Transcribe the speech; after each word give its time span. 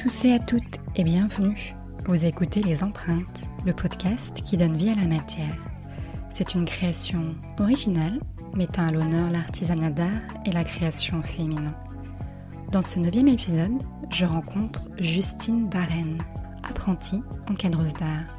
tous 0.00 0.24
et 0.24 0.32
à 0.32 0.38
toutes 0.38 0.78
et 0.96 1.04
bienvenue. 1.04 1.74
Vous 2.06 2.24
écoutez 2.24 2.62
Les 2.62 2.82
Empreintes, 2.82 3.50
le 3.66 3.74
podcast 3.74 4.40
qui 4.42 4.56
donne 4.56 4.74
vie 4.74 4.88
à 4.88 4.94
la 4.94 5.06
matière. 5.06 5.54
C'est 6.30 6.54
une 6.54 6.64
création 6.64 7.34
originale 7.58 8.18
mettant 8.54 8.86
à 8.86 8.92
l'honneur 8.92 9.30
l'artisanat 9.30 9.90
d'art 9.90 10.22
et 10.46 10.52
la 10.52 10.64
création 10.64 11.22
féminin. 11.22 11.74
Dans 12.72 12.80
ce 12.80 12.98
neuvième 12.98 13.28
épisode, 13.28 13.74
je 14.10 14.24
rencontre 14.24 14.88
Justine 14.98 15.68
Darren, 15.68 16.16
apprentie 16.66 17.22
encadreuse 17.50 17.92
d'art. 17.92 18.38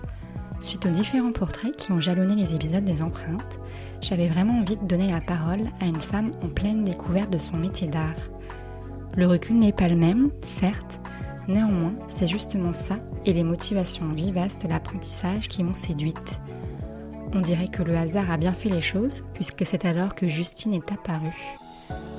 Suite 0.61 0.87
aux 0.87 0.89
différents 0.89 1.31
portraits 1.31 1.77
qui 1.77 1.91
ont 1.91 1.99
jalonné 1.99 2.33
les 2.33 2.55
épisodes 2.55 2.85
des 2.85 3.03
empreintes, 3.03 3.59
j'avais 4.01 4.29
vraiment 4.29 4.61
envie 4.61 4.77
de 4.77 4.87
donner 4.87 5.11
la 5.11 5.21
parole 5.21 5.67
à 5.79 5.85
une 5.85 6.01
femme 6.01 6.31
en 6.41 6.47
pleine 6.47 6.83
découverte 6.83 7.31
de 7.31 7.37
son 7.37 7.57
métier 7.57 7.87
d'art. 7.87 8.17
Le 9.15 9.27
recul 9.27 9.59
n'est 9.59 9.73
pas 9.73 9.89
le 9.89 9.95
même, 9.95 10.31
certes, 10.41 10.99
néanmoins, 11.47 11.93
c'est 12.07 12.27
justement 12.27 12.73
ça 12.73 12.97
et 13.25 13.33
les 13.33 13.43
motivations 13.43 14.09
vivaces 14.09 14.57
de 14.57 14.67
l'apprentissage 14.67 15.47
qui 15.47 15.63
m'ont 15.63 15.73
séduite. 15.73 16.39
On 17.33 17.39
dirait 17.39 17.67
que 17.67 17.83
le 17.83 17.95
hasard 17.95 18.29
a 18.29 18.37
bien 18.37 18.53
fait 18.53 18.69
les 18.69 18.81
choses, 18.81 19.23
puisque 19.33 19.65
c'est 19.65 19.85
alors 19.85 20.15
que 20.15 20.27
Justine 20.27 20.73
est 20.73 20.91
apparue. 20.91 21.57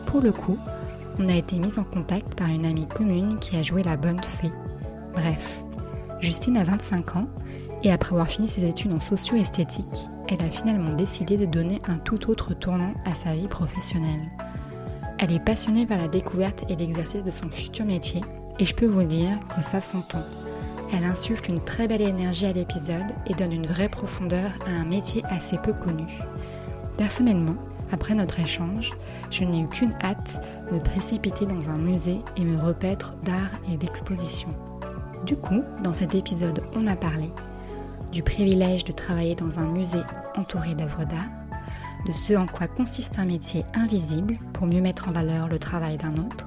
Pour 0.06 0.20
le 0.20 0.32
coup, 0.32 0.58
on 1.18 1.28
a 1.28 1.34
été 1.34 1.58
mis 1.58 1.78
en 1.78 1.84
contact 1.84 2.34
par 2.34 2.48
une 2.48 2.64
amie 2.64 2.88
commune 2.88 3.38
qui 3.38 3.56
a 3.56 3.62
joué 3.62 3.82
la 3.82 3.96
bonne 3.96 4.22
fée. 4.22 4.50
Bref, 5.12 5.64
Justine 6.20 6.56
a 6.56 6.64
25 6.64 7.16
ans 7.16 7.26
et 7.82 7.92
après 7.92 8.12
avoir 8.12 8.28
fini 8.28 8.48
ses 8.48 8.64
études 8.64 8.92
en 8.92 9.00
socio-esthétique, 9.00 10.08
elle 10.28 10.40
a 10.40 10.50
finalement 10.50 10.94
décidé 10.94 11.36
de 11.36 11.46
donner 11.46 11.82
un 11.86 11.98
tout 11.98 12.30
autre 12.30 12.54
tournant 12.54 12.94
à 13.04 13.14
sa 13.14 13.34
vie 13.34 13.48
professionnelle. 13.48 14.30
Elle 15.18 15.32
est 15.32 15.44
passionnée 15.44 15.86
par 15.86 15.98
la 15.98 16.08
découverte 16.08 16.64
et 16.70 16.76
l'exercice 16.76 17.24
de 17.24 17.30
son 17.30 17.50
futur 17.50 17.84
métier 17.84 18.22
et 18.62 18.64
je 18.64 18.76
peux 18.76 18.86
vous 18.86 19.02
dire 19.02 19.40
que 19.56 19.60
ça 19.60 19.80
s'entend. 19.80 20.22
Elle 20.94 21.02
insuffle 21.02 21.50
une 21.50 21.58
très 21.58 21.88
belle 21.88 22.00
énergie 22.00 22.46
à 22.46 22.52
l'épisode 22.52 23.10
et 23.26 23.34
donne 23.34 23.52
une 23.52 23.66
vraie 23.66 23.88
profondeur 23.88 24.52
à 24.68 24.70
un 24.70 24.84
métier 24.84 25.24
assez 25.24 25.58
peu 25.58 25.72
connu. 25.72 26.06
Personnellement, 26.96 27.56
après 27.90 28.14
notre 28.14 28.38
échange, 28.38 28.92
je 29.32 29.42
n'ai 29.42 29.62
eu 29.62 29.66
qu'une 29.66 29.94
hâte 30.00 30.40
me 30.70 30.78
précipiter 30.78 31.44
dans 31.44 31.70
un 31.70 31.76
musée 31.76 32.20
et 32.36 32.44
me 32.44 32.62
repaître 32.62 33.14
d'art 33.24 33.50
et 33.68 33.76
d'exposition. 33.76 34.50
Du 35.26 35.34
coup, 35.34 35.64
dans 35.82 35.92
cet 35.92 36.14
épisode, 36.14 36.62
on 36.76 36.86
a 36.86 36.94
parlé 36.94 37.32
du 38.12 38.22
privilège 38.22 38.84
de 38.84 38.92
travailler 38.92 39.34
dans 39.34 39.58
un 39.58 39.66
musée 39.66 40.04
entouré 40.36 40.76
d'œuvres 40.76 41.04
d'art, 41.04 41.30
de 42.06 42.12
ce 42.12 42.34
en 42.34 42.46
quoi 42.46 42.68
consiste 42.68 43.18
un 43.18 43.24
métier 43.24 43.64
invisible 43.74 44.38
pour 44.52 44.68
mieux 44.68 44.80
mettre 44.80 45.08
en 45.08 45.12
valeur 45.12 45.48
le 45.48 45.58
travail 45.58 45.96
d'un 45.96 46.16
autre, 46.16 46.46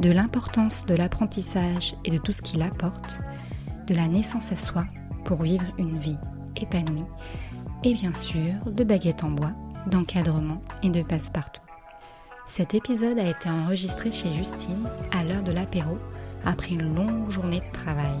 de 0.00 0.10
l'importance 0.10 0.86
de 0.86 0.94
l'apprentissage 0.94 1.94
et 2.04 2.10
de 2.10 2.18
tout 2.18 2.32
ce 2.32 2.42
qu'il 2.42 2.62
apporte, 2.62 3.20
de 3.86 3.94
la 3.94 4.08
naissance 4.08 4.52
à 4.52 4.56
soi 4.56 4.84
pour 5.24 5.42
vivre 5.42 5.64
une 5.78 5.98
vie 5.98 6.18
épanouie, 6.60 7.04
et 7.84 7.94
bien 7.94 8.14
sûr 8.14 8.54
de 8.66 8.84
baguettes 8.84 9.24
en 9.24 9.30
bois, 9.30 9.52
d'encadrement 9.86 10.62
et 10.82 10.90
de 10.90 11.02
passe-partout. 11.02 11.60
Cet 12.46 12.74
épisode 12.74 13.18
a 13.18 13.28
été 13.28 13.48
enregistré 13.48 14.12
chez 14.12 14.32
Justine 14.32 14.88
à 15.12 15.24
l'heure 15.24 15.42
de 15.42 15.52
l'apéro 15.52 15.98
après 16.44 16.70
une 16.70 16.94
longue 16.94 17.30
journée 17.30 17.60
de 17.60 17.72
travail 17.72 18.18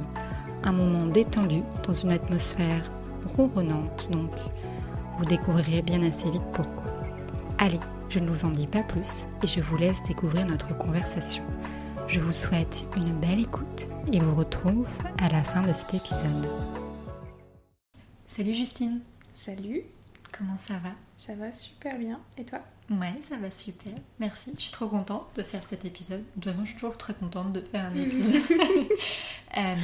un 0.64 0.72
moment 0.72 1.06
détendu 1.06 1.62
dans 1.86 1.94
une 1.94 2.12
atmosphère 2.12 2.90
ronronnante 3.36 4.08
donc. 4.10 4.30
Vous 5.18 5.24
découvrirez 5.24 5.82
bien 5.82 6.02
assez 6.02 6.30
vite 6.30 6.42
pourquoi. 6.52 6.84
Allez, 7.58 7.78
je 8.12 8.18
ne 8.18 8.28
vous 8.28 8.44
en 8.44 8.50
dis 8.50 8.66
pas 8.66 8.82
plus 8.82 9.26
et 9.42 9.46
je 9.46 9.60
vous 9.62 9.78
laisse 9.78 10.02
découvrir 10.02 10.44
notre 10.44 10.76
conversation. 10.76 11.42
Je 12.08 12.20
vous 12.20 12.34
souhaite 12.34 12.84
une 12.94 13.10
belle 13.20 13.40
écoute 13.40 13.88
et 14.12 14.20
vous 14.20 14.34
retrouve 14.34 14.86
à 15.18 15.30
la 15.30 15.42
fin 15.42 15.62
de 15.62 15.72
cet 15.72 15.94
épisode. 15.94 16.46
Salut 18.26 18.52
Justine. 18.52 19.00
Salut. 19.34 19.84
Comment 20.30 20.58
ça 20.58 20.74
va? 20.74 20.90
Ça 21.16 21.34
va 21.34 21.52
super 21.52 21.96
bien. 21.96 22.20
Et 22.36 22.44
toi? 22.44 22.58
Ouais, 22.90 23.18
ça 23.26 23.38
va 23.38 23.50
super. 23.50 23.94
Merci. 24.18 24.52
Je 24.56 24.62
suis 24.64 24.72
trop 24.72 24.88
contente 24.88 25.28
de 25.36 25.42
faire 25.42 25.62
cet 25.66 25.86
épisode. 25.86 26.22
De 26.36 26.42
toute 26.42 26.52
façon, 26.52 26.64
je 26.64 26.70
suis 26.70 26.74
toujours 26.78 26.98
très 26.98 27.14
contente 27.14 27.54
de 27.54 27.62
faire 27.62 27.86
un 27.86 27.94
épisode. 27.94 28.42
euh, 29.56 29.74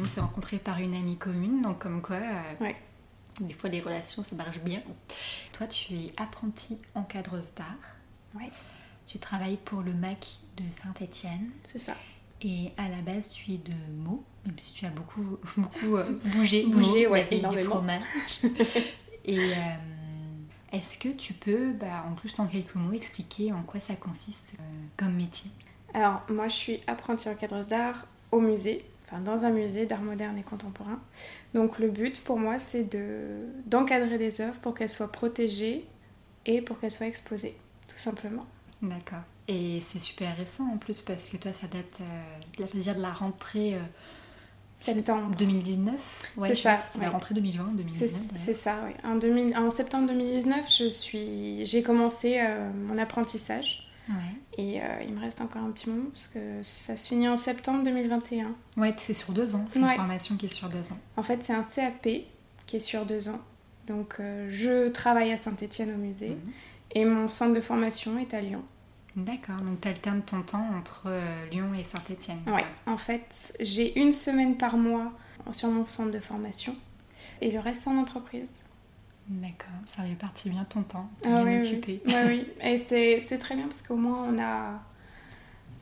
on 0.00 0.06
s'est 0.06 0.20
rencontrés 0.20 0.58
par 0.58 0.78
une 0.78 0.94
amie 0.94 1.18
commune, 1.18 1.60
donc 1.60 1.80
comme 1.80 2.00
quoi, 2.00 2.16
euh, 2.16 2.72
des 3.40 3.54
fois 3.54 3.70
les 3.70 3.80
relations, 3.80 4.22
ça 4.22 4.34
marche 4.36 4.60
bien. 4.60 4.82
Toi, 5.52 5.66
tu 5.66 5.94
es 5.94 6.12
apprentie 6.16 6.78
encadreuse 6.94 7.54
d'art. 7.54 7.96
Ouais. 8.34 8.50
Tu 9.06 9.18
travailles 9.18 9.58
pour 9.64 9.82
le 9.82 9.94
MAC 9.94 10.38
de 10.56 10.64
Saint-Étienne. 10.82 11.50
C'est 11.64 11.78
ça. 11.78 11.94
Et 12.42 12.72
à 12.76 12.88
la 12.88 13.00
base, 13.02 13.30
tu 13.30 13.52
es 13.52 13.58
de 13.58 13.72
Meaux, 13.96 14.22
même 14.44 14.58
si 14.58 14.72
tu 14.72 14.84
as 14.84 14.90
beaucoup, 14.90 15.38
beaucoup 15.56 15.96
euh, 15.96 16.18
bougé, 16.24 16.66
bougé, 16.66 17.06
ouais, 17.06 17.26
et 17.30 17.40
du 17.40 17.64
fromage. 17.64 18.02
et 19.24 19.38
euh, 19.38 19.52
est-ce 20.72 20.98
que 20.98 21.08
tu 21.08 21.32
peux, 21.32 21.72
bah, 21.72 22.04
en 22.06 22.14
plus 22.14 22.38
en 22.38 22.46
quelques 22.46 22.74
mots, 22.74 22.92
expliquer 22.92 23.52
en 23.52 23.62
quoi 23.62 23.80
ça 23.80 23.96
consiste 23.96 24.54
euh, 24.58 24.62
comme 24.96 25.14
métier? 25.14 25.50
Alors, 25.94 26.22
moi, 26.28 26.48
je 26.48 26.54
suis 26.54 26.80
apprentie 26.86 27.28
encadreuse 27.28 27.68
d'art 27.68 28.06
au 28.32 28.40
musée, 28.40 28.84
enfin 29.06 29.20
dans 29.20 29.44
un 29.44 29.50
musée 29.50 29.86
d'art 29.86 30.02
moderne 30.02 30.36
et 30.38 30.42
contemporain. 30.42 31.00
Donc, 31.54 31.78
le 31.78 31.88
but 31.88 32.22
pour 32.24 32.38
moi, 32.38 32.58
c'est 32.58 32.84
de, 32.84 33.46
d'encadrer 33.66 34.18
des 34.18 34.40
œuvres 34.40 34.58
pour 34.60 34.74
qu'elles 34.74 34.88
soient 34.88 35.12
protégées 35.12 35.86
et 36.44 36.62
pour 36.62 36.78
qu'elles 36.80 36.90
soient 36.90 37.06
exposées, 37.06 37.56
tout 37.88 37.98
simplement. 37.98 38.46
D'accord. 38.82 39.22
Et 39.48 39.80
c'est 39.80 40.00
super 40.00 40.36
récent 40.36 40.64
en 40.64 40.76
plus 40.76 41.02
parce 41.02 41.28
que 41.28 41.36
toi, 41.36 41.52
ça 41.52 41.66
date 41.68 42.00
euh, 42.00 42.64
de, 42.64 42.84
la, 42.84 42.94
de 42.94 43.00
la 43.00 43.12
rentrée. 43.12 43.74
Euh, 43.74 43.80
septembre 44.78 45.34
2019 45.36 45.94
ouais, 46.36 46.48
c'est 46.48 46.54
ça 46.54 46.74
c'est 46.74 47.00
la 47.00 47.08
rentrée 47.08 47.34
2020 47.34 47.76
2019 47.76 48.32
c'est 48.36 48.52
ça 48.52 48.76
oui 48.84 48.92
en, 49.04 49.16
2000, 49.16 49.56
en, 49.56 49.70
septembre 49.70 50.08
2019 50.08 50.66
je 50.70 50.90
suis 50.90 51.64
j'ai 51.64 51.82
commencé 51.82 52.36
euh, 52.38 52.70
mon 52.86 52.98
apprentissage 52.98 53.85
ouais. 54.08 54.14
et 54.58 54.80
euh, 54.82 55.02
il 55.06 55.14
me 55.14 55.20
reste 55.20 55.40
encore 55.40 55.62
un 55.62 55.70
petit 55.70 55.88
moment 55.90 56.08
parce 56.12 56.28
que 56.28 56.62
ça 56.62 56.96
se 56.96 57.08
finit 57.08 57.28
en 57.28 57.36
septembre 57.36 57.82
2021 57.84 58.54
ouais 58.76 58.94
c'est 58.98 59.14
sur 59.14 59.32
deux 59.32 59.54
ans 59.54 59.64
c'est 59.68 59.78
une 59.80 59.88
formation 59.90 60.36
qui 60.36 60.46
est 60.46 60.50
sur 60.50 60.68
deux 60.68 60.92
ans 60.92 60.98
en 61.16 61.22
fait 61.22 61.42
c'est 61.42 61.52
un 61.54 61.62
CAP 61.64 62.08
qui 62.66 62.76
est 62.76 62.80
sur 62.80 63.04
deux 63.06 63.28
ans 63.28 63.40
donc 63.86 64.16
euh, 64.20 64.48
je 64.50 64.88
travaille 64.88 65.32
à 65.32 65.36
Saint-Étienne 65.36 65.92
au 65.94 65.98
musée 65.98 66.30
Mhm. 66.30 66.52
et 66.94 67.04
mon 67.04 67.28
centre 67.28 67.54
de 67.54 67.60
formation 67.60 68.18
est 68.18 68.32
à 68.34 68.40
Lyon 68.40 68.62
D'accord, 69.16 69.56
donc 69.56 69.80
tu 69.80 69.88
alternes 69.88 70.20
ton 70.20 70.42
temps 70.42 70.66
entre 70.78 71.04
euh, 71.06 71.46
Lyon 71.50 71.72
et 71.72 71.84
Saint-Étienne. 71.84 72.40
Ouais, 72.48 72.66
en 72.86 72.98
fait, 72.98 73.56
j'ai 73.60 73.98
une 73.98 74.12
semaine 74.12 74.58
par 74.58 74.76
mois 74.76 75.10
sur 75.52 75.70
mon 75.70 75.86
centre 75.86 76.10
de 76.10 76.18
formation 76.18 76.76
et 77.40 77.50
le 77.50 77.58
reste 77.58 77.88
en 77.88 77.96
entreprise. 77.96 78.65
D'accord, 79.28 79.68
ça 79.86 80.02
répartit 80.02 80.50
bien 80.50 80.64
ton 80.64 80.82
temps, 80.82 81.08
t'es 81.20 81.28
Ah 81.32 81.44
bien 81.44 81.60
oui, 81.60 81.66
occupé. 81.68 82.00
Oui, 82.06 82.14
oui. 82.26 82.46
et 82.62 82.78
c'est 82.78 83.18
c'est 83.20 83.38
très 83.38 83.56
bien 83.56 83.66
parce 83.66 83.82
qu'au 83.82 83.96
moins 83.96 84.24
on 84.32 84.38
a 84.40 84.80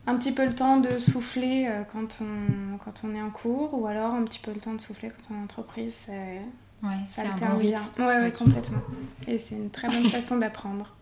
un 0.07 0.17
petit 0.17 0.31
peu 0.31 0.45
le 0.45 0.55
temps 0.55 0.77
de 0.77 0.97
souffler 0.97 1.67
euh, 1.69 1.83
quand 1.91 2.19
on, 2.21 2.77
quand 2.77 3.01
on 3.03 3.13
est 3.15 3.21
en 3.21 3.29
cours 3.29 3.73
ou 3.79 3.85
alors 3.87 4.13
un 4.13 4.23
petit 4.23 4.39
peu 4.39 4.51
le 4.53 4.59
temps 4.59 4.73
de 4.73 4.81
souffler 4.81 5.09
quand 5.09 5.33
on 5.33 5.37
est 5.37 5.39
en 5.39 5.43
entreprise. 5.43 5.93
c'est- 5.93 6.41
Ouais, 6.83 6.89
Ça 7.07 7.21
c'est 7.23 7.27
un 7.27 7.31
alterne 7.31 7.53
bon 7.53 7.59
bien. 7.59 7.79
rythme. 7.79 8.03
Ouais, 8.03 8.31
complètement. 8.37 8.81
Et 9.27 9.39
c'est 9.39 9.55
une 9.55 9.69
très 9.71 9.87
bonne 9.87 10.07
façon 10.09 10.37
d'apprendre. 10.37 10.93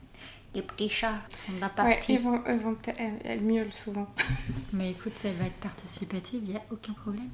Les 0.54 0.62
petits 0.62 0.88
chats 0.88 1.18
sont 1.46 1.52
de 1.52 1.60
la 1.60 1.84
Ouais, 1.84 2.00
ils 2.08 2.18
vont, 2.18 2.38
vont 2.38 2.74
peut-être- 2.74 2.98
elles, 3.00 3.18
elles 3.24 3.40
miaulent 3.42 3.72
souvent. 3.72 4.06
Mais 4.72 4.92
écoute, 4.92 5.12
ça 5.20 5.30
va 5.34 5.46
être 5.46 5.56
participative, 5.60 6.40
il 6.46 6.52
n'y 6.52 6.56
a 6.56 6.62
aucun 6.70 6.92
problème. 6.94 7.28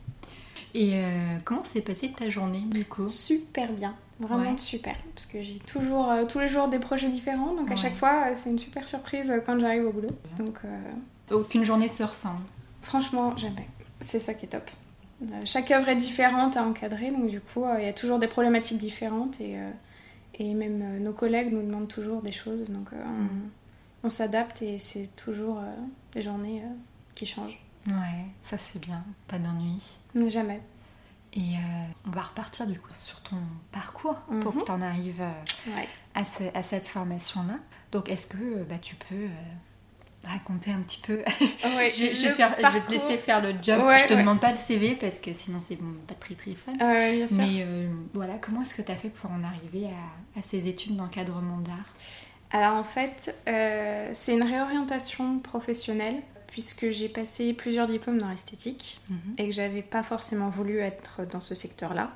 Et 0.75 0.95
euh, 0.95 1.37
comment 1.45 1.63
s'est 1.63 1.83
passée 1.83 2.11
ta 2.11 2.31
journée 2.31 2.63
du 2.63 2.85
coup 2.85 3.07
Super 3.07 3.71
bien, 3.73 3.95
vraiment 4.27 4.53
Ouais. 4.53 4.59
super. 4.59 4.95
Parce 5.15 5.27
que 5.27 5.43
j'ai 5.43 5.59
toujours, 5.61 6.11
euh, 6.11 6.25
tous 6.27 6.39
les 6.41 6.49
jours 6.49 6.69
des 6.69 6.79
projets 6.79 7.09
différents, 7.09 7.55
donc 7.55 7.71
à 7.71 7.77
chaque 7.77 7.97
fois, 7.97 8.27
euh, 8.29 8.33
c'est 8.35 8.51
une 8.51 8.59
super 8.59 8.87
surprise 8.89 9.31
euh, 9.31 9.39
quand 9.45 9.59
j'arrive 9.61 9.87
au 9.87 9.93
boulot. 9.93 10.09
Donc 10.39 10.59
Aucune 11.31 11.65
journée 11.65 11.89
se 11.89 12.03
ressemble. 12.03 12.43
franchement, 12.83 13.37
jamais. 13.37 13.67
C'est 14.01 14.19
ça 14.19 14.35
qui 14.35 14.47
est 14.47 14.49
top. 14.49 14.69
Chaque 15.45 15.71
œuvre 15.71 15.89
est 15.89 15.97
différente 15.97 16.57
à 16.57 16.65
encadrer, 16.65 17.11
donc 17.13 17.29
du 17.29 17.41
coup, 17.41 17.65
il 17.79 17.85
y 17.85 17.89
a 17.89 17.93
toujours 17.93 18.19
des 18.19 18.27
problématiques 18.27 18.79
différentes 18.79 19.41
et, 19.41 19.57
et 20.39 20.53
même 20.55 20.99
nos 21.01 21.13
collègues 21.13 21.53
nous 21.53 21.63
demandent 21.63 21.87
toujours 21.89 22.23
des 22.23 22.33
choses, 22.33 22.69
donc 22.69 22.91
Mhm. 22.93 22.99
on, 24.03 24.07
on 24.09 24.11
s'adapte 24.11 24.63
et 24.63 24.79
c'est 24.81 25.15
toujours 25.15 25.61
des 26.13 26.23
journées 26.23 26.63
qui 27.15 27.25
changent. 27.25 27.59
Ouais, 27.87 28.27
ça 28.43 28.59
c'est 28.59 28.79
bien, 28.81 29.03
pas 29.29 29.39
d'ennui. 29.39 29.81
Jamais. 30.29 30.61
Et 31.35 31.39
euh, 31.57 31.87
on 32.07 32.11
va 32.11 32.23
repartir 32.23 32.67
du 32.67 32.79
coup 32.79 32.93
sur 32.93 33.21
ton 33.23 33.37
parcours 33.71 34.17
pour 34.43 34.55
Mhm. 34.55 34.61
que 34.61 34.67
tu 34.67 34.71
en 34.73 34.83
arrives 34.83 35.21
euh, 35.23 35.71
Ouais. 35.77 35.89
à, 36.15 36.25
ce- 36.25 36.55
à 36.57 36.63
cette 36.63 36.87
formation-là. 36.87 37.55
Donc 37.91 38.09
est-ce 38.11 38.27
que 38.27 38.37
euh, 38.37 38.65
bah, 38.69 38.77
tu 38.83 38.95
peux 38.97 39.15
euh, 39.15 39.29
raconter 40.29 40.71
un 40.73 40.81
petit 40.81 41.01
peu 41.01 41.23
Ouais, 41.77 41.91
je, 41.91 42.15
je 42.15 42.23
vais 42.23 42.29
le 42.29 42.35
faire- 42.35 42.55
je 42.59 42.67
vais 42.67 42.81
te 42.81 42.91
laisser 42.91 43.17
faire 43.19 43.41
le 43.41 43.51
job. 43.63 43.83
Ouais, 43.85 44.01
je 44.05 44.09
te 44.15 44.19
demande 44.19 44.41
pas 44.41 44.53
le 44.53 44.59
CV 44.59 44.95
parce 44.95 45.19
que 45.19 45.33
sinon 45.33 45.61
c'est 45.67 45.77
bon, 45.77 45.95
pas 46.07 46.15
très 46.15 46.35
très 46.35 46.53
fun. 46.55 46.73
Ah 46.81 46.87
ouais, 46.89 47.17
bien 47.17 47.27
sûr. 47.27 47.39
Mais 47.39 47.67
voilà, 48.13 48.35
comment 48.35 48.61
est-ce 48.63 48.75
que 48.75 48.83
tu 48.83 48.93
as 48.93 48.97
fait 48.97 49.09
pour 49.09 49.31
en 49.31 49.43
arriver 49.43 49.87
à, 49.87 50.39
à 50.39 50.43
ces 50.43 50.69
études 50.69 50.97
d'encadrement 50.97 51.59
d'art? 51.59 51.87
Alors 52.51 52.75
en 52.77 52.85
fait, 52.85 53.35
euh, 53.49 54.11
c'est 54.13 54.35
une 54.35 54.43
réorientation 54.43 55.39
professionnelle 55.39 56.17
puisque 56.53 56.91
j'ai 56.91 57.09
passé 57.09 57.53
plusieurs 57.55 57.89
diplômes 57.89 58.19
dans 58.19 58.29
l'esthétique 58.29 59.01
Mhm. 59.11 59.17
et 59.39 59.47
que 59.47 59.53
j'avais 59.53 59.83
pas 59.83 60.03
forcément 60.05 60.49
voulu 60.51 60.79
être 60.79 61.27
dans 61.27 61.41
ce 61.41 61.55
secteur-là. 61.55 62.13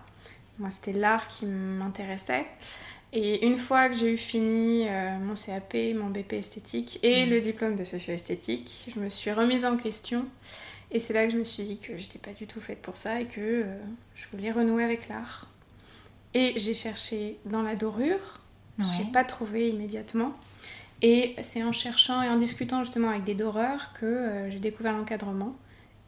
Moi, 0.59 0.71
c'était 0.71 0.93
l'art 0.93 1.27
qui 1.29 1.47
m'intéressait. 1.47 2.47
Et 3.13 3.45
une 3.47 3.57
fois 3.57 3.89
que 3.89 3.95
j'ai 3.95 4.13
eu 4.13 4.17
fini 4.17 4.87
euh, 4.89 5.19
mon 5.19 5.35
CAP, 5.35 5.75
mon 5.95 6.11
BP 6.11 6.35
esthétique 6.35 6.99
et 7.03 7.25
Mhm. 7.25 7.31
le 7.31 7.41
diplôme 7.41 7.77
de 7.77 7.85
socio-esthétique, 7.85 8.91
je 8.95 9.01
me 9.01 9.09
suis 9.09 9.33
remise 9.33 9.65
en 9.65 9.77
question. 9.77 10.27
Et 10.91 11.01
c'est 11.01 11.13
là 11.15 11.27
que 11.27 11.33
je 11.33 11.39
me 11.39 11.45
suis 11.45 11.65
dit 11.65 11.79
que 11.79 11.97
j'étais 11.99 12.19
pas 12.19 12.33
du 12.33 12.47
tout 12.47 12.61
faite 12.61 12.81
pour 12.83 12.97
ça 12.97 13.21
et 13.21 13.25
que 13.27 13.41
euh, 13.41 13.79
je 14.15 14.25
voulais 14.33 14.53
renouer 14.53 14.85
avec 14.85 15.09
l'art. 15.09 15.49
Et 16.35 16.53
j'ai 16.59 16.75
cherché 16.75 17.39
dans 17.47 17.63
la 17.63 17.75
dorure, 17.75 18.41
je 18.79 18.85
Ouais. 18.85 18.99
n'ai 19.05 19.11
pas 19.13 19.25
trouvé 19.25 19.69
immédiatement. 19.71 20.37
Et 21.03 21.37
c'est 21.43 21.63
en 21.63 21.73
cherchant 21.73 22.23
et 22.23 22.29
en 22.29 22.37
discutant 22.37 22.81
justement 22.83 23.11
avec 23.11 23.25
des 23.25 23.35
doreurs 23.35 23.93
que 24.01 24.07
euh, 24.07 24.51
j'ai 24.51 24.59
découvert 24.59 24.93
l'encadrement. 24.97 25.55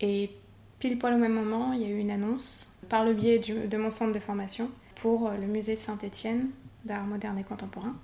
Et 0.01 0.31
pile 0.79 0.99
poil 0.99 1.15
au 1.15 1.19
même 1.19 1.33
moment, 1.35 1.73
il 1.73 1.83
y 1.83 1.85
a 1.85 1.89
eu 1.89 1.99
une 1.99 2.11
annonce 2.11 2.75
par 2.89 3.05
le 3.05 3.13
biais 3.13 3.39
du- 3.39 3.67
de 3.69 3.77
mon 3.77 3.91
centre 3.91 4.13
de 4.13 4.19
formation 4.21 4.71
pour 5.03 5.29
euh, 5.29 5.37
le 5.41 5.47
musée 5.47 5.75
de 5.75 5.81
Saint-Étienne 5.81 6.49
d'art 6.85 7.05
moderne 7.05 7.39
et 7.39 7.43
contemporain. 7.45 7.95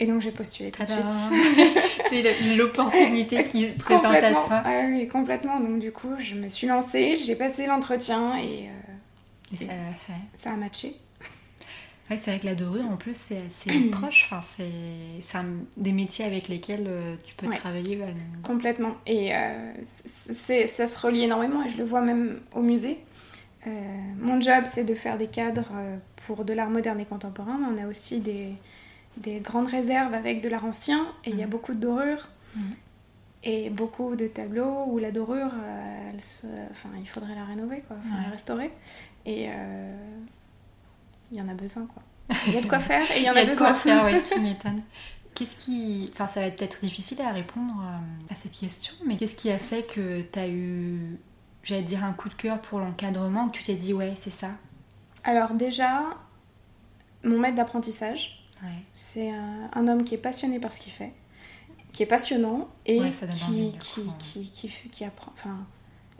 Et 0.00 0.06
donc 0.06 0.20
j'ai 0.22 0.30
postulé 0.32 0.70
tout 0.70 0.82
de 0.82 0.88
suite. 0.88 1.04
C'est 2.08 2.56
l'opportunité 2.56 3.44
qui 3.44 3.68
se 3.68 3.76
présente 3.78 4.06
à 4.06 4.30
toi. 4.30 4.62
Ah 4.64 4.82
oui, 4.88 5.06
complètement. 5.08 5.60
Donc 5.60 5.78
du 5.80 5.92
coup, 5.92 6.14
je 6.18 6.34
me 6.34 6.48
suis 6.48 6.66
lancée, 6.66 7.16
j'ai 7.16 7.36
passé 7.36 7.66
l'entretien 7.66 8.36
et 8.38 8.68
euh, 8.68 9.54
Et 9.54 9.56
ça 9.66 9.72
fait. 10.06 10.12
ça 10.34 10.52
a 10.52 10.56
matché. 10.56 10.96
Ouais, 12.12 12.18
c'est 12.22 12.30
vrai 12.30 12.40
que 12.40 12.46
la 12.46 12.54
dorure, 12.54 12.86
en 12.88 12.96
plus, 12.96 13.16
c'est 13.16 13.38
assez 13.46 13.88
proche. 13.90 14.28
Enfin, 14.30 14.40
c'est 14.42 15.60
des 15.76 15.92
métiers 15.92 16.24
avec 16.24 16.48
lesquels 16.48 16.86
euh, 16.86 17.16
tu 17.24 17.34
peux 17.34 17.46
Ouais. 17.46 17.56
travailler. 17.56 17.96
bah, 17.96 18.06
Complètement. 18.42 18.94
Et 19.06 19.34
euh, 19.34 19.72
ça 19.84 20.86
se 20.86 20.98
relie 21.06 21.22
énormément 21.24 21.64
et 21.64 21.68
je 21.70 21.76
le 21.78 21.84
vois 21.84 22.02
même 22.02 22.40
au 22.54 22.60
musée. 22.62 22.98
Euh, 23.66 23.70
mon 24.18 24.40
job, 24.40 24.64
c'est 24.66 24.84
de 24.84 24.94
faire 24.94 25.18
des 25.18 25.28
cadres 25.28 25.70
euh, 25.74 25.96
pour 26.26 26.44
de 26.44 26.52
l'art 26.52 26.68
moderne 26.70 26.98
et 27.00 27.04
contemporain, 27.04 27.58
mais 27.60 27.80
on 27.82 27.84
a 27.86 27.88
aussi 27.88 28.18
des, 28.18 28.48
des 29.18 29.40
grandes 29.40 29.68
réserves 29.68 30.14
avec 30.14 30.40
de 30.42 30.48
l'art 30.48 30.64
ancien 30.64 31.06
et 31.24 31.30
il 31.30 31.36
y 31.38 31.42
a 31.42 31.46
Mhm. 31.46 31.50
beaucoup 31.50 31.72
de 31.74 31.78
dorures. 31.80 32.28
Mhm. 32.56 32.62
Et 33.44 33.70
beaucoup 33.70 34.14
de 34.14 34.26
tableaux 34.28 34.84
où 34.86 34.98
la 34.98 35.10
dorure, 35.10 35.50
euh, 35.52 36.10
elle 36.14 36.22
se- 36.22 36.46
enfin, 36.70 36.90
il 37.00 37.08
faudrait 37.08 37.34
la 37.34 37.44
rénover, 37.44 37.82
quoi, 37.88 37.96
enfin, 37.98 38.16
Ouais. 38.16 38.24
la 38.24 38.30
restaurer. 38.30 38.70
Et 39.26 39.46
euh, 39.48 39.96
il 41.32 41.38
y 41.38 41.42
en 41.42 41.48
a 41.48 41.54
besoin, 41.54 41.86
quoi. 41.86 42.02
Il 42.46 42.54
y 42.54 42.58
a 42.58 42.60
de 42.62 42.66
quoi 42.68 42.80
faire 42.80 43.02
et 43.12 43.18
il 43.20 43.24
y 43.24 43.30
en 43.30 43.34
a, 43.34 43.42
de 43.44 43.50
besoin. 43.50 43.68
quoi 43.68 43.74
faire, 43.74 44.04
ouais, 44.04 44.22
tu 44.26 44.38
m'étonnes. 44.40 44.82
Qu'est-ce 45.34 45.56
qui. 45.56 46.10
Enfin, 46.12 46.28
ça 46.28 46.40
va 46.40 46.46
être 46.46 46.56
peut-être 46.56 46.80
difficile 46.80 47.20
à 47.22 47.32
répondre 47.32 47.74
euh, 47.82 48.32
à 48.32 48.36
cette 48.36 48.52
question, 48.52 48.94
mais 49.06 49.16
qu'est-ce 49.16 49.34
qui 49.36 49.50
a 49.50 49.58
fait 49.58 49.82
que 49.84 50.22
tu 50.22 50.38
as 50.38 50.48
eu, 50.48 51.18
j'allais 51.64 51.82
dire, 51.82 52.04
un 52.04 52.12
coup 52.12 52.28
de 52.28 52.34
cœur 52.34 52.60
pour 52.62 52.78
l'encadrement, 52.78 53.48
que 53.48 53.56
tu 53.58 53.64
t'es 53.64 53.74
dit, 53.74 53.92
ouais, 53.92 54.14
c'est 54.20 54.30
ça? 54.30 54.50
Alors 55.24 55.54
déjà, 55.54 56.04
mon 57.24 57.38
maître 57.38 57.56
d'apprentissage, 57.56 58.38
Ouais. 58.62 58.68
C'est 58.94 59.28
un, 59.28 59.68
un 59.72 59.88
homme 59.88 60.04
qui 60.04 60.14
est 60.14 60.18
passionné 60.18 60.60
par 60.60 60.72
ce 60.72 60.78
qu'il 60.78 60.92
fait, 60.92 61.12
qui 61.92 62.04
est 62.04 62.06
passionnant 62.06 62.68
et 62.86 63.00
Ouais, 63.00 63.10
qui, 63.32 63.76
qui, 63.80 64.08
qui, 64.20 64.50
qui, 64.52 64.68
qui 64.88 65.04
apprend. 65.04 65.32
Enfin, 65.34 65.66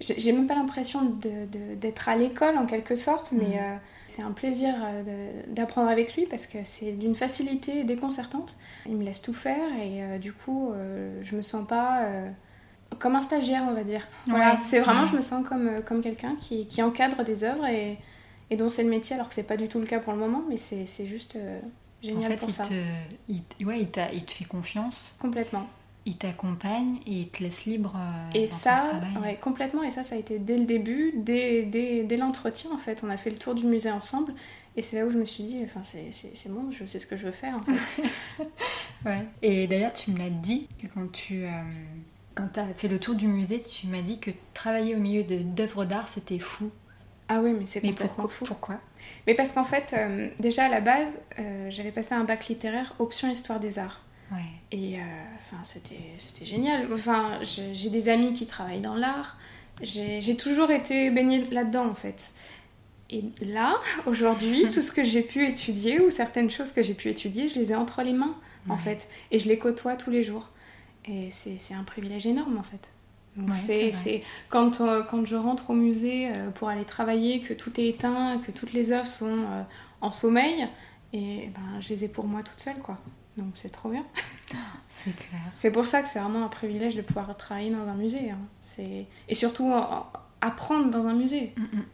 j'ai 0.01 0.33
même 0.33 0.49
pas 0.49 0.57
l'impression 0.57 1.05
de- 1.05 1.47
de- 1.47 1.77
d'être 1.77 2.09
à 2.09 2.17
l'école 2.17 2.59
en 2.59 2.67
quelque 2.67 2.97
sorte, 2.97 3.31
mais 3.31 3.45
Mhm. 3.45 3.59
euh, 3.61 3.77
c'est 4.13 4.23
un 4.23 4.33
plaisir 4.33 4.75
euh, 4.85 5.43
d'apprendre 5.49 5.89
avec 5.91 6.15
lui 6.17 6.27
parce 6.27 6.47
que 6.47 6.59
c'est 6.65 6.93
d'une 6.93 7.15
facilité 7.17 7.85
déconcertante. 7.85 8.57
Il 8.87 8.97
me 8.97 9.05
laisse 9.05 9.23
tout 9.23 9.35
faire 9.35 9.69
et 9.83 10.03
euh, 10.03 10.19
du 10.19 10.33
coup, 10.33 10.73
euh, 10.73 11.21
je 11.25 11.37
me 11.37 11.43
sens 11.43 11.67
pas. 11.67 12.09
comme 12.99 13.17
un 13.17 13.23
stagiaire, 13.23 13.65
on 13.69 13.73
va 13.73 13.85
dire. 13.85 14.07
Voilà, 14.27 14.53
Ouais. 14.55 14.61
c'est 14.63 14.81
vraiment, 14.81 15.07
je 15.07 15.17
me 15.17 15.23
sens 15.23 15.47
comme, 15.49 15.83
comme 15.85 16.03
quelqu'un 16.03 16.37
qui, 16.41 16.67
qui 16.67 16.83
encadre 16.83 17.25
des 17.25 17.45
œuvres 17.45 17.67
et, 17.67 17.99
et 18.51 18.57
dont 18.57 18.69
c'est 18.69 18.83
le 18.85 18.91
métier, 18.91 19.17
alors 19.17 19.29
que 19.29 19.35
c'est 19.35 19.43
pas 19.43 19.57
du 19.57 19.69
tout 19.69 19.81
le 19.81 19.87
cas 19.87 19.99
pour 20.01 20.13
le 20.13 20.19
moment, 20.19 20.43
mais 20.49 20.59
c'est 20.59 20.87
juste 21.07 21.37
euh, 21.37 21.61
En 21.61 22.03
génial 22.07 22.23
fait, 22.23 22.37
pour 22.37 22.49
il 22.49 22.55
ça. 22.55 22.65
te, 22.65 22.75
il, 23.29 23.43
ouais, 23.67 23.81
il, 23.81 23.91
t'a- 23.91 24.13
il 24.13 24.25
te 24.25 24.33
fait 24.33 24.45
confiance, 24.45 25.17
Complètement. 25.19 25.67
Il 26.07 26.17
t'accompagne 26.19 26.97
et 27.07 27.13
il 27.13 27.29
te 27.29 27.43
laisse 27.43 27.65
libre 27.65 27.95
euh, 27.97 28.31
Et 28.35 28.41
dans 28.43 28.47
ça, 28.47 28.77
ton 28.77 28.89
travail. 29.01 29.17
ouais, 29.23 29.37
complètement. 29.41 29.83
Et 29.83 29.91
ça, 29.91 30.05
ça 30.05 30.15
a 30.15 30.19
été 30.19 30.39
dès 30.39 30.59
le 30.59 30.65
début, 30.65 31.13
dès, 31.17 31.63
dès, 31.63 32.03
dès 32.05 32.17
l'entretien 32.17 32.71
en 32.73 32.79
fait. 32.79 33.03
On 33.05 33.11
a 33.11 33.17
fait 33.17 33.31
le 33.31 33.37
tour 33.39 33.55
du 33.55 33.65
musée 33.67 33.91
ensemble. 33.91 34.35
Et 34.77 34.83
c'est 34.83 34.99
là 34.99 35.05
où 35.07 35.11
je 35.11 35.19
me 35.19 35.25
suis 35.27 35.45
dit, 35.45 35.59
enfin, 35.65 35.83
c'est- 35.85 36.49
bon, 36.49 36.71
je 36.73 36.87
sais 36.87 36.99
ce 36.99 37.07
que 37.07 37.17
je 37.17 37.27
veux 37.27 37.33
faire 37.33 37.57
en 37.57 37.63
fait. 37.63 38.03
Ouais. 39.05 39.27
Et 39.43 39.67
d'ailleurs, 39.67 39.93
tu 39.93 40.11
me 40.13 40.19
l'as 40.19 40.31
dit 40.31 40.69
que 40.81 40.87
quand 40.87 41.11
tu 41.13 41.45
euh, 41.45 41.51
quand 42.35 42.57
as 42.59 42.67
fait 42.75 42.89
le 42.89 42.99
tour 42.99 43.15
du 43.15 43.27
musée, 43.29 43.61
tu 43.61 43.87
m'as 43.89 44.03
dit 44.03 44.19
que 44.21 44.31
travailler 44.55 44.95
au 44.97 45.01
milieu 45.01 45.25
de- 45.25 45.43
d'œuvres 45.43 45.85
d'art, 45.85 46.09
c'était 46.09 46.39
fou. 46.39 46.71
ah 47.29 47.41
oui, 47.41 47.53
mais 47.59 47.67
c'est 47.67 47.83
Mais 47.83 47.91
complètement 47.91 48.27
pourquoi 48.27 48.29
fou. 48.29 48.45
Pourquoi? 48.45 48.81
Mais 49.27 49.35
parce 49.35 49.53
qu'en 49.53 49.65
fait, 49.65 49.93
euh, 49.95 50.29
déjà 50.39 50.67
à 50.67 50.69
la 50.69 50.81
base, 50.81 51.21
euh, 51.39 51.71
j'avais 51.71 51.91
passé 51.93 52.15
un 52.15 52.25
bac 52.25 52.47
littéraire 52.49 52.95
option 52.99 53.29
histoire 53.31 53.59
des 53.61 53.79
arts. 53.79 54.02
Ouais. 54.33 54.39
Et 54.71 54.99
euh, 54.99 55.03
enfin, 55.41 55.63
c'était 55.65 56.01
c'était 56.19 56.45
génial. 56.45 56.93
Enfin, 56.93 57.39
j'ai 57.43 57.75
j'ai 57.75 57.91
des 57.91 58.09
amis 58.09 58.33
qui 58.33 58.47
travaillent 58.47 58.81
dans 58.81 58.95
l'art. 58.95 59.37
J'ai 59.81 60.21
j'ai 60.21 60.37
toujours 60.37 60.71
été 60.71 61.11
baignée 61.11 61.45
là-dedans, 61.51 61.87
en 61.87 61.95
fait. 61.95 62.33
Et 63.11 63.25
là, 63.41 63.77
aujourd'hui, 64.07 64.71
tout 64.71 64.83
ce 64.83 64.93
que 64.93 65.05
j'ai 65.05 65.23
pu 65.23 65.47
étudier, 65.47 66.01
ou 66.01 66.11
certaines 66.11 66.51
choses 66.51 66.73
que 66.73 66.83
j'ai 66.83 66.95
pu 66.95 67.09
étudier, 67.09 67.49
je 67.49 67.57
les 67.57 67.73
ai 67.73 67.75
entre 67.75 68.03
les 68.03 68.13
mains, 68.13 68.37
en 68.69 68.79
fait. 68.79 69.09
Et 69.31 69.39
je 69.39 69.49
les 69.49 69.59
côtoie 69.59 69.97
tous 69.97 70.11
les 70.11 70.23
jours. 70.23 70.49
Et 71.05 71.29
c'est 71.31 71.57
c'est 71.59 71.75
un 71.75 71.85
privilège 71.85 72.27
énorme, 72.27 72.57
en 72.57 72.63
fait. 72.63 72.89
Donc 73.37 73.49
Ouais, 73.49 73.55
c'est 73.55 73.93
c'est 73.93 74.23
quand, 74.51 74.81
euh, 74.81 75.03
quand 75.03 75.25
je 75.25 75.37
rentre 75.37 75.71
au 75.71 75.75
musée 75.75 76.29
euh, 76.29 76.51
pour 76.51 76.69
aller 76.69 76.85
travailler, 76.85 77.41
que 77.41 77.55
tout 77.55 77.81
est 77.81 77.89
éteint, 77.89 78.39
que 78.39 78.51
toutes 78.51 78.73
les 78.73 78.93
œuvres 78.93 79.07
sont 79.07 79.39
euh, 79.39 79.63
en 80.01 80.11
sommeil, 80.11 80.69
et 81.13 81.51
ben, 81.55 81.81
je 81.81 81.89
les 81.91 82.05
ai 82.05 82.09
pour 82.09 82.27
moi 82.27 82.43
toute 82.43 82.61
seule, 82.61 82.79
quoi. 82.79 82.99
Donc 83.37 83.53
c'est 83.55 83.71
trop 83.71 83.89
bien. 83.91 84.05
C'est 84.91 85.17
clair. 85.17 85.41
C'est 85.53 85.71
pour 85.71 85.87
ça 85.87 86.03
que 86.03 86.09
c'est 86.09 86.21
vraiment 86.21 86.45
un 86.45 86.49
privilège 86.49 86.95
de 86.95 87.03
pouvoir 87.03 87.35
travailler 87.37 87.71
dans 87.71 87.89
un 87.89 87.95
musée. 87.95 88.31
hein. 88.31 88.39
C'est- 88.61 89.07
Et 89.29 89.35
surtout 89.35 89.65
en- 89.73 89.79
en- 89.95 90.07
apprendre 90.41 90.91
dans 90.91 91.07
un 91.07 91.15
musée. 91.15 91.53
Mm, 91.57 91.63
mm. 91.79 91.85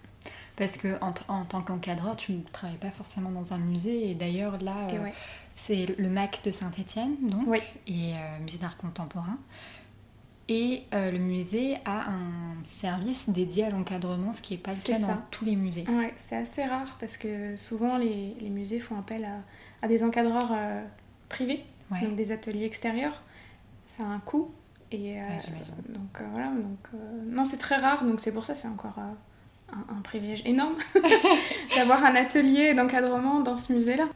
Parce 0.57 0.77
que 0.77 1.01
en, 1.01 1.13
t- 1.13 1.23
en 1.29 1.45
tant 1.45 1.63
qu'encadreur, 1.63 2.17
tu 2.17 2.33
ne 2.33 2.43
travailles 2.53 2.77
pas 2.79 2.91
forcément 2.91 3.31
dans 3.31 3.53
un 3.55 3.59
musée. 3.59 4.11
Et 4.11 4.15
d'ailleurs, 4.15 4.61
là, 4.61 4.75
Et 4.91 4.97
euh, 4.99 5.03
ouais. 5.05 5.15
c'est 5.55 5.87
le 5.99 6.09
MAC 6.09 6.43
de 6.45 6.51
Saint-Étienne, 6.51 7.15
donc, 7.23 7.45
Oui. 7.47 7.61
et 7.87 8.13
euh, 8.15 8.41
musée 8.41 8.59
d'art 8.59 8.77
contemporain. 8.77 9.39
Et 10.49 10.83
euh, 10.95 11.11
le 11.13 11.19
musée 11.19 11.77
a 11.85 12.11
un 12.11 12.57
service 12.65 13.29
dédié 13.29 13.65
à 13.67 13.71
l'encadrement, 13.71 14.33
ce 14.33 14.41
qui 14.43 14.55
n'est 14.55 14.61
pas 14.61 14.73
le 14.73 14.79
C'est 14.83 14.93
cas 14.95 14.99
dans 14.99 15.19
tous 15.31 15.45
les 15.45 15.57
musées. 15.57 15.85
Ouais, 15.89 16.13
c'est 16.17 16.37
assez 16.37 16.65
rare 16.65 16.97
parce 16.99 17.17
que 17.19 17.57
souvent 17.57 17.99
les, 17.99 18.35
les 18.41 18.49
musées 18.49 18.81
font 18.81 18.99
appel 18.99 19.25
à, 19.27 19.37
à 19.83 19.89
des 19.89 20.03
encadreurs 20.03 20.51
privés, 21.29 21.65
Ouais. 21.91 22.01
donc 22.03 22.17
des 22.17 22.33
ateliers 22.33 22.65
extérieurs. 22.67 23.23
Ça 23.87 24.03
a 24.03 24.07
un 24.07 24.19
coût. 24.21 24.51
Et 24.93 25.17
euh, 25.17 25.21
Ouais, 25.21 25.39
donc 25.89 26.21
euh, 26.21 26.25
voilà, 26.33 26.49
donc 26.49 26.79
euh, 26.95 27.23
non, 27.27 27.45
c'est 27.45 27.59
très 27.59 27.77
rare, 27.77 28.05
donc 28.05 28.21
c'est 28.21 28.33
pour 28.33 28.45
ça 28.47 28.55
c'est 28.55 28.69
encore 28.69 28.99
un, 28.99 29.17
un 29.97 30.01
privilège 30.03 30.43
énorme 30.47 30.77
d'avoir 31.77 32.05
un 32.05 32.15
atelier 32.15 32.75
d'encadrement 32.75 33.41
dans 33.41 33.57
ce 33.57 33.73
musée-là. 33.73 34.09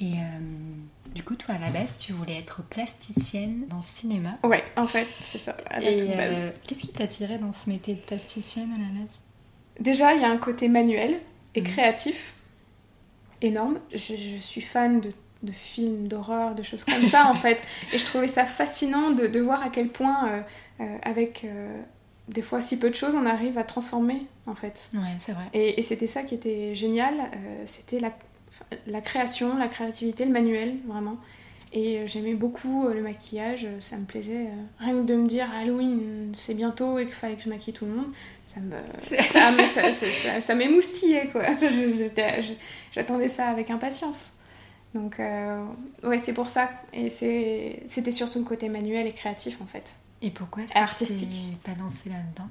Et 0.00 0.14
du 1.14 1.22
coup, 1.22 1.36
toi, 1.36 1.54
à 1.54 1.58
la 1.58 1.70
base, 1.70 1.94
tu 1.98 2.12
voulais 2.12 2.36
être 2.38 2.62
plasticienne 2.64 3.66
dans 3.68 3.76
le 3.76 3.82
cinéma. 3.82 4.38
Ouais, 4.42 4.64
en 4.76 4.86
fait, 4.86 5.06
c'est 5.20 5.38
ça, 5.38 5.54
à 5.70 5.78
la 5.80 5.90
Et 5.90 5.96
toute 5.98 6.08
base. 6.08 6.34
euh, 6.34 6.50
qu'est-ce 6.66 6.80
qui 6.80 6.88
t'attirait 6.88 7.38
dans 7.38 7.52
ce 7.52 7.68
métier 7.70 7.94
de 7.94 8.00
plasticienne 8.00 8.72
à 8.72 8.78
la 8.78 9.00
base? 9.00 9.20
Déjà, 9.78 10.14
il 10.14 10.22
y 10.22 10.24
a 10.24 10.30
un 10.30 10.38
côté 10.38 10.68
manuel 10.68 11.20
et 11.54 11.60
Mhm. 11.60 11.66
créatif 11.68 12.34
énorme. 13.42 13.78
Je, 13.92 13.98
je 14.16 14.38
suis 14.38 14.60
fan 14.62 15.00
de, 15.00 15.12
de 15.42 15.52
films 15.52 16.08
d'horreur, 16.08 16.54
de 16.54 16.62
choses 16.62 16.84
comme 16.84 17.02
ça 17.10 17.26
en 17.28 17.34
fait. 17.34 17.60
Et 17.92 17.98
je 17.98 18.04
trouvais 18.04 18.28
ça 18.28 18.44
fascinant 18.44 19.10
de, 19.10 19.26
de 19.26 19.40
voir 19.40 19.62
à 19.62 19.70
quel 19.70 19.88
point, 19.88 20.28
euh, 20.28 20.40
euh, 20.80 20.96
avec 21.02 21.44
euh, 21.44 21.80
des 22.28 22.42
fois 22.42 22.60
si 22.60 22.78
peu 22.78 22.90
de 22.90 22.94
choses, 22.94 23.14
on 23.14 23.26
arrive 23.26 23.58
à 23.58 23.64
transformer 23.64 24.26
en 24.46 24.54
fait. 24.54 24.88
Ouais, 24.94 25.00
c'est 25.18 25.32
vrai. 25.32 25.44
Et, 25.52 25.78
et 25.80 25.82
c'était 25.82 26.06
ça 26.06 26.22
qui 26.22 26.34
était 26.34 26.74
génial. 26.74 27.14
c'était 27.66 27.98
la, 28.00 28.12
la 28.86 29.00
création, 29.00 29.56
la 29.58 29.68
créativité, 29.68 30.24
le 30.24 30.30
manuel, 30.32 30.74
vraiment. 30.86 31.16
Et 31.74 32.06
j'aimais 32.06 32.34
beaucoup 32.34 32.86
le 32.88 33.00
maquillage, 33.00 33.66
ça 33.80 33.96
me 33.96 34.04
plaisait. 34.04 34.46
rien 34.78 34.92
que 34.92 35.06
de 35.06 35.14
me 35.14 35.26
dire 35.26 35.48
Halloween, 35.58 36.30
c'est 36.34 36.52
bientôt 36.52 36.98
et 36.98 37.06
qu'il 37.06 37.14
fallait 37.14 37.34
que 37.36 37.42
je 37.42 37.48
maquille 37.48 37.72
tout 37.72 37.86
le 37.86 37.92
monde, 37.92 38.08
ça 38.44 38.60
me, 38.60 38.76
ça, 39.24 39.50
ça, 39.72 39.92
ça, 39.94 40.40
ça- 40.42 40.54
m'émoustillait 40.54 41.28
quoi. 41.32 41.44
J'attendais 42.94 43.28
ça 43.28 43.46
avec 43.48 43.70
impatience. 43.70 44.32
Donc 44.94 45.20
euh, 45.20 45.64
ouais, 46.04 46.18
c'est 46.18 46.32
pour 46.32 46.48
ça. 46.48 46.70
Et 46.92 47.08
c'était 47.10 48.12
surtout 48.12 48.38
le 48.38 48.44
côté 48.44 48.68
manuel 48.68 49.06
et 49.06 49.12
créatif 49.12 49.60
en 49.62 49.66
fait. 49.66 49.94
Et 50.24 50.30
pourquoi 50.30 50.62
est-ce 50.62 50.76
artistique. 50.78 51.60
pas 51.64 51.74
lancé 51.74 52.08
là-dedans? 52.08 52.48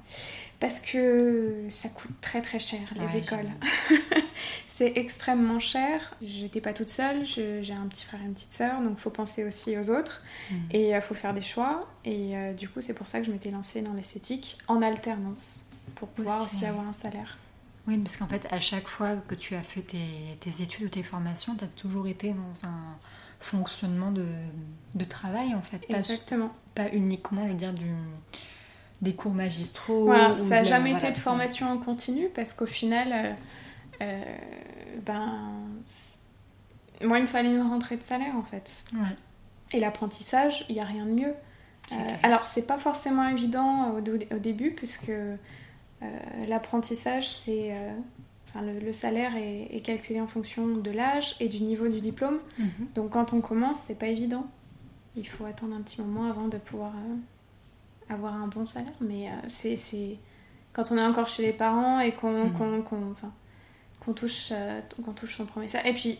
Parce 0.60 0.78
que 0.78 1.66
ça 1.70 1.88
coûte 1.88 2.12
très 2.20 2.42
très 2.42 2.58
cher 2.58 2.80
les 2.94 3.16
écoles. 3.16 3.48
c'est 4.68 4.92
extrêmement 4.96 5.58
cher. 5.58 6.14
J'étais 6.20 6.60
pas 6.60 6.74
toute 6.74 6.90
seule, 6.90 7.24
j'ai 7.24 7.72
un 7.72 7.86
petit 7.86 8.04
frère 8.04 8.20
et 8.20 8.26
une 8.26 8.34
petite 8.34 8.52
sœur, 8.52 8.80
donc 8.82 8.98
faut 8.98 9.10
penser 9.10 9.44
aussi 9.44 9.76
aux 9.78 9.90
autres 9.90 10.22
hmm. 10.50 10.54
et 10.70 10.90
il 10.90 11.00
faut 11.00 11.14
faire 11.14 11.32
des 11.32 11.42
choix. 11.42 11.88
Et 12.04 12.34
du 12.56 12.68
coup, 12.68 12.80
c'est 12.82 12.94
pour 12.94 13.06
ça 13.06 13.20
que 13.20 13.26
je 13.26 13.32
m'étais 13.32 13.50
lancée 13.50 13.80
dans 13.80 13.94
l'esthétique 13.94 14.58
en 14.68 14.82
alternance 14.82 15.64
pour 15.94 16.08
pouvoir 16.08 16.42
aussi, 16.42 16.66
avoir 16.66 16.86
un 16.88 16.94
salaire. 16.94 17.38
Oui, 17.86 17.98
parce 17.98 18.16
qu'en 18.16 18.28
fait, 18.28 18.46
à 18.50 18.60
chaque 18.60 18.86
fois 18.86 19.16
que 19.16 19.34
tu 19.34 19.54
as 19.56 19.62
fait 19.62 19.82
tes, 19.82 20.62
études 20.62 20.86
ou 20.86 20.88
tes 20.88 21.02
formations, 21.02 21.56
tu 21.56 21.64
as 21.64 21.68
toujours 21.68 22.06
été 22.06 22.30
dans 22.30 22.68
un 22.68 22.96
fonctionnement 23.40 24.12
de, 24.12 25.04
travail, 25.04 25.54
en 25.54 25.62
fait. 25.62 25.80
Exactement. 25.88 26.50
Pas, 26.74 26.88
uniquement, 26.92 27.42
je 27.46 27.52
veux 27.52 27.58
dire, 27.58 27.72
du, 27.72 27.90
des 29.00 29.14
cours 29.14 29.34
magistraux. 29.34 30.04
Voilà, 30.04 30.34
ça 30.36 30.44
n'a 30.44 30.64
jamais 30.64 30.92
été 30.92 31.10
de 31.10 31.18
formation 31.18 31.68
en 31.68 31.78
continu, 31.78 32.28
parce 32.32 32.52
qu'au 32.52 32.66
final, 32.66 33.12
euh, 33.12 33.32
euh, 34.02 34.36
ben, 35.04 35.50
moi, 37.02 37.18
il 37.18 37.22
me 37.22 37.26
fallait 37.26 37.52
une 37.52 37.62
rentrée 37.62 37.96
de 37.96 38.04
salaire, 38.04 38.36
en 38.36 38.44
fait. 38.44 38.84
Et 39.72 39.80
l'apprentissage, 39.80 40.64
il 40.68 40.76
n'y 40.76 40.80
a 40.80 40.84
rien 40.84 41.04
de 41.04 41.12
mieux. 41.12 41.34
Euh, 41.90 41.96
alors, 42.22 42.46
c'est 42.46 42.62
pas 42.62 42.78
forcément 42.78 43.26
évident 43.26 43.90
au, 43.90 43.98
au 43.98 44.38
début, 44.38 44.70
puisque 44.70 45.10
l'apprentissage, 46.46 47.28
c'est. 47.28 47.72
Euh, 47.72 47.92
enfin, 48.48 48.62
le, 48.62 48.92
salaire 48.92 49.32
est, 49.36 49.80
calculé 49.82 50.20
en 50.20 50.26
fonction 50.26 50.66
de 50.66 50.90
l'âge 50.90 51.36
et 51.40 51.48
du 51.48 51.60
niveau 51.60 51.88
du 51.88 52.00
diplôme. 52.00 52.38
Mhm. 52.58 52.88
Donc 52.94 53.10
quand 53.10 53.32
on 53.32 53.40
commence, 53.40 53.80
c'est 53.86 53.98
pas 53.98 54.08
évident. 54.08 54.46
Il 55.16 55.26
faut 55.26 55.44
attendre 55.44 55.74
un 55.76 55.82
petit 55.82 56.00
moment 56.00 56.28
avant 56.28 56.48
de 56.48 56.56
pouvoir 56.56 56.92
euh, 56.96 58.14
avoir 58.14 58.34
un 58.34 58.46
bon 58.46 58.64
salaire. 58.64 58.92
Mais 59.00 59.28
c'est, 59.48 60.16
quand 60.72 60.90
on 60.90 60.98
est 60.98 61.04
encore 61.04 61.28
chez 61.28 61.42
les 61.42 61.52
parents 61.52 62.00
et 62.00 62.12
qu'on, 62.12 62.46
mhm. 62.46 62.84
qu'on, 62.84 64.12
touche, 64.14 64.52
qu'on 65.04 65.12
touche 65.12 65.36
son 65.36 65.46
premier 65.46 65.68
salaire. 65.68 65.86
Et 65.86 65.94
puis 65.94 66.18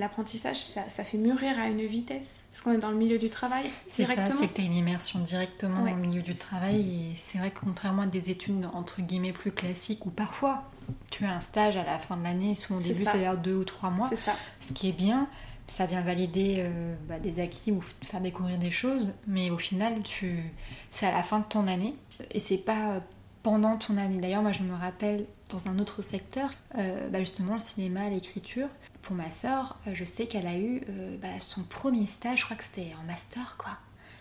l'apprentissage, 0.00 0.56
ça, 0.56 1.04
fait 1.04 1.18
mûrir 1.18 1.58
à 1.58 1.68
une 1.68 1.84
vitesse, 1.86 2.48
parce 2.50 2.62
qu'on 2.62 2.72
est 2.72 2.78
dans 2.78 2.90
le 2.90 2.96
milieu 2.96 3.18
du 3.18 3.30
travail 3.30 3.64
directement. 3.94 4.26
C'est 4.26 4.32
ça, 4.32 4.38
c'est 4.40 4.48
que 4.48 4.54
tu 4.54 4.62
as 4.62 4.64
une 4.64 4.74
immersion 4.74 5.20
directement 5.20 5.84
dans 5.84 5.90
le 5.90 6.00
milieu 6.00 6.22
du 6.22 6.34
travail, 6.34 6.80
et 6.80 7.16
c'est 7.18 7.38
vrai 7.38 7.50
que 7.50 7.60
contrairement 7.60 8.02
à 8.02 8.06
des 8.06 8.30
études 8.30 8.66
entre 8.72 9.02
guillemets 9.02 9.32
plus 9.32 9.52
classiques, 9.52 10.04
où 10.06 10.10
parfois 10.10 10.64
tu 11.10 11.24
as 11.24 11.32
un 11.32 11.40
stage 11.40 11.76
à 11.76 11.84
la 11.84 11.98
fin 11.98 12.16
de 12.16 12.24
l'année, 12.24 12.54
souvent 12.54 12.80
au 12.80 12.82
début 12.82 13.04
c'est-à-dire 13.04 13.36
deux 13.36 13.54
ou 13.54 13.64
trois 13.64 13.90
mois, 13.90 14.08
ça. 14.08 14.34
ce 14.60 14.72
qui 14.72 14.88
est 14.88 14.92
bien, 14.92 15.28
ça 15.66 15.86
vient 15.86 16.00
valider 16.00 16.56
euh, 16.58 16.94
bah, 17.08 17.18
des 17.20 17.38
acquis 17.38 17.70
ou 17.70 17.80
faire 18.02 18.20
découvrir 18.20 18.58
des 18.58 18.72
choses, 18.72 19.12
mais 19.26 19.50
au 19.50 19.58
final, 19.58 20.02
tu... 20.02 20.42
c'est 20.90 21.06
à 21.06 21.12
la 21.12 21.22
fin 21.22 21.38
de 21.40 21.44
ton 21.44 21.68
année, 21.68 21.94
et 22.32 22.40
c'est 22.40 22.58
pas 22.58 23.02
pendant 23.42 23.76
ton 23.76 23.96
année. 23.96 24.18
D'ailleurs, 24.18 24.42
moi 24.42 24.52
je 24.52 24.62
me 24.62 24.74
rappelle 24.74 25.26
dans 25.50 25.68
un 25.68 25.78
autre 25.78 26.02
secteur, 26.02 26.50
euh, 26.78 27.08
bah, 27.10 27.20
justement 27.20 27.54
le 27.54 27.60
cinéma, 27.60 28.08
l'écriture, 28.08 28.68
pour 29.02 29.16
ma 29.16 29.30
sœur, 29.30 29.76
euh, 29.86 29.92
je 29.94 30.04
sais 30.04 30.26
qu'elle 30.26 30.46
a 30.46 30.56
eu 30.56 30.82
euh, 30.88 31.16
bah, 31.20 31.28
son 31.40 31.62
premier 31.62 32.06
stage, 32.06 32.40
je 32.40 32.44
crois 32.44 32.56
que 32.56 32.64
c'était 32.64 32.92
en 33.00 33.06
master 33.06 33.56
quoi. 33.58 33.72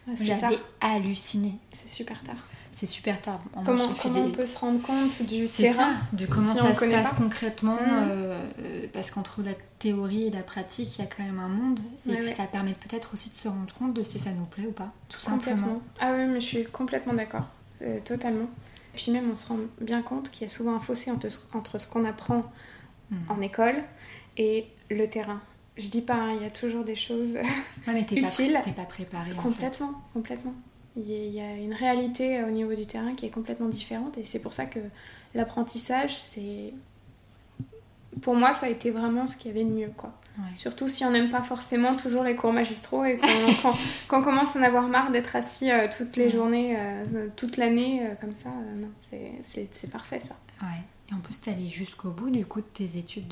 Ah, 0.07 0.11
J'avais 0.15 0.59
halluciné. 0.81 1.55
C'est 1.71 1.89
super 1.89 2.21
tard. 2.23 2.35
C'est 2.71 2.85
super 2.85 3.21
tard. 3.21 3.41
comment, 3.65 3.89
on 4.05 4.31
peut 4.31 4.47
se 4.47 4.57
rendre 4.57 4.81
compte 4.81 5.21
du 5.23 5.47
terrain 5.47 5.95
ça, 5.95 6.15
de 6.15 6.25
comment 6.25 6.55
ça 6.55 6.73
se 6.73 6.85
passe 6.85 7.13
concrètement 7.13 7.75
mmh. 7.75 8.07
euh, 8.09 8.47
Parce 8.93 9.11
qu'entre 9.11 9.43
la 9.43 9.51
théorie 9.79 10.27
et 10.27 10.31
la 10.31 10.41
pratique, 10.41 10.97
il 10.97 11.01
y 11.01 11.05
a 11.05 11.07
quand 11.07 11.23
même 11.23 11.39
un 11.39 11.49
monde. 11.49 11.79
Et 12.07 12.15
puis 12.15 12.31
ça 12.31 12.45
permet 12.45 12.73
peut-être 12.73 13.13
aussi 13.13 13.29
de 13.29 13.35
se 13.35 13.49
rendre 13.49 13.73
compte 13.73 13.93
de 13.93 14.03
si 14.03 14.17
ça 14.17 14.31
nous 14.31 14.45
plaît 14.45 14.65
ou 14.67 14.71
pas, 14.71 14.93
tout 15.09 15.19
simplement. 15.19 15.81
Ah 15.99 16.13
oui, 16.15 16.25
mais 16.25 16.39
je 16.39 16.45
suis 16.45 16.63
complètement 16.65 17.13
d'accord. 17.13 17.47
totalement. 18.05 18.47
Et 18.93 18.97
puis 18.97 19.11
même, 19.11 19.29
on 19.29 19.35
se 19.35 19.47
rend 19.47 19.57
bien 19.81 20.01
compte 20.01 20.31
qu'il 20.31 20.47
y 20.47 20.49
a 20.49 20.53
souvent 20.53 20.75
un 20.75 20.79
fossé 20.79 21.11
entre, 21.11 21.27
entre 21.53 21.77
ce 21.79 21.87
qu'on 21.87 22.05
apprend 22.05 22.49
mmh. 23.11 23.15
en 23.27 23.41
école 23.41 23.83
et 24.37 24.65
le 24.89 25.07
terrain. 25.07 25.41
Je 25.77 25.87
dis 25.87 26.01
pas, 26.01 26.15
hein, 26.15 26.33
il 26.35 26.43
y 26.43 26.45
a 26.45 26.51
toujours 26.51 26.83
des 26.83 26.95
choses 26.95 27.37
mais 27.87 28.01
utiles. 28.01 28.53
Pas, 28.53 28.61
t'es 28.61 28.71
pas 28.71 28.83
préparé. 28.83 29.31
Complètement, 29.31 29.93
complètement. 30.13 30.53
Il 30.97 31.07
y, 31.07 31.39
a 31.39 31.55
une 31.55 31.73
réalité 31.73 32.43
au 32.43 32.49
niveau 32.49 32.73
du 32.73 32.85
terrain 32.85 33.13
qui 33.13 33.25
est 33.25 33.29
complètement 33.29 33.69
différente 33.69 34.17
et 34.17 34.25
c'est 34.25 34.39
pour 34.39 34.51
ça 34.53 34.65
que 34.65 34.79
l'apprentissage, 35.33 36.15
c'est. 36.17 36.73
Pour 38.21 38.35
moi, 38.35 38.51
ça 38.51 38.65
a 38.65 38.69
été 38.69 38.89
vraiment 38.89 39.27
ce 39.27 39.37
qu'il 39.37 39.51
y 39.51 39.53
avait 39.53 39.63
de 39.63 39.73
mieux, 39.73 39.91
quoi. 39.95 40.11
Surtout 40.55 40.87
si 40.87 41.05
on 41.05 41.11
n'aime 41.11 41.29
pas 41.29 41.41
forcément 41.41 41.95
toujours 41.95 42.23
les 42.23 42.35
cours 42.35 42.53
magistraux 42.53 43.05
et 43.05 43.19
qu'on 44.07 44.21
commence 44.23 44.55
à 44.55 44.59
en 44.59 44.63
avoir 44.63 44.87
marre 44.87 45.11
d'être 45.11 45.35
assis 45.35 45.71
euh, 45.71 45.87
toutes 45.95 46.15
les 46.15 46.29
journées, 46.29 46.75
euh, 46.77 47.27
toute 47.35 47.57
l'année, 47.57 48.01
euh, 48.03 48.15
comme 48.19 48.33
ça, 48.33 48.49
non, 48.49 48.89
c'est 49.43 49.91
parfait 49.91 50.19
ça. 50.21 50.35
Ouais. 50.61 50.81
Et 51.09 51.13
en 51.13 51.19
plus, 51.19 51.41
tu 51.41 51.49
allé 51.49 51.69
jusqu'au 51.69 52.11
bout 52.11 52.29
du 52.29 52.45
coup 52.45 52.61
de 52.61 52.65
tes 52.65 52.97
études 52.97 53.27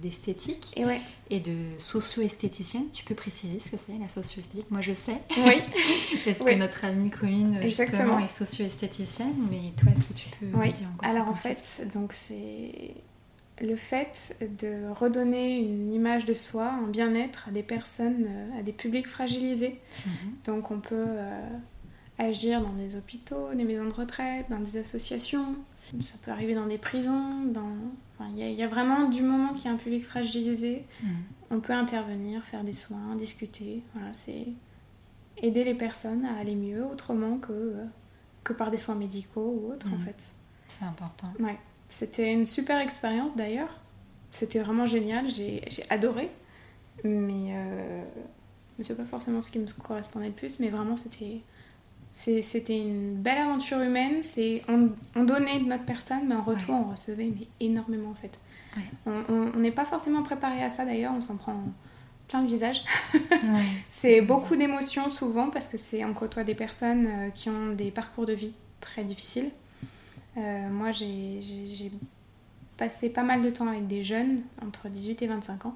d'esthétique 0.00 0.72
et, 0.76 0.84
ouais. 0.84 1.00
et 1.30 1.40
de 1.40 1.56
socio-esthéticienne. 1.78 2.84
Tu 2.92 3.04
peux 3.04 3.14
préciser 3.14 3.60
ce 3.60 3.70
que 3.70 3.76
c'est 3.76 3.98
la 3.98 4.08
socio-esthétique? 4.08 4.70
Moi, 4.70 4.80
je 4.80 4.94
sais. 4.94 5.20
Oui. 5.36 5.62
Parce 6.24 6.38
que 6.38 6.54
notre 6.58 6.84
amie 6.84 7.10
commune 7.10 7.60
justement 7.62 8.18
est 8.18 8.28
socio-esthéticienne. 8.28 9.34
Mais 9.50 9.72
toi, 9.76 9.92
est-ce 9.94 10.04
que 10.04 10.14
tu 10.14 10.28
peux 10.36 10.58
oui. 10.58 10.72
dire 10.72 10.88
quoi 10.96 11.08
Alors 11.08 11.28
en 11.28 11.34
fait, 11.34 11.86
donc 11.92 12.12
c'est 12.14 12.94
le 13.60 13.76
fait 13.76 14.36
de 14.40 14.90
redonner 14.92 15.58
une 15.58 15.92
image 15.92 16.24
de 16.24 16.34
soi, 16.34 16.70
un 16.70 16.86
bien-être 16.86 17.48
à 17.48 17.50
des 17.50 17.62
personnes, 17.62 18.26
euh, 18.28 18.60
à 18.60 18.62
des 18.62 18.72
publics 18.72 19.06
fragilisés. 19.06 19.80
Mhm. 20.06 20.12
Donc 20.44 20.70
on 20.70 20.80
peut 20.80 21.06
euh, 21.08 21.48
agir 22.18 22.60
dans 22.60 22.72
des 22.72 22.96
hôpitaux, 22.96 23.52
des 23.54 23.64
maisons 23.64 23.86
de 23.86 23.92
retraite, 23.92 24.46
dans 24.50 24.60
des 24.60 24.76
associations, 24.76 25.56
ça 26.00 26.14
peut 26.22 26.30
arriver 26.30 26.54
dans 26.54 26.66
des 26.66 26.78
prisons, 26.78 27.44
dans... 27.44 27.72
Il 28.32 28.38
y, 28.38 28.62
a 28.64 28.68
vraiment 28.68 29.08
du 29.08 29.22
moment 29.22 29.54
qu'il 29.54 29.66
y 29.66 29.68
a 29.68 29.72
un 29.72 29.76
public 29.76 30.04
fragilisé, 30.04 30.84
mm. 31.02 31.08
on 31.52 31.60
peut 31.60 31.72
intervenir, 31.72 32.44
faire 32.44 32.64
des 32.64 32.74
soins, 32.74 33.14
discuter. 33.16 33.82
Voilà, 33.94 34.12
c'est 34.12 34.48
aider 35.36 35.62
les 35.62 35.74
personnes 35.74 36.24
à 36.24 36.36
aller 36.36 36.56
mieux 36.56 36.84
autrement 36.84 37.38
que, 37.38 37.74
que 38.42 38.52
par 38.52 38.72
des 38.72 38.76
soins 38.76 38.96
médicaux 38.96 39.56
ou 39.56 39.72
autres 39.72 39.86
en 39.92 39.98
mm. 39.98 40.00
fait. 40.00 40.32
C'est 40.66 40.84
important. 40.84 41.32
Ouais. 41.38 41.58
C'était 41.88 42.32
une 42.32 42.44
super 42.44 42.80
expérience 42.80 43.36
d'ailleurs. 43.36 43.80
C'était 44.32 44.58
vraiment 44.58 44.86
génial, 44.86 45.28
j'ai 45.28 45.62
adoré. 45.88 46.28
Mais, 47.04 47.52
euh... 47.52 48.02
mais 48.76 48.84
c'est 48.84 48.96
pas 48.96 49.04
forcément 49.04 49.40
ce 49.40 49.52
qui 49.52 49.60
me 49.60 49.66
correspondait 49.80 50.26
le 50.26 50.32
plus, 50.32 50.58
mais 50.58 50.70
vraiment 50.70 50.96
c'était 50.96 51.40
c'était 52.12 52.76
une 52.76 53.14
belle 53.14 53.38
aventure 53.38 53.80
humaine. 53.80 54.22
C'est 54.22 54.62
on, 54.68 55.24
donnait 55.24 55.60
de 55.60 55.66
notre 55.66 55.84
personne, 55.84 56.26
mais 56.26 56.34
en 56.34 56.42
retour, 56.42 56.74
on 56.74 56.90
recevait 56.90 57.32
mais 57.38 57.46
énormément 57.60 58.10
en 58.10 58.14
fait. 58.14 58.38
On 59.06 59.58
n'est 59.58 59.72
pas 59.72 59.84
forcément 59.84 60.22
préparé 60.22 60.62
à 60.62 60.70
ça 60.70 60.84
d'ailleurs, 60.84 61.12
on 61.16 61.20
s'en 61.20 61.36
prend 61.36 61.56
plein 62.28 62.42
le 62.42 62.48
visage. 62.48 62.84
c'est 63.88 64.20
beaucoup 64.20 64.54
d'émotions 64.54 65.10
souvent 65.10 65.48
parce 65.50 65.66
que 65.66 65.78
c'est 65.78 66.04
on 66.04 66.12
côtoie 66.12 66.44
des 66.44 66.54
personnes 66.54 67.06
euh, 67.06 67.30
qui 67.30 67.48
ont 67.48 67.72
des 67.72 67.90
parcours 67.90 68.26
de 68.26 68.34
vie 68.34 68.52
très 68.80 69.02
difficiles. 69.02 69.50
Euh, 70.36 70.68
moi, 70.68 70.92
j'ai 70.92 71.40
passé 72.78 73.10
pas 73.10 73.24
mal 73.24 73.42
de 73.42 73.50
temps 73.50 73.66
avec 73.68 73.86
des 73.86 74.02
jeunes 74.02 74.40
entre 74.64 74.88
18 74.88 75.20
et 75.22 75.26
25 75.26 75.66
ans 75.66 75.74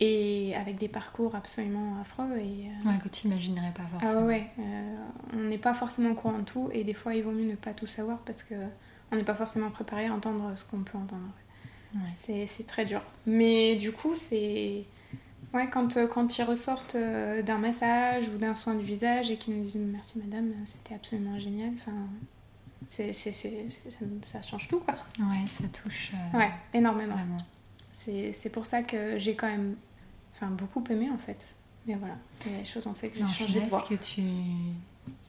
et 0.00 0.54
avec 0.54 0.78
des 0.78 0.88
parcours 0.88 1.34
absolument 1.34 2.00
affreux. 2.00 2.36
Et, 2.38 2.68
euh, 2.68 2.88
Ouais, 2.88 2.98
que 3.02 3.08
tu 3.08 3.26
n'imaginerais 3.28 3.72
pas 3.74 3.82
forcément. 3.90 4.20
Ah 4.22 4.24
ouais, 4.26 4.46
euh, 4.58 4.96
on 5.34 5.42
n'est 5.48 5.58
pas 5.58 5.74
forcément 5.74 6.10
au 6.10 6.14
courant 6.14 6.38
de 6.38 6.44
tout 6.44 6.70
et 6.72 6.84
des 6.84 6.94
fois 6.94 7.14
il 7.14 7.22
vaut 7.22 7.32
mieux 7.32 7.50
ne 7.50 7.56
pas 7.56 7.72
tout 7.72 7.86
savoir 7.86 8.18
parce 8.20 8.42
que 8.42 8.54
on 9.12 9.16
n'est 9.16 9.24
pas 9.24 9.34
forcément 9.34 9.70
préparé 9.70 10.06
à 10.06 10.14
entendre 10.14 10.52
ce 10.56 10.64
qu'on 10.64 10.82
peut 10.82 10.98
entendre. 10.98 11.28
Ouais. 11.94 12.46
C'est 12.46 12.66
très 12.66 12.84
dur. 12.84 13.02
Mais 13.26 13.76
du 13.76 13.92
coup, 13.92 14.14
c'est. 14.14 14.84
Ouais, 15.54 15.70
quand, 15.70 15.96
euh, 15.96 16.06
quand 16.06 16.36
ils 16.36 16.42
ressortent 16.42 16.96
d'un 16.96 17.58
massage 17.58 18.28
ou 18.28 18.36
d'un 18.36 18.54
soin 18.54 18.74
du 18.74 18.84
visage 18.84 19.30
et 19.30 19.36
qu'ils 19.36 19.56
nous 19.56 19.62
disent 19.62 19.76
merci 19.76 20.18
madame, 20.18 20.52
c'était 20.64 20.94
absolument 20.94 21.38
génial. 21.38 21.70
Enfin, 21.74 21.92
c'est, 22.88 23.12
c'est, 23.12 23.32
ça, 24.22 24.42
change 24.42 24.68
tout 24.68 24.80
quoi. 24.80 24.94
Ouais, 25.18 25.46
ça 25.48 25.64
touche. 25.68 26.12
ouais, 26.34 26.50
énormément. 26.72 27.14
Vraiment. 27.14 27.38
C'est 27.90 28.50
pour 28.52 28.66
ça 28.66 28.82
que 28.82 29.18
j'ai 29.18 29.34
quand 29.34 29.48
même 29.48 29.76
enfin, 30.34 30.48
beaucoup 30.48 30.84
aimé 30.90 31.08
en 31.12 31.18
fait. 31.18 31.46
Mais 31.86 31.94
voilà, 31.94 32.16
les 32.44 32.64
choses 32.64 32.86
ont 32.86 32.94
fait 32.94 33.10
que 33.10 33.18
j'ai 33.18 33.46
changé 33.46 33.60
de 33.60 33.66
voie. 33.66 33.82
Que 33.88 33.94
tu... 33.94 34.22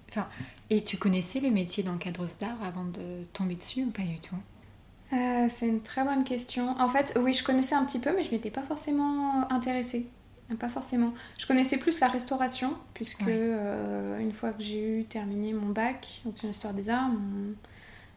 Enfin, 0.09 0.27
et 0.69 0.83
tu 0.83 0.97
connaissais 0.97 1.39
le 1.39 1.51
métier 1.51 1.83
d'encadreuse 1.83 2.35
d'art 2.39 2.57
avant 2.63 2.85
de 2.85 3.23
tomber 3.33 3.55
dessus 3.55 3.83
ou 3.83 3.91
pas 3.91 4.01
du 4.01 4.17
tout? 4.19 4.35
Euh, 5.13 5.47
C'est 5.49 5.67
une 5.67 5.81
très 5.81 6.03
bonne 6.03 6.23
question. 6.23 6.69
En 6.79 6.89
fait, 6.89 7.17
oui, 7.21 7.33
je 7.33 7.43
connaissais 7.43 7.75
un 7.75 7.85
petit 7.85 7.99
peu, 7.99 8.13
mais 8.15 8.23
je 8.23 8.31
m'étais 8.31 8.49
pas 8.49 8.63
forcément 8.63 9.49
intéressée. 9.51 10.07
Pas 10.55 10.69
forcément. 10.69 11.13
Je 11.37 11.45
connaissais 11.45 11.77
plus 11.77 11.99
la 11.99 12.07
restauration, 12.07 12.73
puisque 12.93 13.27
euh, 13.27 14.17
une 14.19 14.31
fois 14.31 14.51
que 14.51 14.63
j'ai 14.63 14.99
eu 14.99 15.03
terminé 15.03 15.51
mon 15.51 15.69
bac, 15.69 16.21
option 16.25 16.49
histoire 16.49 16.73
des 16.73 16.89
arts, 16.89 17.09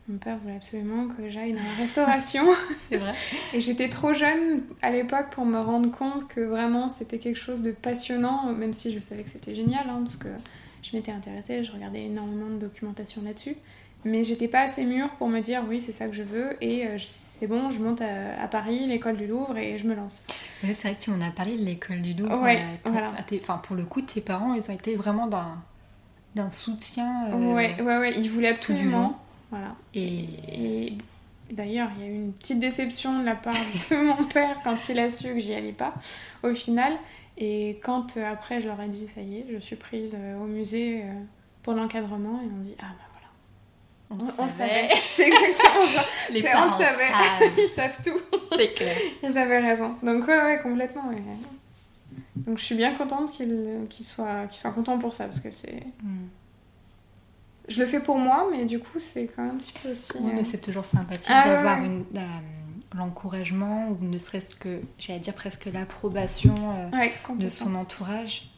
mon 0.08 0.18
père 0.18 0.38
voulait 0.38 0.56
absolument 0.56 1.08
que 1.08 1.28
j'aille 1.28 1.52
dans 1.52 1.62
la 1.62 1.82
restauration. 1.82 2.44
c'est 2.74 2.98
vrai. 2.98 3.14
Et 3.52 3.60
j'étais 3.60 3.88
trop 3.88 4.14
jeune 4.14 4.62
à 4.82 4.90
l'époque 4.90 5.30
pour 5.30 5.44
me 5.44 5.58
rendre 5.58 5.90
compte 5.90 6.28
que 6.28 6.40
vraiment 6.40 6.88
c'était 6.88 7.18
quelque 7.18 7.38
chose 7.38 7.62
de 7.62 7.72
passionnant, 7.72 8.52
même 8.52 8.74
si 8.74 8.92
je 8.92 9.00
savais 9.00 9.22
que 9.24 9.30
c'était 9.30 9.54
génial, 9.54 9.88
hein, 9.88 10.00
parce 10.02 10.16
que 10.16 10.28
je 10.82 10.96
m'étais 10.96 11.12
intéressée, 11.12 11.64
je 11.64 11.72
regardais 11.72 12.04
énormément 12.04 12.48
de 12.48 12.58
documentation 12.58 13.22
là-dessus. 13.22 13.56
Mais 14.04 14.24
j'étais 14.24 14.48
pas 14.48 14.62
assez 14.62 14.84
mûre 14.84 15.10
pour 15.18 15.28
me 15.28 15.40
dire 15.40 15.62
oui, 15.68 15.82
c'est 15.84 15.92
ça 15.92 16.08
que 16.08 16.14
je 16.14 16.22
veux 16.22 16.56
et 16.62 16.86
euh, 16.86 16.96
c'est 16.98 17.46
bon, 17.46 17.70
je 17.70 17.78
monte 17.80 18.00
à, 18.00 18.48
Paris, 18.48 18.86
l'école 18.86 19.16
du 19.16 19.26
Louvre 19.26 19.58
et 19.58 19.76
je 19.76 19.86
me 19.86 19.94
lance. 19.94 20.26
c'est 20.62 20.72
vrai 20.72 20.94
que 20.94 21.02
tu 21.02 21.10
m'en 21.10 21.24
as 21.24 21.30
parlé 21.30 21.56
de 21.56 21.62
l'école 21.62 22.00
du 22.00 22.14
Louvre. 22.14 22.40
Ouais, 22.40 22.60
voilà. 22.84 23.12
Enfin, 23.34 23.58
pour 23.58 23.76
le 23.76 23.84
coup, 23.84 24.00
tes 24.00 24.22
parents, 24.22 24.54
ils 24.54 24.70
ont 24.70 24.74
été 24.74 24.96
vraiment 24.96 25.26
d'un, 25.26 25.62
d'un 26.34 26.50
soutien. 26.50 27.26
Euh, 27.28 27.54
ouais, 27.54 27.76
ouais, 27.80 27.98
ouais, 27.98 28.18
ils 28.18 28.30
voulaient 28.30 28.48
absolument. 28.48 29.20
Voilà. 29.50 29.74
Et, 29.94 30.24
et 30.48 30.98
d'ailleurs, 31.50 31.90
il 31.98 32.04
y 32.04 32.08
a 32.08 32.10
eu 32.10 32.14
une 32.14 32.32
petite 32.32 32.60
déception 32.60 33.20
de 33.20 33.26
la 33.26 33.34
part 33.34 33.52
de 33.90 33.96
mon 34.02 34.24
père 34.28 34.60
quand 34.64 34.88
il 34.88 34.98
a 34.98 35.10
su 35.10 35.28
que 35.34 35.40
j'y 35.40 35.52
allais 35.52 35.72
pas 35.72 35.92
au 36.42 36.54
final. 36.54 36.94
Et 37.36 37.78
quand 37.82 38.16
euh, 38.16 38.32
après 38.32 38.60
je 38.60 38.68
leur 38.68 38.80
ai 38.80 38.88
dit 38.88 39.06
ça 39.08 39.20
y 39.20 39.38
est, 39.38 39.46
je 39.52 39.58
suis 39.58 39.76
prise 39.76 40.16
au 40.40 40.44
musée 40.44 41.04
pour 41.62 41.74
l'encadrement, 41.74 42.40
ils 42.42 42.50
m'ont 42.50 42.64
dit 42.64 42.76
ah 42.80 42.86
bah 42.88 43.09
on, 44.10 44.48
savait. 44.48 44.88
C'est 45.08 45.28
exactement 45.28 45.86
ça. 45.94 46.04
Les 46.32 46.42
parents 46.42 46.66
on 46.66 46.70
savait. 46.70 47.10
Ils 47.58 47.68
savent 47.68 47.98
tout. 48.04 48.20
C'est 48.56 48.74
clair. 48.74 48.96
Ils 49.22 49.38
avaient 49.38 49.60
raison. 49.60 49.96
Donc 50.02 50.26
ouais, 50.26 50.42
ouais, 50.42 50.60
complètement. 50.60 51.10
Donc 52.36 52.58
je 52.58 52.64
suis 52.64 52.74
bien 52.74 52.94
contente 52.94 53.32
qu'ils 53.32 54.04
soient, 54.04 54.48
contents 54.74 54.98
pour 54.98 55.12
ça 55.12 55.24
parce 55.24 55.40
que 55.40 55.50
c'est. 55.50 55.84
Hmm. 56.02 56.26
Je 57.68 57.78
le 57.78 57.86
fais 57.86 58.00
pour 58.00 58.18
moi, 58.18 58.48
mais 58.50 58.64
du 58.64 58.80
coup 58.80 58.98
c'est 58.98 59.26
quand 59.26 59.44
même 59.44 59.54
un 59.54 59.58
petit 59.58 59.72
peu 59.80 59.90
aussi. 59.92 60.10
Oui, 60.18 60.32
mais 60.34 60.40
euh, 60.40 60.44
c'est 60.44 60.60
toujours 60.60 60.84
sympathique 60.84 61.30
ah, 61.30 61.46
d'avoir 61.46 61.78
l'encouragement 62.96 63.88
ou 63.90 63.98
ne 64.04 64.18
serait-ce 64.18 64.56
que, 64.56 64.80
j'allais 64.98 65.20
dire 65.20 65.34
presque 65.34 65.66
l'approbation 65.66 66.54
euh, 66.92 67.34
de 67.36 67.48
son 67.48 67.76
entourage. 67.76 68.50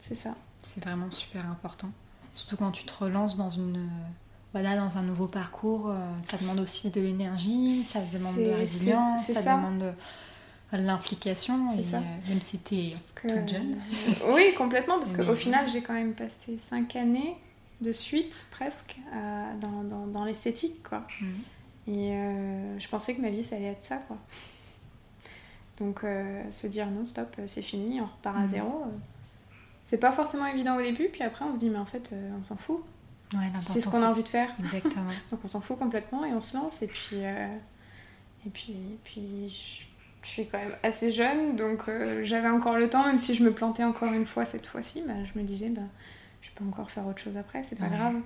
C'est 0.00 0.16
ça. 0.16 0.34
C'est 0.62 0.82
vraiment 0.82 1.10
super 1.12 1.46
important. 1.46 1.90
Surtout 2.34 2.56
quand 2.56 2.72
tu 2.72 2.84
te 2.84 2.92
relances 2.92 3.36
dans 3.36 3.50
une 3.50 3.88
voilà, 4.52 4.76
dans 4.76 4.98
un 4.98 5.02
nouveau 5.02 5.28
parcours, 5.28 5.90
euh, 5.90 5.94
ça 6.22 6.36
demande 6.36 6.58
aussi 6.58 6.90
de 6.90 7.00
l'énergie, 7.00 7.82
ça 7.82 8.00
demande 8.18 8.36
de 8.36 8.50
la 8.50 8.56
résilience, 8.56 9.22
ça, 9.22 9.56
demande 9.56 9.78
de, 9.78 9.92
l'implication, 10.76 11.68
euh, 11.70 12.00
même 12.28 12.40
si 12.40 12.58
tu 12.58 12.74
es 12.74 12.94
toute 13.14 13.48
jeune. 13.48 13.76
oui, 14.32 14.52
complètement, 14.56 14.98
parce 14.98 15.12
qu'au 15.12 15.36
final, 15.36 15.68
j'ai 15.68 15.82
quand 15.82 15.94
même 15.94 16.14
passé 16.14 16.58
cinq 16.58 16.96
années 16.96 17.36
de 17.80 17.92
suite, 17.92 18.44
presque, 18.50 18.98
dans, 19.60 19.84
dans, 19.84 20.06
dans 20.06 20.24
l'esthétique, 20.24 20.82
quoi. 20.82 21.06
Mhm. 21.20 21.28
Et 21.86 22.12
euh, 22.12 22.78
je 22.78 22.88
pensais 22.88 23.14
que 23.14 23.22
ma 23.22 23.30
vie, 23.30 23.44
ça 23.44 23.56
allait 23.56 23.66
être 23.66 23.82
ça, 23.82 23.96
quoi. 23.98 24.16
Donc, 25.78 26.00
se 26.50 26.66
dire 26.66 26.90
non, 26.90 27.06
stop, 27.06 27.36
c'est 27.46 27.62
fini, 27.62 28.00
on 28.00 28.06
repart 28.06 28.36
à 28.36 28.40
mhm. 28.40 28.48
zéro. 28.48 28.84
c'est 29.80 29.96
pas 29.96 30.12
forcément 30.12 30.46
évident 30.46 30.76
au 30.76 30.82
début, 30.82 31.08
puis 31.08 31.22
après, 31.22 31.44
on 31.44 31.54
se 31.54 31.60
dit, 31.60 31.70
mais 31.70 31.78
en 31.78 31.86
fait, 31.86 32.10
on 32.38 32.44
s'en 32.44 32.56
fout 32.56 32.84
c'est 33.58 33.80
ce 33.80 33.88
qu'on 33.88 34.02
a 34.02 34.08
envie 34.08 34.22
de 34.22 34.28
faire. 34.28 34.50
Exactement. 34.58 35.10
Donc 35.30 35.40
on 35.44 35.48
s'en 35.48 35.60
fout 35.60 35.78
complètement 35.78 36.24
et 36.24 36.32
on 36.32 36.40
se 36.40 36.56
lance. 36.56 36.82
Et 36.82 36.86
puis, 36.86 37.16
euh, 37.16 37.46
et 38.46 38.50
puis, 38.50 38.74
puis 39.04 39.48
je, 40.22 40.26
suis 40.26 40.46
quand 40.46 40.58
même 40.58 40.76
assez 40.82 41.12
jeune, 41.12 41.56
donc 41.56 41.88
euh, 41.88 42.22
j'avais 42.24 42.50
encore 42.50 42.76
le 42.76 42.90
temps, 42.90 43.06
même 43.06 43.18
si 43.18 43.34
je 43.34 43.42
me 43.42 43.52
plantais 43.52 43.84
encore 43.84 44.12
une 44.12 44.26
fois 44.26 44.44
cette 44.44 44.66
fois-ci, 44.66 45.02
bah, 45.06 45.14
je 45.24 45.38
me 45.38 45.44
disais, 45.44 45.70
bah, 45.70 45.80
je 46.42 46.50
peux 46.54 46.62
encore 46.64 46.90
faire 46.90 47.06
autre 47.06 47.20
chose 47.20 47.38
après, 47.38 47.64
c'est 47.64 47.78
pas 47.78 47.86
grave. 47.86 48.16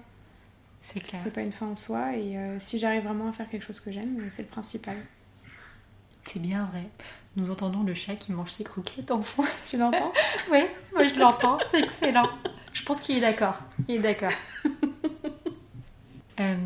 C'est 0.80 1.00
clair. 1.00 1.20
C'est 1.22 1.32
pas 1.32 1.40
une 1.40 1.52
fin 1.52 1.66
en 1.66 1.76
soi. 1.76 2.14
Et 2.16 2.36
euh, 2.36 2.58
si 2.58 2.78
j'arrive 2.78 3.04
vraiment 3.04 3.28
à 3.28 3.32
faire 3.32 3.48
quelque 3.48 3.64
chose 3.64 3.80
que 3.80 3.90
j'aime, 3.90 4.18
c'est 4.28 4.42
le 4.42 4.48
principal. 4.48 4.96
C'est 6.26 6.40
bien 6.40 6.68
vrai. 6.72 6.84
Nous 7.36 7.50
entendons 7.50 7.82
le 7.82 7.94
chat 7.94 8.16
qui 8.16 8.32
mange 8.32 8.50
ses 8.50 8.64
croquettes 8.64 9.10
en 9.10 9.22
fond. 9.22 9.44
Tu 9.64 9.76
l'entends? 9.76 10.12
Oui, 10.52 10.60
moi 10.92 11.08
je 11.08 11.14
l'entends. 11.14 11.58
C'est 11.70 11.82
excellent. 11.82 12.28
Je 12.72 12.82
pense 12.84 13.00
qu'il 13.00 13.16
est 13.16 13.20
d'accord. 13.20 13.58
Il 13.88 13.96
est 13.96 13.98
d'accord. 14.00 14.32
Euh, 16.40 16.56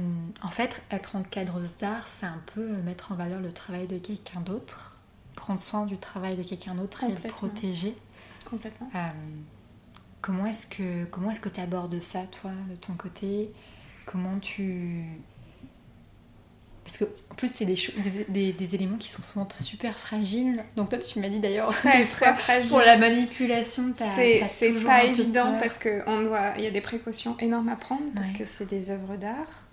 en 0.43 0.51
fait, 0.51 0.83
être 0.91 1.17
encadreuse 1.17 1.77
d'art, 1.79 2.09
c'est 2.09 2.27
un 2.27 2.41
peu 2.55 2.67
mettre 2.79 3.13
en 3.13 3.15
valeur 3.15 3.41
le 3.41 3.53
travail 3.53 3.87
de 3.87 3.99
quelqu'un 3.99 4.41
d'autre, 4.41 4.99
prendre 5.35 5.61
soin 5.61 5.85
du 5.85 5.99
travail 5.99 6.37
de 6.37 6.43
quelqu'un 6.43 6.75
d'autre 6.75 7.05
et 7.05 7.09
le 7.09 7.29
protéger. 7.29 7.95
Complètement. 8.49 8.91
Euh, 8.95 9.09
comment 10.23 10.47
est-ce 10.47 10.67
que 10.67 11.05
comment 11.07 11.31
est-ce 11.31 11.41
que 11.41 11.51
tu 11.51 11.61
abordes 11.61 12.01
ça, 12.01 12.23
toi, 12.41 12.51
de 12.71 12.77
ton 12.77 12.95
côté? 12.95 13.53
Comment 14.07 14.39
tu 14.39 15.05
parce 16.89 16.97
que 16.97 17.05
en 17.31 17.35
plus 17.35 17.53
c'est 17.53 17.67
des, 17.67 17.77
des, 18.29 18.53
des, 18.53 18.75
éléments 18.75 18.97
qui 18.97 19.11
sont 19.11 19.21
souvent 19.21 19.47
super 19.51 19.99
fragiles. 19.99 20.65
Donc 20.75 20.89
toi 20.89 20.97
tu 20.97 21.21
m'as 21.21 21.29
dit 21.29 21.39
d'ailleurs 21.39 21.69
très, 21.69 22.07
très 22.07 22.35
fragile. 22.35 22.71
pour 22.71 22.79
la 22.79 22.97
manipulation, 22.97 23.93
c'est 24.17 24.73
pas 24.87 25.05
évident 25.05 25.59
parce 25.61 25.77
que 25.77 26.03
on 26.07 26.23
doit 26.23 26.55
il 26.57 26.65
y 26.65 26.67
a 26.67 26.71
des 26.71 26.81
précautions 26.81 27.37
énormes 27.41 27.69
à 27.69 27.77
prendre 27.77 28.05
parce 28.17 28.31
que 28.31 28.47
c'est 28.47 28.67
des 28.67 28.91
œuvres 28.91 29.17
d'art. 29.17 29.67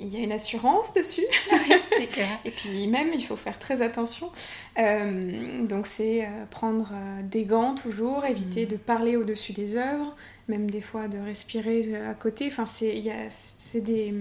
Il 0.00 0.08
y 0.08 0.16
a 0.16 0.24
une 0.24 0.32
assurance 0.32 0.92
dessus. 0.92 1.22
clair. 2.12 2.40
Et 2.44 2.50
puis 2.50 2.88
même 2.88 3.10
il 3.14 3.24
faut 3.24 3.36
faire 3.36 3.60
très 3.60 3.80
attention. 3.80 4.32
Euh, 4.78 5.64
donc 5.64 5.86
c'est 5.86 6.24
euh, 6.24 6.44
prendre 6.50 6.90
euh, 6.92 7.22
des 7.22 7.44
gants 7.44 7.76
toujours, 7.76 8.24
éviter 8.24 8.66
mm. 8.66 8.68
de 8.68 8.76
parler 8.76 9.16
au-dessus 9.16 9.52
des 9.52 9.76
œuvres, 9.76 10.16
même 10.48 10.68
des 10.68 10.80
fois 10.80 11.06
de 11.06 11.18
respirer 11.18 11.94
à 12.10 12.14
côté. 12.14 12.48
Enfin 12.48 12.66
c'est 12.66 13.00
c'est 13.30 13.80
des 13.80 14.12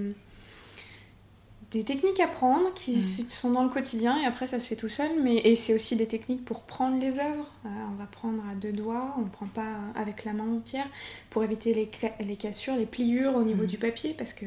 des 1.74 1.84
techniques 1.84 2.20
à 2.20 2.28
prendre 2.28 2.74
qui 2.76 2.98
mm. 2.98 3.30
sont 3.30 3.52
dans 3.52 3.64
le 3.64 3.70
quotidien 3.70 4.20
et 4.20 4.26
après 4.26 4.48
ça 4.48 4.60
se 4.60 4.68
fait 4.68 4.76
tout 4.76 4.90
seul. 4.90 5.10
Mais, 5.22 5.38
et 5.38 5.56
c'est 5.56 5.74
aussi 5.74 5.96
des 5.96 6.06
techniques 6.06 6.46
pour 6.46 6.62
prendre 6.62 7.00
les 7.00 7.20
œuvres. 7.20 7.52
Euh, 7.66 7.70
on 7.92 7.96
va 7.96 8.06
prendre 8.06 8.44
à 8.52 8.56
deux 8.56 8.72
doigts, 8.72 9.16
on 9.18 9.22
ne 9.22 9.30
prend 9.30 9.48
pas 9.48 9.76
avec 9.96 10.24
la 10.26 10.34
main 10.34 10.48
entière 10.56 10.86
pour 11.30 11.44
éviter 11.44 11.74
les, 11.74 11.90
les 12.24 12.36
cassures, 12.36 12.76
les 12.76 12.86
pliures 12.86 13.36
au 13.36 13.44
niveau 13.44 13.64
mm. 13.64 13.68
du 13.68 13.78
papier 13.78 14.16
parce 14.18 14.34
que 14.34 14.46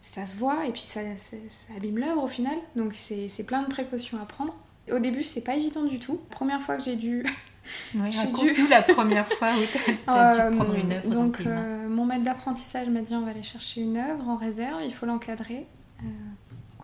ça 0.00 0.26
se 0.26 0.36
voit 0.36 0.66
et 0.66 0.70
puis 0.70 0.82
ça, 0.82 1.00
ça, 1.18 1.36
abîme 1.76 1.98
l'œuvre 1.98 2.24
au 2.24 2.28
final. 2.28 2.56
Donc 2.76 2.94
c'est 2.96 3.44
plein 3.44 3.62
de 3.62 3.68
précautions 3.68 4.18
à 4.20 4.24
prendre. 4.24 4.54
Au 4.90 4.98
début, 4.98 5.22
c'est 5.22 5.42
pas 5.42 5.54
évident 5.54 5.84
du 5.84 5.98
tout. 5.98 6.20
Première 6.30 6.62
fois 6.62 6.76
que 6.76 6.84
j'ai 6.84 6.96
dû. 6.96 7.24
Oui, 7.94 8.16
raconte-nous 8.16 8.66
la 8.68 8.80
première 8.80 9.28
fois 9.28 9.50
où 9.50 9.60
tu 9.60 9.92
as, 10.06 10.48
dû 10.48 10.56
prendre 10.56 10.74
une 10.74 10.90
œuvre. 10.90 11.08
Donc, 11.10 11.42
euh, 11.44 11.86
mon 11.86 12.06
maître 12.06 12.24
d'apprentissage 12.24 12.88
m'a 12.88 13.02
dit 13.02 13.14
on 13.14 13.20
va 13.20 13.32
aller 13.32 13.42
chercher 13.42 13.82
une 13.82 13.98
œuvre 13.98 14.26
en 14.26 14.36
réserve, 14.36 14.80
il 14.82 14.94
faut 14.94 15.04
l'encadrer. 15.04 15.66
Euh, 16.02 16.06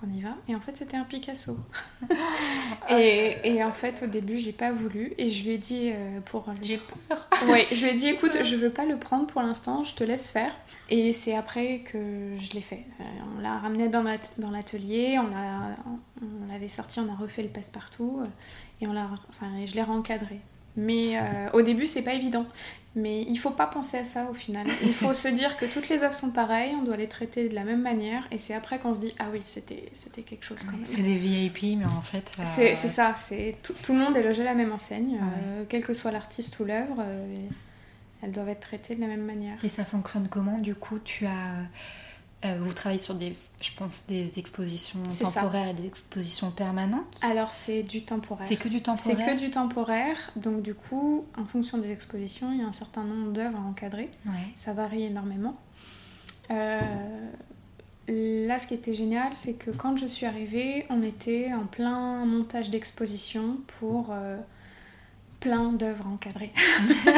on 0.04 0.10
y 0.12 0.20
va. 0.20 0.36
Et 0.48 0.54
en 0.54 0.60
fait, 0.60 0.76
c'était 0.76 0.96
un 0.96 1.04
Picasso. 1.04 1.56
et, 2.90 3.62
en 3.64 3.72
fait, 3.72 4.02
au 4.04 4.06
début, 4.06 4.38
j'ai 4.38 4.52
pas 4.52 4.72
voulu. 4.72 5.14
Et 5.18 5.30
je 5.30 5.44
lui 5.44 5.50
ai 5.52 5.58
dit 5.58 5.90
euh, 5.92 6.20
pour. 6.20 6.46
J'ai 6.62 6.78
peur. 6.78 7.28
Ouais, 7.48 7.66
je 7.72 7.84
lui 7.84 7.90
ai 7.90 7.94
dit 7.94 8.08
écoute, 8.08 8.36
je 8.42 8.56
veux 8.56 8.70
pas 8.70 8.84
le 8.84 8.96
prendre 8.96 9.26
pour 9.26 9.42
l'instant, 9.42 9.84
je 9.84 9.94
te 9.94 10.04
laisse 10.04 10.30
faire. 10.30 10.52
Et 10.88 11.12
c'est 11.12 11.34
après 11.34 11.80
que 11.80 12.36
je 12.38 12.52
l'ai 12.52 12.60
fait. 12.60 12.84
Euh, 13.00 13.04
on 13.36 13.40
l'a 13.40 13.58
ramené 13.58 13.88
dans 13.88 14.02
l'atelier, 14.02 15.18
on 15.18 16.46
l'avait 16.48 16.68
sorti, 16.68 17.00
on 17.00 17.12
a 17.12 17.16
refait 17.16 17.42
le 17.42 17.48
passe-partout. 17.48 18.20
Euh, 18.22 18.26
et 18.80 18.86
on 18.86 18.92
l'a, 18.92 19.08
enfin, 19.30 19.46
je 19.66 19.74
l'ai 19.74 19.82
rencadré. 19.82 20.40
Mais 20.76 21.18
au 21.52 21.62
début, 21.62 21.87
c'est 21.87 22.02
pas 22.02 22.14
évident. 22.14 22.46
Mais 22.96 23.22
il 23.22 23.37
faut 23.37 23.50
pas 23.50 23.66
penser 23.66 23.98
à 23.98 24.04
ça 24.04 24.26
au 24.30 24.34
final. 24.34 24.66
Il 24.82 24.94
faut 24.94 25.14
se 25.14 25.26
dire 25.26 25.56
que 25.56 25.66
toutes 25.66 25.88
les 25.88 26.04
œuvres 26.04 26.14
sont 26.14 26.30
pareilles, 26.30 26.74
on 26.80 26.84
doit 26.84 26.96
les 26.96 27.08
traiter 27.08 27.48
de 27.48 27.54
la 27.54 27.64
même 27.64 27.82
manière, 27.82 28.24
et 28.30 28.38
c'est 28.38 28.54
après 28.54 28.78
qu'on 28.78 28.94
se 28.94 29.00
dit 29.00 29.12
ah 29.18 29.26
oui 29.32 29.42
c'était 29.46 29.90
c'était 29.94 30.22
quelque 30.22 30.44
chose 30.44 30.62
quand 30.62 30.76
même. 30.76 30.87
C'est 30.88 31.02
des 31.02 31.16
VIP, 31.16 31.78
mais 31.78 31.87
en 31.87 32.02
fait. 32.02 32.30
Euh, 32.38 32.72
c'est 32.74 32.88
ça, 32.88 33.14
c'est 33.16 33.56
tout, 33.64 33.74
tout, 33.82 33.94
le 33.94 33.98
monde 33.98 34.16
est 34.16 34.22
logé 34.22 34.42
à 34.42 34.44
la 34.44 34.54
même 34.54 34.72
enseigne, 34.72 35.18
euh, 35.20 35.64
quel 35.68 35.82
que 35.82 35.92
soit 35.92 36.12
l'artiste 36.12 36.60
ou 36.60 36.64
l'œuvre, 36.64 36.98
euh, 37.00 37.34
elles 38.22 38.30
doivent 38.30 38.50
être 38.50 38.60
traitées 38.60 38.94
de 38.94 39.00
la 39.00 39.08
même 39.08 39.24
manière. 39.24 39.58
Et 39.64 39.68
ça 39.68 39.84
fonctionne 39.84 40.28
comment 40.28 40.58
du 40.58 40.76
coup 40.76 41.00
Tu 41.00 41.26
as 41.26 41.66
euh, 42.44 42.59
vous 42.61 42.72
travaillez 42.72 43.00
sur 43.00 43.14
des, 43.14 43.35
je 43.62 43.70
pense, 43.76 44.04
des 44.07 44.38
expositions 44.38 45.02
temporaires 45.18 45.68
et 45.68 45.74
des 45.74 45.87
expositions 45.87 46.50
permanentes 46.50 47.18
Alors 47.22 47.52
c'est 47.52 47.83
du 47.83 48.02
temporaire. 48.02 48.46
C'est 48.46 48.57
que 48.57 48.68
du 48.68 48.83
temporaire 48.83 49.16
C'est 49.16 49.35
que 49.35 49.38
du 49.38 49.50
temporaire. 49.50 50.16
Donc 50.37 50.62
du 50.62 50.74
coup, 50.74 51.24
en 51.38 51.44
fonction 51.44 51.78
des 51.78 51.90
expositions, 51.90 52.52
il 52.52 52.59
y 52.59 52.62
a 52.62 52.66
un 52.66 52.72
certain 52.72 53.04
nombre 53.04 53.33
d'œuvres 53.33 53.59
à 53.59 53.62
encadrer. 53.62 54.11
Ça 54.57 54.72
varie 54.72 55.04
énormément. 55.04 55.57
Euh, 56.50 56.80
là, 58.09 58.59
ce 58.59 58.66
qui 58.66 58.74
était 58.74 58.94
génial, 58.94 59.33
c'est 59.35 59.54
que 59.54 59.70
quand 59.70 59.96
je 59.96 60.07
suis 60.07 60.26
arrivée, 60.26 60.85
on 60.90 61.02
était 61.02 61.54
en 61.54 61.66
plein 61.66 62.24
montage 62.26 62.70
d'exposition 62.70 63.59
pour... 63.78 64.09
Euh, 64.11 64.37
plein 65.44 65.72
d'œuvres 65.72 66.07
encadrées. 66.07 66.52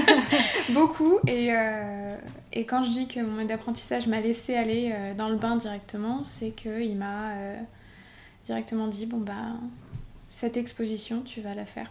Beaucoup. 0.71 1.21
Et, 1.29 1.55
euh, 1.55 2.17
et, 2.53 2.67
quand 2.67 2.83
je 2.83 2.91
dis 2.91 3.07
que 3.07 3.21
mon 3.21 3.37
mode 3.37 3.47
d'apprentissage 3.47 4.09
m'a 4.09 4.21
laissé 4.21 4.57
aller 4.57 4.91
euh, 4.93 5.15
dans 5.15 5.29
le 5.29 5.37
bain 5.37 5.55
directement, 5.55 6.25
c'est 6.25 6.51
qu'il 6.51 6.97
m'a 6.97 7.31
euh, 7.35 7.57
directement 8.47 8.89
dit 8.89 9.07
bon, 9.07 9.19
bah, 9.19 9.55
cette 10.27 10.57
exposition, 10.57 11.23
tu 11.23 11.41
vas 11.41 11.55
la 11.55 11.67
faire. 11.67 11.89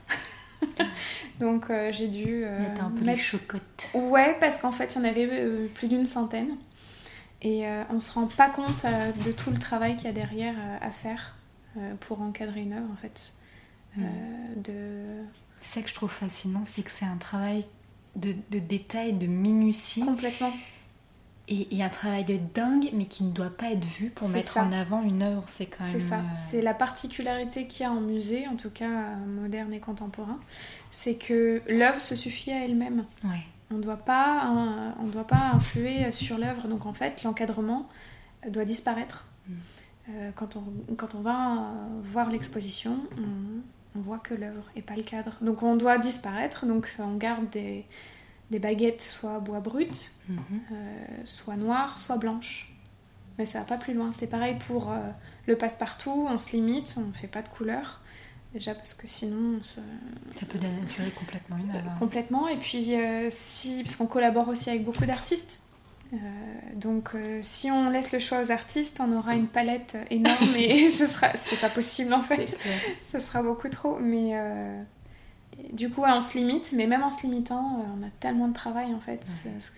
Donc 1.40 1.72
j'ai 1.92 2.10
dû. 2.10 2.46
mettre 2.60 2.84
un 2.84 2.92
peu 2.92 3.06
mettre... 3.06 3.22
chocottes. 3.22 3.90
Ouais, 3.94 4.36
parce 4.42 4.58
qu'en 4.58 4.74
fait, 4.74 4.94
il 4.94 4.98
y 4.98 5.02
en 5.02 5.08
avait 5.08 5.68
plus 5.74 5.88
d'une 5.88 6.06
centaine. 6.06 6.58
Et 7.42 7.64
on 7.90 8.00
se 8.00 8.12
rend 8.12 8.28
pas 8.28 8.50
compte 8.50 8.86
de 9.26 9.32
tout 9.32 9.52
le 9.52 9.60
travail 9.60 9.96
qu'il 9.96 10.06
y 10.06 10.10
a 10.10 10.14
derrière 10.14 10.56
à 10.82 10.90
faire 10.92 11.36
pour 12.02 12.22
encadrer 12.22 12.62
une 12.62 12.74
œuvre, 12.74 12.88
en 12.92 12.96
fait. 12.96 13.32
de 14.56 15.24
c'est 15.66 15.80
ça 15.80 15.82
que 15.82 15.90
je 15.90 15.96
trouve 15.96 16.12
fascinant, 16.12 16.62
c'est 16.64 16.84
que 16.84 16.92
c'est 16.92 17.06
un 17.06 17.18
travail 17.18 17.66
de, 18.16 18.36
de 18.52 18.60
détails, 18.60 19.14
de 19.14 19.26
minutie. 19.26 20.06
Complètement. 20.06 20.54
Et, 21.48 21.84
un 21.84 21.90
travail 21.90 22.24
de 22.24 22.38
dingue, 22.54 22.90
mais 22.94 23.06
qui 23.06 23.24
ne 23.24 23.32
doit 23.32 23.50
pas 23.50 23.72
être 23.72 23.86
vu 23.86 24.10
pour 24.10 24.30
mettre 24.30 24.58
en 24.58 24.72
avant 24.72 25.02
une 25.02 25.24
œuvre. 25.24 25.44
C'est 25.48 25.66
quand 25.66 25.84
même. 25.84 25.92
C'est 25.92 26.00
ça. 26.00 26.18
Euh, 26.18 26.34
c'est 26.34 26.62
la 26.62 26.74
particularité 26.74 27.68
qu'il 27.68 27.84
y 27.84 27.86
a 27.86 27.92
en 27.92 28.02
musée, 28.02 28.48
en 28.48 28.56
tout 28.56 28.70
cas 28.70 29.16
moderne 29.16 29.74
et 29.74 29.80
contemporain. 29.80 30.40
C'est 30.92 31.16
que 31.16 31.62
l'œuvre 31.68 32.02
se 32.02 32.16
suffit 32.16 32.52
à 32.52 32.64
elle-même. 32.64 33.06
Ouais. 33.24 33.46
On 33.72 33.76
ne 33.76 33.84
doit 33.84 33.98
pas, 33.98 34.96
on 35.00 35.08
doit 35.08 35.28
pas 35.28 35.52
influer 35.54 36.12
sur 36.12 36.38
l'œuvre. 36.38 36.68
Donc 36.68 36.86
en 36.86 36.94
fait, 36.94 37.24
l'encadrement 37.24 37.90
doit 38.48 38.66
disparaître. 38.66 39.26
Mm. 39.48 39.54
Euh, 40.10 40.32
quand, 40.36 40.56
on, 40.56 40.96
quand 40.96 41.16
on 41.16 41.22
va 41.22 41.74
voir 42.04 42.30
l'exposition, 42.30 43.00
on, 43.18 43.62
on, 43.96 44.02
voit 44.02 44.20
que 44.20 44.34
l'œuvre 44.34 44.64
et 44.76 44.82
pas 44.82 44.96
le 44.96 45.04
cadre. 45.04 45.34
Donc 45.42 45.64
on 45.64 45.76
doit 45.76 45.98
disparaître. 45.98 46.66
Donc 46.66 46.88
on 47.00 47.16
garde 47.16 47.50
des 47.50 47.86
des 48.52 48.60
baguettes 48.60 49.02
soit 49.02 49.40
bois 49.40 49.60
brut, 49.60 50.12
mhm. 50.30 50.40
euh, 50.72 51.06
soit 51.26 51.56
noires, 51.56 51.98
soit 51.98 52.18
blanches. 52.18 52.72
Mais 53.38 53.46
ça 53.46 53.60
va 53.60 53.66
pas 53.66 53.78
plus 53.78 53.94
loin. 53.94 54.12
C'est 54.14 54.28
pareil 54.28 54.58
pour 54.68 54.92
euh, 54.92 54.98
le 55.48 55.58
passe-partout, 55.58 56.28
on 56.30 56.40
se 56.40 56.52
limite, 56.52 56.96
on 56.98 57.08
ne 57.08 57.14
fait 57.14 57.28
pas 57.28 57.42
de 57.42 57.50
couleur. 57.50 58.02
Déjà 58.54 58.74
parce 58.74 58.94
que 58.94 59.08
sinon... 59.08 59.62
Ça 59.64 59.82
peut 60.48 60.58
dénaturer 60.58 61.12
complètement 61.12 61.58
une 61.58 61.70
œuvre. 61.72 61.92
Complètement. 62.00 62.48
Et 62.48 62.56
puis 62.56 62.96
euh, 62.96 63.28
si... 63.30 63.84
Parce 63.84 63.98
qu'on 63.98 64.08
collabore 64.08 64.48
aussi 64.48 64.70
avec 64.70 64.86
beaucoup 64.86 65.06
d'artistes. 65.06 65.60
Donc 66.76 67.12
si 67.42 67.72
on 67.72 67.90
laisse 67.90 68.12
le 68.12 68.20
choix 68.20 68.42
aux 68.42 68.52
artistes, 68.52 69.00
on 69.00 69.16
aura 69.16 69.36
une 69.36 69.48
palette 69.48 69.98
énorme 70.10 70.56
et 70.56 70.90
ce 70.92 71.08
sera... 71.08 71.28
C'est 71.36 71.60
pas 71.60 71.70
possible 71.70 72.14
en 72.14 72.22
fait. 72.22 72.58
Ce 73.02 73.20
sera 73.20 73.42
beaucoup 73.42 73.70
trop. 73.70 73.98
Mais 74.00 74.34
du 75.72 75.90
coup, 75.90 76.04
on 76.06 76.22
se 76.22 76.38
limite, 76.38 76.72
mais 76.74 76.88
même 76.88 77.04
en 77.04 77.12
se 77.12 77.24
limitant, 77.24 77.80
euh, 77.80 77.84
on 78.00 78.06
a 78.06 78.10
tellement 78.20 78.48
de 78.48 78.54
travail 78.54 78.94
en 78.94 79.00
fait. 79.00 79.22
Parce 79.44 79.72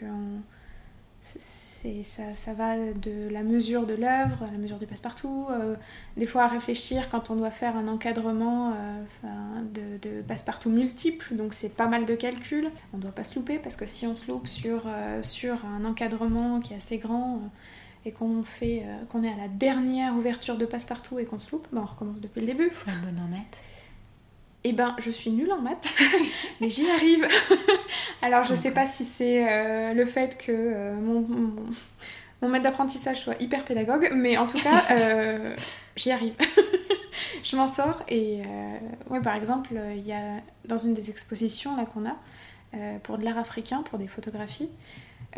que 1.21 2.03
ça, 2.03 2.35
ça, 2.35 2.53
va 2.53 2.77
de 2.77 3.29
la 3.29 3.43
mesure 3.43 3.85
de 3.85 3.93
l'œuvre, 3.93 4.45
la 4.51 4.57
mesure 4.57 4.79
du 4.79 4.87
passe-partout, 4.87 5.47
euh, 5.51 5.75
des 6.15 6.25
fois 6.25 6.43
à 6.43 6.47
réfléchir 6.47 7.09
quand 7.09 7.29
on 7.29 7.35
doit 7.35 7.51
faire 7.51 7.75
un 7.75 7.87
encadrement 7.87 8.73
euh, 8.73 9.97
de, 10.01 10.21
passe-partout 10.21 10.69
multiple, 10.69 11.35
donc 11.35 11.53
c'est 11.53 11.75
pas 11.75 11.87
mal 11.87 12.05
de 12.05 12.15
calculs. 12.15 12.69
On 12.93 12.97
ne 12.97 13.01
doit 13.01 13.11
pas 13.11 13.23
se 13.23 13.35
louper 13.35 13.59
parce 13.59 13.75
que 13.75 13.85
si 13.85 14.07
on 14.07 14.15
se 14.15 14.31
loupe 14.31 14.47
sur, 14.47 14.83
sur 15.21 15.65
un 15.65 15.85
encadrement 15.85 16.59
qui 16.59 16.73
est 16.73 16.77
assez 16.77 16.97
grand 16.97 17.41
et 18.05 18.11
qu'on 18.11 18.43
fait 18.43 18.83
qu'on 19.09 19.23
est 19.23 19.31
à 19.31 19.37
la 19.37 19.47
dernière 19.47 20.15
ouverture 20.15 20.57
de 20.57 20.65
passe-partout 20.65 21.19
et 21.19 21.25
qu'on 21.25 21.39
se 21.39 21.51
loupe, 21.51 21.67
ben, 21.71 21.81
on 21.81 21.85
recommence 21.85 22.21
depuis 22.21 22.41
le 22.41 22.47
début. 22.47 22.69
Faut 22.71 22.89
un 22.89 23.11
bon 23.11 23.21
en 23.21 23.27
mettre. 23.27 23.57
Eh 24.69 24.73
ben, 24.73 24.93
je 24.99 25.09
suis 25.11 25.29
nulle 25.29 25.53
en 25.53 25.61
maths, 25.61 25.87
mais 26.59 26.69
j'y 26.69 26.89
arrive. 26.89 27.25
Alors, 28.21 28.43
je 28.43 28.53
sais 28.53 28.71
pas 28.71 28.85
si 28.85 29.05
c'est 29.05 29.49
euh, 29.49 29.93
le 29.93 30.05
fait 30.05 30.37
que 30.37 30.51
euh, 30.51 30.93
mon, 30.93 31.25
mon, 32.41 32.49
maître 32.49 32.65
d'apprentissage 32.65 33.21
soit 33.21 33.41
hyper 33.41 33.63
pédagogue, 33.63 34.11
mais 34.13 34.37
en 34.37 34.45
tout 34.45 34.59
cas, 34.59 34.83
euh, 34.91 35.55
j'y 35.95 36.11
arrive. 36.11 36.33
je 37.45 37.55
m'en 37.55 37.65
sors 37.65 38.03
et, 38.09 38.41
ouais, 39.09 39.21
par 39.21 39.35
exemple, 39.35 39.69
il 39.95 40.05
y 40.05 40.11
a 40.11 40.41
dans 40.65 40.77
une 40.77 40.93
des 40.93 41.09
expositions 41.09 41.77
là 41.77 41.85
qu'on 41.85 42.05
a 42.05 42.17
pour 43.03 43.17
de 43.17 43.23
l'art 43.23 43.37
africain, 43.37 43.83
pour 43.83 43.97
des 43.97 44.07
photographies, 44.07 44.69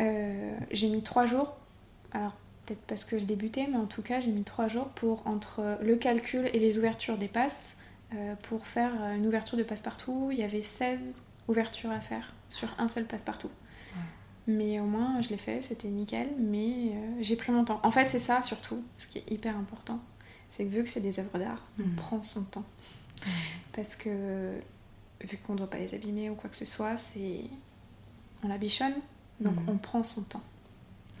j'ai 0.00 0.88
mis 0.88 1.04
trois 1.04 1.26
jours. 1.26 1.52
Alors, 2.10 2.32
peut-être 2.66 2.82
parce 2.88 3.04
que 3.04 3.16
je 3.16 3.26
débutais, 3.26 3.68
mais 3.70 3.78
en 3.78 3.86
tout 3.86 4.02
cas, 4.02 4.18
j'ai 4.18 4.32
mis 4.32 4.42
trois 4.42 4.66
jours 4.66 4.88
pour 4.88 5.24
entre 5.24 5.78
le 5.80 5.94
calcul 5.94 6.50
et 6.52 6.58
les 6.58 6.78
ouvertures 6.78 7.16
des 7.16 7.28
passes 7.28 7.76
pour 8.42 8.66
faire 8.66 8.92
euh, 9.00 9.16
une 9.16 9.26
ouverture 9.26 9.56
de 9.56 9.62
passe-partout. 9.62 10.30
Il 10.32 10.38
y 10.38 10.42
avait 10.42 10.62
16 10.62 11.22
ouvertures 11.48 11.90
à 11.90 12.00
faire 12.00 12.34
sur 12.48 12.68
un 12.78 12.88
seul 12.88 13.04
passe-partout. 13.04 13.50
Mais 14.46 14.80
au 14.80 14.84
moins, 14.84 15.20
je 15.20 15.28
l'ai 15.28 15.36
fait, 15.36 15.62
c'était 15.62 15.88
nickel, 15.88 16.28
mais 16.38 16.92
euh, 16.92 17.18
j'ai 17.20 17.36
pris 17.36 17.52
mon 17.52 17.64
temps. 17.64 17.78
En 17.84 17.90
fait, 17.90 18.08
c'est 18.08 18.18
ça 18.18 18.42
surtout, 18.42 18.82
ce 18.98 19.06
qui 19.06 19.18
est 19.18 19.30
hyper 19.30 19.56
important. 19.56 20.00
C'est 20.48 20.64
que 20.64 20.70
vu 20.70 20.82
que 20.82 20.88
c'est 20.88 21.02
des 21.02 21.20
œuvres 21.20 21.38
d'art, 21.38 21.62
on 21.78 21.86
mm. 21.86 21.94
prend 21.94 22.22
son 22.22 22.42
temps. 22.42 22.64
Parce 23.72 23.94
que 23.94 24.58
vu 25.20 25.36
qu'on 25.46 25.52
ne 25.52 25.58
doit 25.58 25.70
pas 25.70 25.76
les 25.76 25.94
abîmer 25.94 26.30
ou 26.30 26.34
quoi 26.34 26.50
que 26.50 26.56
ce 26.56 26.64
soit, 26.64 26.96
c'est 26.96 27.44
on 28.42 28.48
la 28.48 28.58
bichonne, 28.58 28.94
donc 29.40 29.54
mm. 29.54 29.68
on 29.68 29.76
prend 29.76 30.02
son 30.02 30.22
temps. 30.22 30.42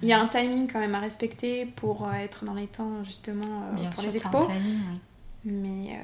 Il 0.02 0.08
y 0.08 0.12
a 0.12 0.20
un 0.20 0.26
timing 0.26 0.66
quand 0.66 0.80
même 0.80 0.94
à 0.94 1.00
respecter 1.00 1.66
pour 1.66 2.10
être 2.12 2.44
dans 2.44 2.54
les 2.54 2.66
temps 2.66 3.04
justement 3.04 3.70
pour 3.92 4.02
les 4.02 4.16
expos. 4.16 4.50
Mais 5.44 6.00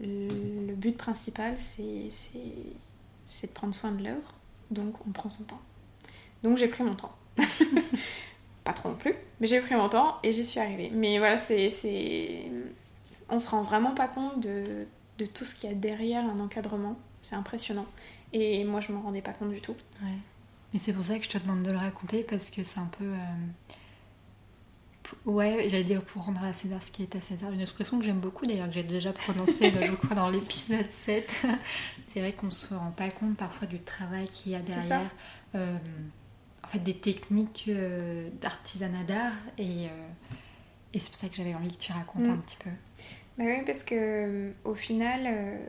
le 0.00 0.74
but 0.74 0.96
principal, 0.96 1.54
c'est 1.58 2.10
de 3.42 3.52
prendre 3.52 3.74
soin 3.74 3.92
de 3.92 4.02
l'œuvre, 4.04 4.34
donc 4.70 4.94
on 5.06 5.10
prend 5.10 5.28
son 5.28 5.44
temps. 5.44 5.60
Donc 6.42 6.58
j'ai 6.58 6.68
pris 6.68 6.84
mon 6.84 6.94
temps. 6.94 7.14
Pas 8.64 8.72
trop 8.72 8.88
non 8.88 8.96
plus, 8.96 9.14
mais 9.40 9.46
j'ai 9.46 9.60
pris 9.60 9.74
mon 9.74 9.88
temps 9.88 10.18
et 10.22 10.32
j'y 10.32 10.44
suis 10.44 10.58
arrivée. 10.58 10.90
Mais 10.92 11.18
voilà, 11.18 11.38
c'est. 11.38 12.50
On 13.28 13.38
se 13.38 13.48
rend 13.48 13.62
vraiment 13.62 13.92
pas 13.92 14.06
compte 14.06 14.40
de, 14.40 14.86
de 15.18 15.26
tout 15.26 15.44
ce 15.44 15.54
qu'il 15.54 15.68
y 15.68 15.72
a 15.72 15.74
derrière 15.74 16.24
un 16.24 16.38
encadrement. 16.38 16.96
C'est 17.22 17.34
impressionnant. 17.34 17.86
Et 18.32 18.64
moi, 18.64 18.80
je 18.80 18.92
m'en 18.92 19.02
rendais 19.02 19.22
pas 19.22 19.32
compte 19.32 19.50
du 19.50 19.60
tout. 19.60 19.74
Ouais. 20.02 20.16
Mais 20.72 20.78
c'est 20.78 20.92
pour 20.92 21.04
ça 21.04 21.18
que 21.18 21.24
je 21.24 21.30
te 21.30 21.38
demande 21.38 21.62
de 21.62 21.70
le 21.70 21.78
raconter 21.78 22.22
parce 22.22 22.50
que 22.50 22.62
c'est 22.64 22.78
un 22.78 22.90
peu. 22.98 23.04
Euh, 23.04 23.76
Ouais, 25.24 25.66
j'allais 25.68 25.84
dire 25.84 26.02
pour 26.02 26.24
rendre 26.24 26.42
à 26.44 26.52
César 26.52 26.82
ce 26.82 26.90
qui 26.90 27.02
est 27.02 27.16
à 27.16 27.20
César. 27.20 27.52
Une 27.52 27.60
expression 27.60 27.98
que 27.98 28.04
j'aime 28.04 28.20
beaucoup 28.20 28.46
d'ailleurs, 28.46 28.68
que 28.68 28.74
j'ai 28.74 28.82
déjà 28.82 29.12
prononcée, 29.12 29.72
je 29.82 29.92
crois, 29.92 30.16
dans 30.16 30.30
l'épisode 30.30 30.90
7. 30.90 31.44
C'est 32.06 32.20
vrai 32.20 32.32
qu'on 32.32 32.50
se 32.50 32.74
rend 32.74 32.90
pas 32.90 33.10
compte 33.10 33.36
parfois 33.36 33.66
du 33.66 33.80
travail 33.80 34.28
qu'il 34.28 34.52
y 34.52 34.54
a 34.54 34.60
derrière. 34.60 35.10
Euh, 35.54 35.76
en 36.64 36.68
fait, 36.68 36.78
des 36.80 36.96
techniques 36.96 37.66
euh, 37.68 38.28
d'artisanat 38.40 39.04
d'art. 39.04 39.32
Et, 39.58 39.86
euh, 39.86 40.08
et 40.94 40.98
c'est 40.98 41.08
pour 41.08 41.16
ça 41.16 41.28
que 41.28 41.36
j'avais 41.36 41.54
envie 41.54 41.70
que 41.70 41.82
tu 41.82 41.92
racontes 41.92 42.26
mm. 42.26 42.30
un 42.30 42.38
petit 42.38 42.56
peu. 42.56 42.70
Bah 43.38 43.44
oui, 43.46 43.62
parce 43.66 43.82
que 43.82 44.52
au 44.64 44.74
final, 44.74 45.60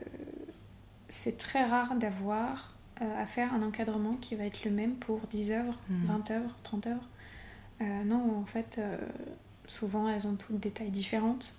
c'est 1.10 1.38
très 1.38 1.66
rare 1.66 1.96
d'avoir 1.96 2.74
à 3.00 3.26
faire 3.28 3.54
un 3.54 3.62
encadrement 3.62 4.16
qui 4.16 4.36
va 4.36 4.46
être 4.46 4.64
le 4.64 4.72
même 4.72 4.96
pour 4.96 5.20
10 5.28 5.52
œuvres, 5.52 5.78
20 5.90 6.18
mm. 6.18 6.34
œuvres, 6.34 6.56
30 6.64 6.88
œuvres. 6.88 7.08
Euh, 7.82 8.04
non, 8.04 8.40
en 8.40 8.46
fait, 8.46 8.78
euh, 8.80 8.98
souvent 9.68 10.10
elles 10.10 10.28
ont 10.28 10.36
toutes 10.36 10.60
des 10.60 10.72
tailles 10.72 10.92
différentes. 10.92 11.56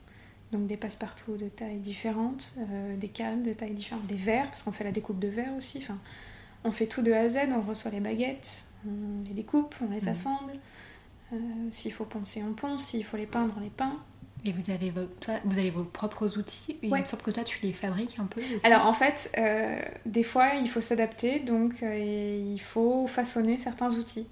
Donc 0.50 0.66
des 0.66 0.78
passe-partout 0.78 1.36
de 1.36 1.48
tailles 1.48 1.80
différentes, 1.80 2.52
euh, 2.56 2.96
des 2.96 3.08
cannes 3.08 3.42
de 3.42 3.52
tailles 3.52 3.74
différentes, 3.74 4.06
des 4.06 4.16
verres, 4.16 4.46
parce 4.46 4.62
qu'on 4.62 4.72
fait 4.72 4.84
la 4.84 4.92
découpe 4.92 5.18
de 5.18 5.28
verre 5.28 5.54
aussi. 5.58 5.78
Enfin, 5.78 5.98
on 6.64 6.72
fait 6.72 6.86
tout 6.86 7.02
de 7.02 7.12
A 7.12 7.20
à 7.20 7.28
Z, 7.28 7.36
on 7.50 7.60
reçoit 7.60 7.90
les 7.90 8.00
baguettes, 8.00 8.62
on 8.86 9.24
les 9.28 9.34
découpe, 9.34 9.74
on 9.82 9.92
les 9.92 10.08
assemble. 10.08 10.52
s'il 11.70 11.92
faut 11.92 12.06
poncer, 12.06 12.42
on 12.42 12.54
ponce. 12.54 12.86
S'il 12.86 13.04
faut 13.04 13.18
les 13.18 13.26
peindre, 13.26 13.52
on 13.58 13.60
les 13.60 13.68
peint. 13.68 13.98
Et 14.46 14.52
vous 14.52 14.70
avez, 14.70 14.88
vos, 14.88 15.04
toi, 15.20 15.34
vous 15.44 15.58
avez 15.58 15.70
vos 15.70 15.84
propres 15.84 16.38
outils? 16.38 16.78
Il 16.82 16.94
me 16.94 17.04
semble 17.04 17.22
que 17.22 17.30
toi, 17.30 17.44
tu 17.44 17.58
les 17.62 17.74
fabriques 17.74 18.18
un 18.18 18.24
peu 18.24 18.40
Alors, 18.64 18.86
en 18.86 18.94
fait, 18.94 19.30
des 20.06 20.22
fois, 20.22 20.54
il 20.54 20.70
faut 20.70 20.80
s'adapter. 20.80 21.40
Donc, 21.40 21.82
il 21.82 22.60
faut 22.60 23.06
façonner 23.06 23.58
certains 23.58 23.92
outils. 23.94 24.26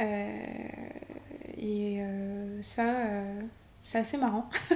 Euh, 0.00 0.38
et 1.58 1.98
euh, 2.00 2.62
ça, 2.62 2.88
euh, 2.88 3.40
c'est 3.82 3.98
assez 3.98 4.16
marrant. 4.16 4.48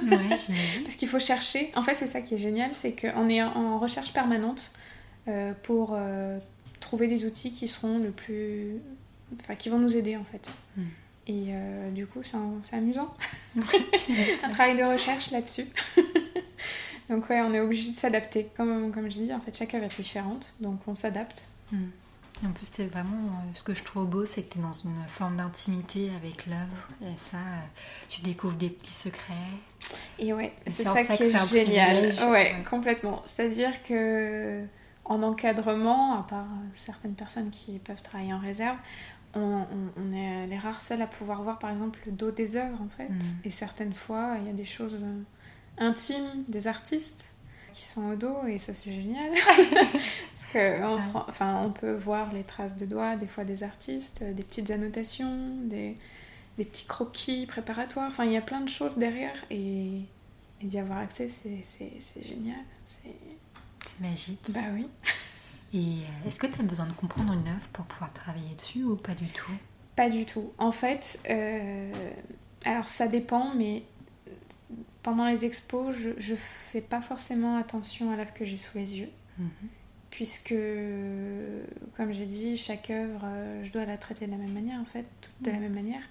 Parce 0.83 0.95
qu'il 0.97 1.07
faut 1.07 1.19
chercher. 1.19 1.71
En 1.75 1.83
fait, 1.83 1.95
c'est 1.95 2.07
ça 2.07 2.21
qui 2.21 2.35
est 2.35 2.39
génial, 2.39 2.73
c'est 2.73 2.93
qu'on 2.93 3.29
est 3.29 3.41
en 3.43 3.79
recherche 3.79 4.13
permanente 4.13 4.71
pour 5.63 5.97
trouver 6.79 7.07
des 7.07 7.25
outils 7.25 7.51
qui 7.51 7.67
seront 7.67 7.97
le 7.97 8.11
plus. 8.11 8.77
Enfin, 9.41 9.55
qui 9.55 9.69
vont 9.69 9.79
nous 9.79 9.97
aider 9.97 10.15
en 10.15 10.23
fait. 10.23 10.47
Hmm. 10.77 10.83
Et 11.27 11.53
du 11.91 12.05
coup, 12.05 12.21
c'est 12.23 12.75
amusant. 12.75 13.11
un 13.57 14.49
travail 14.49 14.77
de 14.77 14.83
recherche 14.83 15.31
là-dessus. 15.31 15.65
donc, 17.09 17.27
ouais, 17.29 17.41
on 17.41 17.51
est 17.53 17.59
obligé 17.59 17.91
de 17.91 17.95
s'adapter. 17.95 18.49
Comme, 18.55 18.91
comme 18.91 19.09
je 19.09 19.21
dis, 19.21 19.33
en 19.33 19.39
fait, 19.39 19.57
chaque 19.57 19.73
œuvre 19.73 19.85
est 19.85 19.97
différente. 19.97 20.53
Donc, 20.59 20.79
on 20.85 20.93
s'adapte. 20.93 21.47
Hmm. 21.71 21.87
En 22.43 22.51
plus, 22.51 22.67
c'est 22.71 22.87
vraiment 22.87 23.27
euh, 23.27 23.51
ce 23.53 23.63
que 23.63 23.73
je 23.73 23.83
trouve 23.83 24.05
beau, 24.07 24.25
c'est 24.25 24.43
que 24.43 24.53
tu 24.53 24.59
es 24.59 24.61
dans 24.61 24.73
une 24.73 24.97
forme 25.07 25.37
d'intimité 25.37 26.11
avec 26.15 26.45
l'œuvre. 26.47 26.89
Et 27.01 27.17
ça, 27.17 27.37
euh, 27.37 27.61
tu 28.09 28.21
découvres 28.21 28.55
des 28.55 28.69
petits 28.69 28.93
secrets. 28.93 29.33
Et 30.19 30.33
ouais, 30.33 30.53
c'est 30.67 30.83
ça, 30.83 31.03
qui 31.03 31.23
est, 31.23 31.47
génial. 31.47 32.13
Ouais, 32.29 32.55
complètement. 32.69 33.21
C'est-à-dire 33.25 33.81
que 33.83 34.65
en 35.05 35.21
encadrement, 35.23 36.19
à 36.19 36.23
part 36.23 36.47
certaines 36.73 37.13
personnes 37.13 37.51
qui 37.51 37.79
peuvent 37.79 38.01
travailler 38.01 38.33
en 38.33 38.39
réserve, 38.39 38.77
on, 39.35 40.13
est 40.13 40.47
les 40.47 40.57
rares 40.57 40.81
seuls 40.81 41.01
à 41.01 41.07
pouvoir 41.07 41.43
voir 41.43 41.59
par 41.59 41.69
exemple 41.69 41.99
le 42.05 42.11
dos 42.11 42.31
des 42.31 42.55
œuvres 42.55 42.81
en 42.81 42.89
fait. 42.89 43.09
Mm. 43.09 43.21
Et 43.43 43.51
certaines 43.51 43.93
fois, 43.93 44.37
il 44.39 44.47
y 44.47 44.49
a 44.49 44.53
des 44.53 44.65
choses 44.65 45.01
euh, 45.03 45.21
intimes 45.77 46.43
des 46.47 46.67
artistes 46.67 47.34
qui 47.75 47.85
sont 47.85 48.11
au 48.11 48.15
dos 48.15 48.47
et 48.47 48.57
ça 48.57 48.73
c'est 48.73 48.93
génial 48.93 49.31
parce 50.33 50.45
que 50.45 50.81
on, 50.81 50.95
enfin, 50.95 51.61
on 51.61 51.71
peut 51.71 51.93
voir 51.93 52.31
les 52.31 52.43
traces 52.43 52.77
de 52.77 52.85
doigts 52.85 53.17
des 53.17 53.27
fois 53.27 53.43
des 53.43 53.63
artistes, 53.63 54.23
des 54.23 54.43
petites 54.43 54.71
annotations, 54.71 55.57
des, 55.63 55.97
des 56.57 56.63
petits 56.63 56.85
croquis 56.85 57.45
préparatoires, 57.45 58.07
enfin 58.07 58.23
il 58.23 58.31
y 58.31 58.37
a 58.37 58.41
plein 58.41 58.61
de 58.61 58.69
choses 58.69 58.97
derrière 58.97 59.35
et, 59.51 59.99
et 60.61 60.65
d'y 60.65 60.79
avoir 60.79 60.99
accès 60.99 61.27
c'est 61.27 62.23
génial. 62.23 62.59
C'est 62.87 63.13
magique. 63.99 64.51
Bah 64.53 64.61
oui. 64.73 64.87
Et 65.73 65.77
euh, 65.77 66.29
est-ce 66.29 66.39
que 66.39 66.47
tu 66.47 66.61
as 66.61 66.63
besoin 66.63 66.85
de 66.85 66.93
comprendre 66.93 67.33
une 67.33 67.47
œuvre 67.47 67.67
pour 67.73 67.83
pouvoir 67.85 68.13
travailler 68.13 68.55
dessus 68.55 68.83
ou 68.85 68.95
pas 68.95 69.15
du 69.15 69.27
tout? 69.27 69.51
Pas 69.97 70.09
du 70.09 70.25
tout. 70.25 70.53
En 70.57 70.71
fait, 70.71 71.19
alors 72.63 72.87
ça 72.87 73.07
dépend, 73.09 73.53
mais 73.53 73.83
pendant 75.05 75.27
les 75.27 75.45
expos, 75.45 75.95
je, 75.95 76.31
ne 76.31 76.35
fais 76.35 76.81
pas 76.81 76.99
forcément 76.99 77.57
attention 77.57 78.11
à 78.11 78.15
l'œuvre 78.15 78.33
que 78.33 78.43
j'ai 78.43 78.57
sous 78.57 78.75
les 78.75 78.97
yeux. 78.97 79.09
Mhm. 79.37 79.49
Puisque, 80.09 80.55
comme 81.95 82.11
j'ai 82.11 82.25
dit, 82.25 82.57
chaque 82.57 82.89
œuvre, 82.89 83.23
je 83.63 83.71
dois 83.71 83.85
la 83.85 83.97
traiter 83.97 84.25
de 84.25 84.31
la 84.31 84.37
même 84.37 84.53
manière, 84.53 84.79
en 84.79 84.85
fait, 84.85 85.05
de 85.41 85.51
la 85.51 85.57
mhm. 85.57 85.61
même 85.61 85.73
manière. 85.73 86.01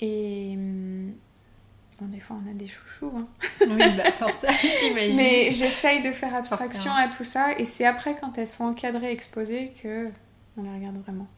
Et 0.00 0.54
hum, 0.56 1.12
bon, 2.00 2.06
des 2.06 2.18
fois, 2.18 2.36
on 2.44 2.50
a 2.50 2.54
des 2.54 2.66
chouchous. 2.66 3.12
Hein. 3.16 3.28
Oui, 3.60 3.76
bah 3.96 4.10
forcément, 4.18 4.52
j'imagine. 4.80 5.16
Mais 5.16 5.52
j'essaye 5.52 6.02
de 6.02 6.10
faire 6.10 6.34
abstraction 6.34 6.92
à 6.92 7.06
tout 7.06 7.24
ça. 7.24 7.56
Et 7.56 7.66
c'est 7.66 7.86
après, 7.86 8.16
quand 8.20 8.36
elles 8.36 8.48
sont 8.48 8.64
encadrées, 8.64 9.12
exposées, 9.12 9.74
que 9.80 10.10
on 10.56 10.64
les 10.64 10.74
regarde 10.74 10.96
vraiment. 11.04 11.28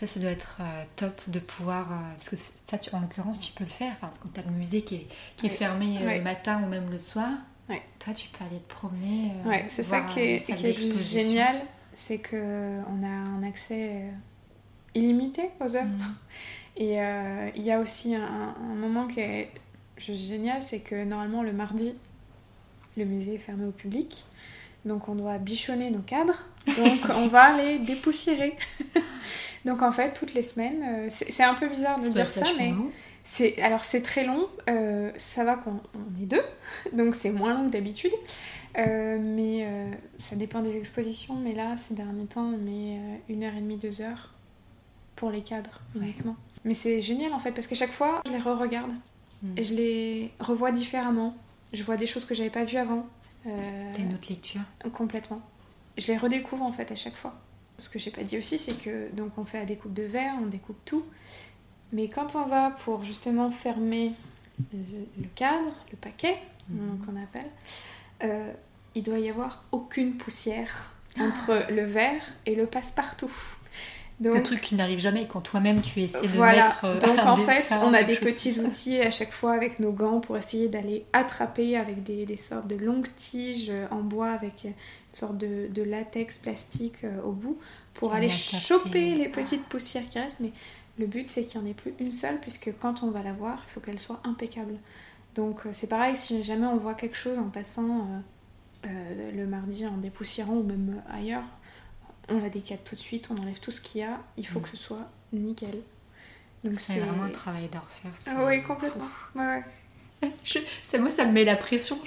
Ça, 0.00 0.06
ça 0.06 0.18
doit 0.18 0.30
être 0.30 0.56
euh, 0.60 0.84
top 0.96 1.20
de 1.26 1.40
pouvoir. 1.40 1.92
Euh, 1.92 1.96
parce 2.14 2.30
que 2.30 2.36
ça, 2.64 2.78
tu, 2.78 2.88
en 2.94 3.00
l'occurrence, 3.00 3.38
tu 3.38 3.52
peux 3.52 3.64
le 3.64 3.70
faire. 3.70 3.92
Enfin, 3.92 4.10
quand 4.22 4.30
tu 4.32 4.40
as 4.40 4.44
le 4.44 4.50
musée 4.50 4.80
qui 4.80 4.94
est, 4.94 5.06
qui 5.36 5.44
est 5.44 5.50
fermé 5.50 5.98
euh, 6.00 6.16
le 6.16 6.22
matin 6.22 6.62
ou 6.64 6.68
même 6.68 6.88
le 6.90 6.98
soir, 6.98 7.28
toi, 7.98 8.14
tu 8.14 8.28
peux 8.30 8.42
aller 8.42 8.60
te 8.60 8.72
promener. 8.72 9.32
ouais, 9.44 9.66
c'est 9.68 9.82
ça 9.82 10.00
qui 10.00 10.20
est, 10.20 10.40
qui 10.40 10.66
est 10.66 10.72
juste 10.72 11.12
génial. 11.12 11.60
C'est 11.92 12.18
qu'on 12.18 13.04
a 13.04 13.08
un 13.08 13.42
accès 13.42 14.04
illimité 14.94 15.50
aux 15.60 15.76
œuvres. 15.76 15.86
Mmh. 15.86 16.14
Et 16.78 16.94
il 17.56 17.62
y 17.62 17.70
a 17.70 17.78
aussi 17.78 18.14
un, 18.14 18.54
moment 18.74 19.06
qui 19.06 19.20
est 19.20 19.50
juste 19.98 20.22
génial 20.22 20.62
c'est 20.62 20.80
que 20.80 21.04
normalement, 21.04 21.42
le 21.42 21.52
mardi, 21.52 21.94
le 22.96 23.04
musée 23.04 23.34
est 23.34 23.38
fermé 23.38 23.66
au 23.66 23.72
public. 23.72 24.24
Donc 24.86 25.10
on 25.10 25.14
doit 25.14 25.36
bichonner 25.36 25.90
nos 25.90 26.00
cadres. 26.00 26.42
Donc 26.66 27.00
on 27.14 27.26
va 27.26 27.54
les 27.56 27.78
dépoussiérer. 27.80 28.56
Donc 29.64 29.82
en 29.82 29.92
fait, 29.92 30.12
toutes 30.14 30.34
les 30.34 30.42
semaines, 30.42 30.82
euh, 30.82 31.08
c'est 31.08 31.42
un 31.42 31.54
peu 31.54 31.68
bizarre 31.68 32.00
de 32.00 32.08
dire 32.08 32.30
ça, 32.30 32.46
mais 32.58 32.72
c'est 33.24 33.60
alors 33.60 33.84
c'est 33.84 34.02
très 34.02 34.24
long. 34.24 34.46
Euh, 34.68 35.10
ça 35.18 35.44
va 35.44 35.56
qu'on 35.56 35.80
est 36.22 36.26
deux, 36.26 36.42
donc 36.92 37.14
c'est 37.14 37.30
moins 37.30 37.54
long 37.54 37.66
que 37.66 37.72
d'habitude. 37.72 38.12
Euh, 38.78 39.18
mais 39.20 39.66
ça 40.18 40.36
dépend 40.36 40.60
des 40.60 40.76
expositions. 40.76 41.34
Mais 41.34 41.54
là, 41.54 41.76
ces 41.76 41.94
derniers 41.94 42.26
temps, 42.26 42.54
on 42.54 42.58
met 42.58 42.98
une 43.28 43.42
heure 43.42 43.54
et 43.54 43.60
demie, 43.60 43.76
deux 43.76 44.00
heures 44.00 44.34
pour 45.16 45.30
les 45.30 45.42
cadres 45.42 45.80
uniquement. 45.94 46.36
Mais 46.64 46.74
c'est 46.74 47.00
génial 47.00 47.32
en 47.32 47.38
fait 47.38 47.52
parce 47.52 47.66
qu'à 47.66 47.74
chaque 47.74 47.92
fois, 47.92 48.22
je 48.26 48.32
les 48.32 48.38
re-regarde 48.38 48.92
hmm. 49.42 49.58
et 49.58 49.64
je 49.64 49.74
les 49.74 50.30
revois 50.40 50.72
différemment. 50.72 51.34
Je 51.72 51.82
vois 51.82 51.96
des 51.96 52.06
choses 52.06 52.24
que 52.24 52.34
j'avais 52.34 52.50
pas 52.50 52.64
vues 52.64 52.78
avant. 52.78 53.06
T'as 53.44 54.02
une 54.02 54.14
autre 54.14 54.28
lecture? 54.28 54.60
Complètement. 54.92 55.40
Je 55.98 56.06
les 56.06 56.16
redécouvre 56.16 56.62
en 56.62 56.72
fait 56.72 56.90
à 56.92 56.96
chaque 56.96 57.16
fois. 57.16 57.34
Ce 57.80 57.88
que 57.88 57.98
j'ai 57.98 58.10
pas 58.10 58.22
dit 58.22 58.38
aussi, 58.38 58.58
c'est 58.58 58.74
que 58.74 59.10
donc 59.14 59.38
on 59.38 59.44
fait 59.44 59.58
la 59.58 59.64
découpe 59.64 59.94
de 59.94 60.02
verre, 60.02 60.34
on 60.40 60.46
découpe 60.46 60.78
tout. 60.84 61.04
Mais 61.92 62.08
quand 62.08 62.36
on 62.36 62.44
va 62.44 62.70
pour 62.70 63.02
justement 63.04 63.50
fermer 63.50 64.12
le, 64.72 65.26
cadre, 65.34 65.72
le 65.90 65.96
paquet 65.96 66.36
mhm. 66.68 66.98
qu'on 67.04 67.20
appelle, 67.20 67.50
euh, 68.22 68.52
il 68.94 69.02
doit 69.02 69.18
y 69.18 69.28
avoir 69.28 69.64
aucune 69.72 70.16
poussière 70.16 70.94
entre 71.18 71.66
le 71.70 71.82
verre 71.82 72.22
et 72.46 72.54
le 72.54 72.66
passe-partout. 72.66 73.32
Donc, 74.20 74.36
un 74.36 74.42
truc 74.42 74.60
qui 74.60 74.74
n'arrive 74.74 74.98
jamais 74.98 75.26
quand 75.26 75.40
toi-même 75.40 75.80
tu 75.80 76.02
essaies 76.02 76.20
de 76.20 76.38
mettre. 76.38 76.84
Euh, 76.84 77.00
Donc 77.00 77.18
en 77.24 77.36
fait, 77.36 77.72
on 77.82 77.94
a 77.94 78.02
des 78.02 78.16
petits 78.16 78.60
outils 78.60 79.00
à 79.00 79.10
chaque 79.10 79.32
fois 79.32 79.54
avec 79.54 79.80
nos 79.80 79.92
gants 79.92 80.20
pour 80.20 80.36
essayer 80.36 80.68
d'aller 80.68 81.06
attraper 81.14 81.78
avec 81.78 82.02
des, 82.02 82.26
des, 82.26 82.36
sortes 82.36 82.66
de 82.66 82.76
longues 82.76 83.08
tiges 83.16 83.72
en 83.90 84.00
bois 84.00 84.28
avec 84.28 84.64
une 84.64 84.74
sorte 85.12 85.38
de, 85.38 85.68
de 85.68 85.82
latex 85.82 86.36
plastique 86.36 87.02
euh, 87.04 87.22
au 87.22 87.32
bout 87.32 87.58
pour 87.94 88.12
aller 88.12 88.28
choper 88.28 89.14
les 89.14 89.28
petites 89.28 89.64
poussières 89.64 90.08
qui 90.10 90.18
restent. 90.18 90.40
Mais 90.40 90.52
le 90.98 91.06
but 91.06 91.26
c'est 91.26 91.44
qu'il 91.44 91.58
n'y 91.62 91.68
en 91.68 91.70
ait 91.70 91.74
plus 91.74 91.94
une 91.98 92.12
seule 92.12 92.38
puisque 92.40 92.70
quand 92.78 93.02
on 93.02 93.10
va 93.10 93.22
la 93.22 93.32
voir, 93.32 93.58
il 93.66 93.70
faut 93.70 93.80
qu'elle 93.80 93.98
soit 93.98 94.20
impeccable. 94.24 94.74
Donc 95.34 95.64
euh, 95.64 95.70
c'est 95.72 95.86
pareil, 95.86 96.14
si 96.14 96.44
jamais 96.44 96.66
on 96.66 96.76
voit 96.76 96.94
quelque 96.94 97.16
chose 97.16 97.38
en 97.38 97.48
passant 97.48 98.06
le 98.84 99.46
mardi 99.46 99.86
en 99.86 99.98
dépoussiérant 99.98 100.54
ou 100.54 100.62
même 100.62 101.02
ailleurs, 101.10 101.44
on 102.30 102.40
la 102.40 102.48
décade 102.48 102.82
tout 102.84 102.94
de 102.94 103.00
suite, 103.00 103.28
on 103.30 103.38
enlève 103.38 103.58
tout 103.60 103.70
ce 103.70 103.80
qu'il 103.80 104.00
y 104.00 104.04
a, 104.04 104.18
il 104.36 104.46
faut 104.46 104.60
mm. 104.60 104.62
que 104.62 104.68
ce 104.70 104.76
soit 104.76 105.08
nickel. 105.32 105.82
Donc 106.64 106.78
c'est 106.78 107.00
vraiment 107.00 107.24
un 107.24 107.30
travail 107.30 107.68
d'orfèvre. 107.68 108.14
Ah 108.26 108.46
oui, 108.46 108.62
complètement. 108.62 109.06
Ouais, 109.34 109.62
moi, 110.98 111.10
ça 111.10 111.24
me 111.24 111.32
met 111.32 111.44
la 111.44 111.56
pression. 111.56 111.98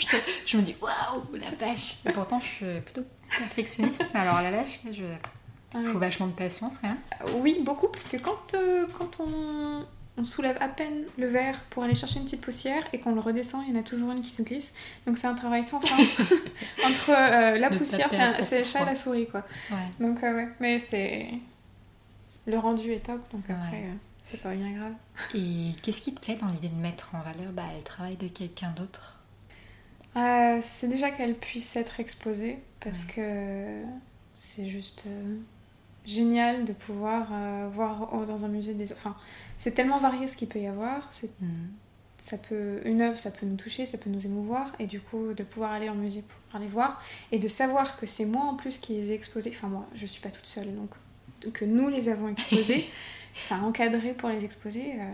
Je, 0.45 0.57
me 0.57 0.61
dis, 0.61 0.75
waouh, 0.81 1.23
la 1.33 1.49
vache. 1.51 1.97
Et 2.05 2.11
pourtant, 2.11 2.39
je 2.39 2.45
suis 2.45 2.81
plutôt 2.81 3.03
perfectionniste. 3.29 4.05
Alors, 4.13 4.41
la 4.41 4.51
vache, 4.51 4.81
il 4.85 5.03
ah 5.73 5.79
faut 5.91 5.97
vachement 5.97 6.27
de 6.27 6.33
patience, 6.33 6.75
rien. 6.81 6.97
Oui, 7.37 7.57
beaucoup, 7.61 7.87
parce 7.87 8.07
que 8.07 8.17
quand, 8.17 8.53
euh, 8.53 8.85
quand 8.97 9.19
on, 9.19 9.85
on 10.17 10.23
soulève 10.23 10.57
à 10.61 10.67
peine 10.67 11.05
le 11.17 11.27
verre 11.27 11.59
pour 11.69 11.83
aller 11.83 11.95
chercher 11.95 12.19
une 12.19 12.25
petite 12.25 12.41
poussière 12.41 12.83
et 12.93 12.99
qu'on 12.99 13.15
le 13.15 13.19
redescend, 13.19 13.63
il 13.67 13.73
y 13.73 13.77
en 13.77 13.79
a 13.79 13.83
toujours 13.83 14.11
une 14.11 14.21
qui 14.21 14.35
se 14.35 14.43
glisse. 14.43 14.71
Donc 15.07 15.17
c'est 15.17 15.27
un 15.27 15.33
travail 15.33 15.63
sans 15.63 15.79
fin. 15.79 15.95
Entre 16.85 17.09
euh, 17.09 17.57
la 17.57 17.69
poussière, 17.69 18.09
c'est 18.11 18.59
le 18.59 18.65
chat 18.65 18.83
et 18.83 18.85
la 18.85 18.95
souris, 18.95 19.27
quoi. 19.27 19.43
Donc 19.99 20.23
euh, 20.23 20.35
ouais, 20.35 20.49
mais 20.59 20.79
c'est... 20.79 21.29
Le 22.45 22.57
rendu 22.59 22.91
est 22.91 22.99
top, 22.99 23.21
donc 23.31 23.43
après, 23.49 23.83
euh, 23.83 23.93
c'est 24.21 24.41
pas 24.41 24.53
bien 24.53 24.71
grave. 24.73 24.93
Et 25.33 25.71
qu'est-ce 25.81 26.01
qui 26.01 26.13
te 26.13 26.19
plaît 26.19 26.37
dans 26.39 26.47
l'idée 26.47 26.67
de 26.67 26.79
mettre 26.79 27.15
en 27.15 27.21
valeur 27.21 27.53
bah, 27.53 27.63
le 27.75 27.81
travail 27.83 28.17
de 28.17 28.27
quelqu'un 28.27 28.71
d'autre? 28.71 29.19
C'est 30.61 30.87
déjà 30.87 31.09
qu'elle 31.09 31.33
puisse 31.33 31.75
être 31.75 31.99
exposée, 31.99 32.59
parce 32.81 33.05
que 33.05 33.81
c'est 34.35 34.67
juste 34.67 35.05
génial 36.05 36.65
de 36.65 36.73
pouvoir 36.73 37.29
voir 37.71 38.25
dans 38.27 38.45
un 38.45 38.49
musée 38.49 38.73
des... 38.73 38.91
Enfin, 38.91 39.15
c'est 39.57 39.71
tellement 39.71 39.97
varié 39.97 40.27
ce 40.27 40.35
qu'il 40.35 40.47
peut 40.47 40.59
y 40.59 40.67
avoir. 40.67 41.09
Mm. 41.41 41.47
Ça 42.21 42.37
peut, 42.37 42.79
une 42.85 43.01
œuvre, 43.01 43.17
ça 43.17 43.31
peut 43.31 43.45
nous 43.45 43.57
toucher, 43.57 43.85
ça 43.85 43.97
peut 43.97 44.09
nous 44.09 44.25
émouvoir, 44.25 44.71
et 44.79 44.85
du 44.85 45.01
coup, 45.01 45.33
de 45.33 45.43
pouvoir 45.43 45.73
aller 45.73 45.89
en 45.89 45.95
musée 45.95 46.23
pour 46.23 46.55
aller 46.55 46.69
voir, 46.69 47.01
et 47.33 47.39
de 47.39 47.47
savoir 47.47 47.97
que 47.97 48.05
c'est 48.05 48.25
moi 48.25 48.43
en 48.43 48.55
plus 48.55 48.77
qui 48.77 48.93
les 48.93 49.11
ai 49.11 49.13
exposés. 49.13 49.51
Enfin, 49.53 49.67
moi, 49.67 49.85
je 49.95 50.05
suis 50.05 50.21
pas 50.21 50.29
toute 50.29 50.45
seule, 50.45 50.73
donc 50.73 50.89
que 51.51 51.65
nous 51.65 51.89
les 51.89 52.07
avons 52.07 52.29
exposés, 52.29 52.89
enfin 53.35 53.61
encadrés 53.61 54.13
pour 54.13 54.29
les 54.29 54.45
exposer, 54.45 54.93
euh, 54.93 55.05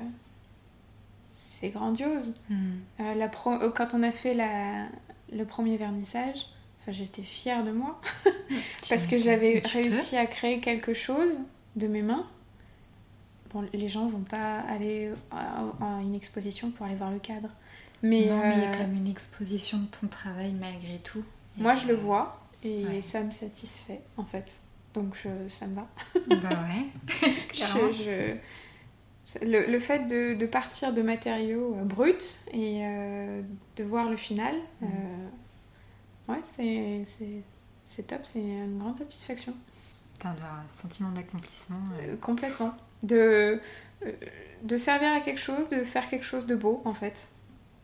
c'est 1.33 1.69
grandiose. 1.69 2.35
Mm. 2.49 2.55
Euh, 2.99 3.13
la 3.15 3.25
euh, 3.25 3.71
quand 3.71 3.93
on 3.93 4.03
a 4.03 4.11
fait 4.11 4.35
la... 4.35 4.87
le 5.31 5.45
premier 5.45 5.77
vernissage, 5.77 6.45
j'étais 6.91 7.21
fière 7.21 7.63
de 7.63 7.71
moi 7.71 7.99
parce 8.89 9.07
que 9.07 9.17
j'avais 9.17 9.59
réussi 9.59 10.17
à 10.17 10.25
créer 10.25 10.59
quelque 10.59 10.93
chose 10.93 11.37
de 11.75 11.87
mes 11.87 12.01
mains 12.01 12.25
bon, 13.53 13.67
les 13.73 13.89
gens 13.89 14.07
vont 14.07 14.23
pas 14.23 14.59
aller 14.61 15.11
à, 15.31 15.63
une 16.01 16.15
exposition 16.15 16.71
pour 16.71 16.85
aller 16.85 16.95
voir 16.95 17.11
le 17.11 17.19
cadre. 17.19 17.49
Mais, 18.01 18.27
non, 18.27 18.39
mais 18.41 18.53
il 18.55 18.61
y 18.61 18.65
a 18.65 18.69
euh, 18.69 18.73
quand 18.73 18.79
même 18.79 18.95
une 18.95 19.07
exposition 19.07 19.79
de 19.79 19.87
ton 19.87 20.07
travail 20.07 20.53
malgré 20.53 20.99
tout. 20.99 21.23
Moi, 21.57 21.75
je 21.75 21.87
le 21.87 21.95
vois 21.95 22.39
et 22.63 23.01
ça 23.01 23.21
me 23.21 23.31
satisfait 23.31 24.01
en 24.17 24.23
fait. 24.23 24.55
Donc 24.93 25.15
ça 25.47 25.67
me 25.67 25.75
va. 25.75 25.87
Bah 26.27 26.49
ouais. 26.49 27.31
je, 27.53 28.35
le, 29.41 29.79
fait 29.79 30.07
de, 30.07 30.45
partir 30.45 30.93
de 30.93 31.01
matériaux 31.01 31.75
euh, 31.75 31.83
bruts 31.83 32.15
et 32.51 32.85
euh, 32.85 33.41
de 33.75 33.83
voir 33.83 34.09
le 34.09 34.17
final, 34.17 34.55
mm. 34.81 34.87
ouais, 36.29 36.41
c'est 36.43 38.07
top, 38.07 38.21
c'est 38.23 38.39
une 38.39 38.79
grande 38.79 38.97
satisfaction. 38.97 39.53
T'as 40.19 40.29
un 40.29 40.67
sentiment 40.67 41.11
d'accomplissement. 41.11 41.79
complètement 42.19 42.73
de, 43.03 43.59
euh, 44.05 44.11
de 44.63 44.77
servir 44.77 45.11
à 45.13 45.21
quelque 45.21 45.39
chose, 45.39 45.69
de 45.69 45.83
faire 45.83 46.09
quelque 46.09 46.25
chose 46.25 46.45
de 46.45 46.55
beau 46.55 46.81
en 46.85 46.93
fait. 46.93 47.27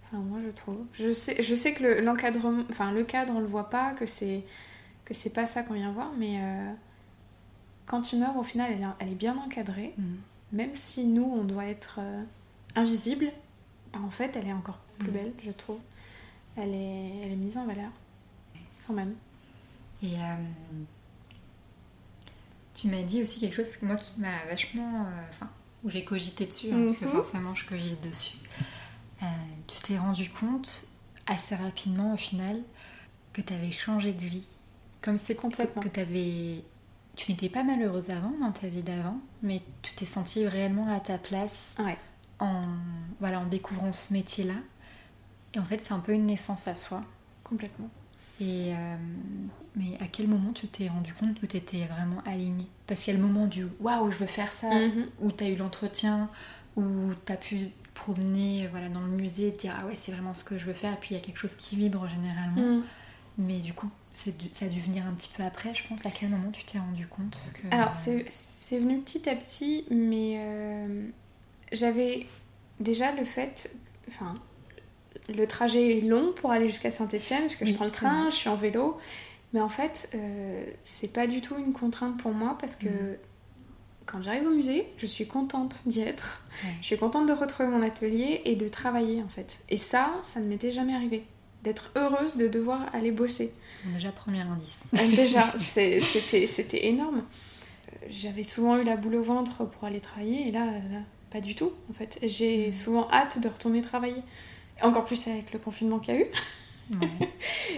Enfin, 0.04 0.18
moi 0.18 0.40
je 0.46 0.52
trouve. 0.52 0.78
Je 0.94 1.12
sais, 1.12 1.42
je 1.42 1.56
sais 1.56 1.74
que 1.74 2.02
l'encadrement, 2.02 2.64
enfin 2.70 2.92
le 2.92 3.04
cadre, 3.04 3.34
on 3.36 3.40
le 3.40 3.46
voit 3.46 3.70
pas, 3.70 3.94
que 3.94 4.06
c'est 4.06 4.44
que 5.06 5.14
c'est 5.14 5.30
pas 5.30 5.46
ça 5.46 5.64
qu'on 5.64 5.76
vient 5.76 5.92
voir, 5.92 6.12
mais 6.18 6.40
euh, 6.42 6.72
quand 7.86 8.12
une 8.12 8.24
œuvre 8.24 8.38
au 8.38 8.44
final 8.44 8.72
elle, 9.00 9.12
est 9.12 9.16
bien 9.16 9.38
encadrée, 9.38 9.94
mm. 9.98 10.04
même 10.52 10.76
si 10.76 11.06
nous 11.06 11.24
on 11.24 11.44
doit 11.44 11.66
être 11.66 12.00
euh, 12.00 12.24
invisible, 12.76 13.32
bah, 13.94 14.00
en 14.04 14.10
fait 14.10 14.36
elle 14.36 14.48
est 14.48 14.54
encore 14.54 14.80
plus 14.98 15.10
mm. 15.10 15.14
belle, 15.14 15.34
je 15.44 15.52
trouve. 15.52 15.80
Elle 16.58 16.74
est, 16.74 17.12
elle 17.24 17.32
est 17.34 17.38
mise 17.38 17.58
en 17.58 17.66
valeur, 17.66 17.92
quand 18.88 18.94
même. 18.94 19.14
Et 20.02 20.16
tu 22.76 22.88
m'as 22.90 23.02
dit 23.02 23.22
aussi 23.22 23.40
quelque 23.40 23.56
chose 23.56 23.82
moi 23.82 23.96
qui 23.96 24.20
m'a 24.20 24.46
vachement. 24.48 25.06
Euh, 25.06 25.30
enfin, 25.30 25.50
où 25.84 25.90
j'ai 25.90 26.04
cogité 26.04 26.46
dessus, 26.46 26.72
hein, 26.72 26.84
parce 26.84 26.98
que 26.98 27.06
mhm. 27.06 27.12
forcément 27.12 27.56
je 27.56 27.66
cogite 27.66 28.02
dessus. 28.02 28.38
Euh, 29.24 29.26
tu 29.68 29.80
t'es 29.82 29.98
rendu 29.98 30.30
compte 30.30 30.88
assez 31.28 31.56
rapidement 31.56 32.14
au 32.14 32.18
final 32.18 32.62
que 33.34 33.42
tu 33.42 33.54
avais 33.54 33.72
changé 33.72 34.12
de 34.14 34.24
vie. 34.24 34.48
Comme 35.02 35.18
c'est 35.18 35.36
complètement. 35.36 35.82
Que, 35.84 36.02
avais... 36.02 36.64
tu 37.16 37.32
n'étais 37.32 37.50
pas 37.50 37.64
malheureuse 37.64 38.10
avant 38.10 38.34
dans 38.40 38.52
ta 38.52 38.68
vie 38.68 38.82
d'avant, 38.82 39.20
mais 39.44 39.62
tu 39.84 39.94
t'es 39.94 40.06
sentie 40.06 40.48
réellement 40.48 40.88
à 40.88 41.00
ta 41.00 41.18
place 41.18 41.76
en, 42.40 42.64
voilà, 43.20 43.40
en 43.40 43.46
découvrant 43.46 43.94
ce 43.94 44.12
métier-là. 44.12 44.56
Et 45.54 45.60
en 45.60 45.66
fait, 45.66 45.80
c'est 45.80 45.94
un 45.94 46.00
peu 46.00 46.14
une 46.14 46.26
naissance 46.26 46.68
à 46.68 46.76
soi. 46.76 47.04
Complètement. 47.44 47.90
Et 48.42 48.74
mais 49.76 49.98
à 50.02 50.08
quel 50.08 50.28
moment 50.28 50.52
tu 50.54 50.68
t'es 50.68 50.88
rendu 50.88 51.14
compte 51.14 51.40
que 51.40 51.46
tu 51.46 51.58
étais 51.58 51.86
vraiment 51.86 52.22
alignée? 52.26 52.68
Parce 52.88 53.04
qu'il 53.04 53.14
y 53.14 53.18
a 53.18 53.20
le 53.20 53.26
moment 53.26 53.48
du 53.48 53.66
waouh, 53.80 54.12
je 54.12 54.18
veux 54.18 54.26
faire 54.26 54.52
ça, 54.52 54.70
Mhm. 54.74 55.08
où 55.22 55.32
tu 55.32 55.44
as 55.44 55.50
eu 55.50 55.56
l'entretien, 55.56 56.30
où 56.76 56.84
tu 57.26 57.32
as 57.32 57.38
pu 57.38 57.58
te 57.68 57.72
promener 58.00 58.68
voilà, 58.72 58.90
dans 58.90 59.02
le 59.02 59.08
musée, 59.08 59.54
te 59.54 59.62
dire 59.62 59.76
ah 59.80 59.86
ouais, 59.86 59.96
c'est 59.96 60.12
vraiment 60.12 60.34
ce 60.34 60.44
que 60.44 60.58
je 60.58 60.66
veux 60.66 60.74
faire, 60.74 60.94
et 60.94 60.98
puis 60.98 61.10
il 61.16 61.18
y 61.18 61.22
a 61.22 61.24
quelque 61.24 61.40
chose 61.40 61.56
qui 61.56 61.76
vibre 61.78 62.08
généralement. 62.10 62.80
Mm. 62.80 62.84
Mais 63.38 63.60
du 63.60 63.74
coup, 63.74 63.90
ça 64.14 64.30
a 64.66 64.70
dû 64.70 64.80
venir 64.80 65.06
un 65.06 65.12
petit 65.14 65.30
peu 65.36 65.44
après, 65.44 65.74
je 65.74 65.86
pense. 65.88 66.06
À 66.06 66.10
quel 66.12 66.30
moment 66.30 66.52
tu 66.52 66.64
t'es 66.64 66.80
rendu 66.80 67.06
compte 67.08 67.52
que. 67.54 67.68
Alors, 67.74 67.96
c'est 67.96 68.26
c'est 68.30 68.80
venu 68.80 69.00
petit 69.00 69.28
à 69.30 69.36
petit, 69.36 69.86
mais 69.92 70.38
euh, 70.40 71.08
j'avais 71.74 72.28
déjà 72.80 73.12
le 73.14 73.26
fait. 73.26 73.70
Enfin, 74.08 74.36
le 75.30 75.48
trajet 75.48 75.98
est 75.98 76.02
long 76.02 76.34
pour 76.36 76.52
aller 76.52 76.68
jusqu'à 76.68 76.92
Saint-Etienne, 76.92 77.44
parce 77.44 77.56
que 77.56 77.66
je 77.66 77.74
prends 77.74 77.86
le 77.86 77.92
train, 77.92 78.30
je 78.30 78.36
suis 78.36 78.50
en 78.50 78.56
vélo. 78.56 78.98
Mais 79.54 79.62
en 79.62 79.70
fait, 79.70 80.10
euh, 80.16 80.64
c'est 80.84 81.12
pas 81.12 81.28
du 81.28 81.42
tout 81.42 81.56
une 81.58 81.74
contrainte 81.74 82.18
pour 82.18 82.32
moi, 82.34 82.58
parce 82.60 82.76
que 82.76 82.88
Mhm. 82.88 83.18
quand 84.06 84.22
j'arrive 84.22 84.48
au 84.48 84.52
musée, 84.52 84.88
je 84.98 85.06
suis 85.06 85.26
contente 85.28 85.80
d'y 85.86 86.02
être. 86.02 86.44
Ouais. 86.64 86.70
Je 86.82 86.86
suis 86.88 86.98
contente 86.98 87.26
de 87.28 87.34
retrouver 87.34 87.70
mon 87.70 87.82
atelier 87.82 88.42
et 88.46 88.56
de 88.56 88.68
travailler, 88.68 89.24
en 89.24 89.30
fait. 89.30 89.58
Et 89.70 89.78
ça, 89.78 90.14
ça 90.22 90.40
ne 90.40 90.46
m'était 90.46 90.72
jamais 90.72 90.94
arrivé. 90.94 91.24
D'être 91.64 91.90
heureuse 91.96 92.36
de 92.36 92.48
devoir 92.48 92.82
aller 92.94 93.12
bosser. 93.12 93.52
Déjà, 93.86 94.12
premier 94.12 94.42
indice. 94.42 94.84
Euh, 95.00 95.16
Déjà, 95.16 95.52
c'était 95.58 96.46
c'était 96.48 96.86
énorme. 96.88 97.24
Euh, 97.24 98.06
J'avais 98.10 98.44
souvent 98.44 98.78
eu 98.78 98.84
la 98.84 98.96
boule 98.98 99.16
au 99.16 99.24
ventre 99.24 99.66
pour 99.66 99.86
aller 99.86 100.00
travailler 100.00 100.48
et 100.50 100.52
là, 100.52 100.66
là, 100.66 101.00
pas 101.32 101.42
du 101.42 101.56
tout 101.56 101.72
en 101.90 101.94
fait. 101.94 102.20
J'ai 102.22 102.68
Mm. 102.70 102.74
souvent 102.74 103.08
hâte 103.12 103.40
de 103.40 103.48
retourner 103.48 103.82
travailler. 103.82 104.22
Encore 104.82 105.06
plus 105.06 105.28
avec 105.28 105.52
le 105.54 105.60
confinement 105.60 106.00
qu'il 106.00 106.16
y 106.16 106.18
a 106.18 106.22
eu. 106.22 106.26
Ouais. 106.92 107.34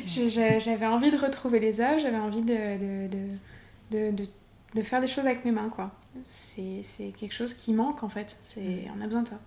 J'avais 0.60 0.88
envie 0.88 1.12
de 1.12 1.18
retrouver 1.18 1.60
les 1.60 1.80
œuvres, 1.80 2.00
j'avais 2.02 2.18
envie 2.18 2.42
de, 2.42 3.08
de, 3.08 4.12
de, 4.12 4.28
de, 4.76 4.82
faire 4.82 5.00
des 5.00 5.08
choses 5.08 5.26
avec 5.26 5.46
mes 5.46 5.52
mains 5.52 5.70
quoi. 5.70 5.92
C'est 6.24 6.84
quelque 7.18 7.34
chose 7.34 7.54
qui 7.54 7.74
manque 7.74 8.04
en 8.04 8.10
fait. 8.10 8.38
C'est. 8.44 8.86
On 8.98 9.02
a 9.02 9.06
besoin 9.06 9.22
de 9.24 9.30
ça, 9.30 9.40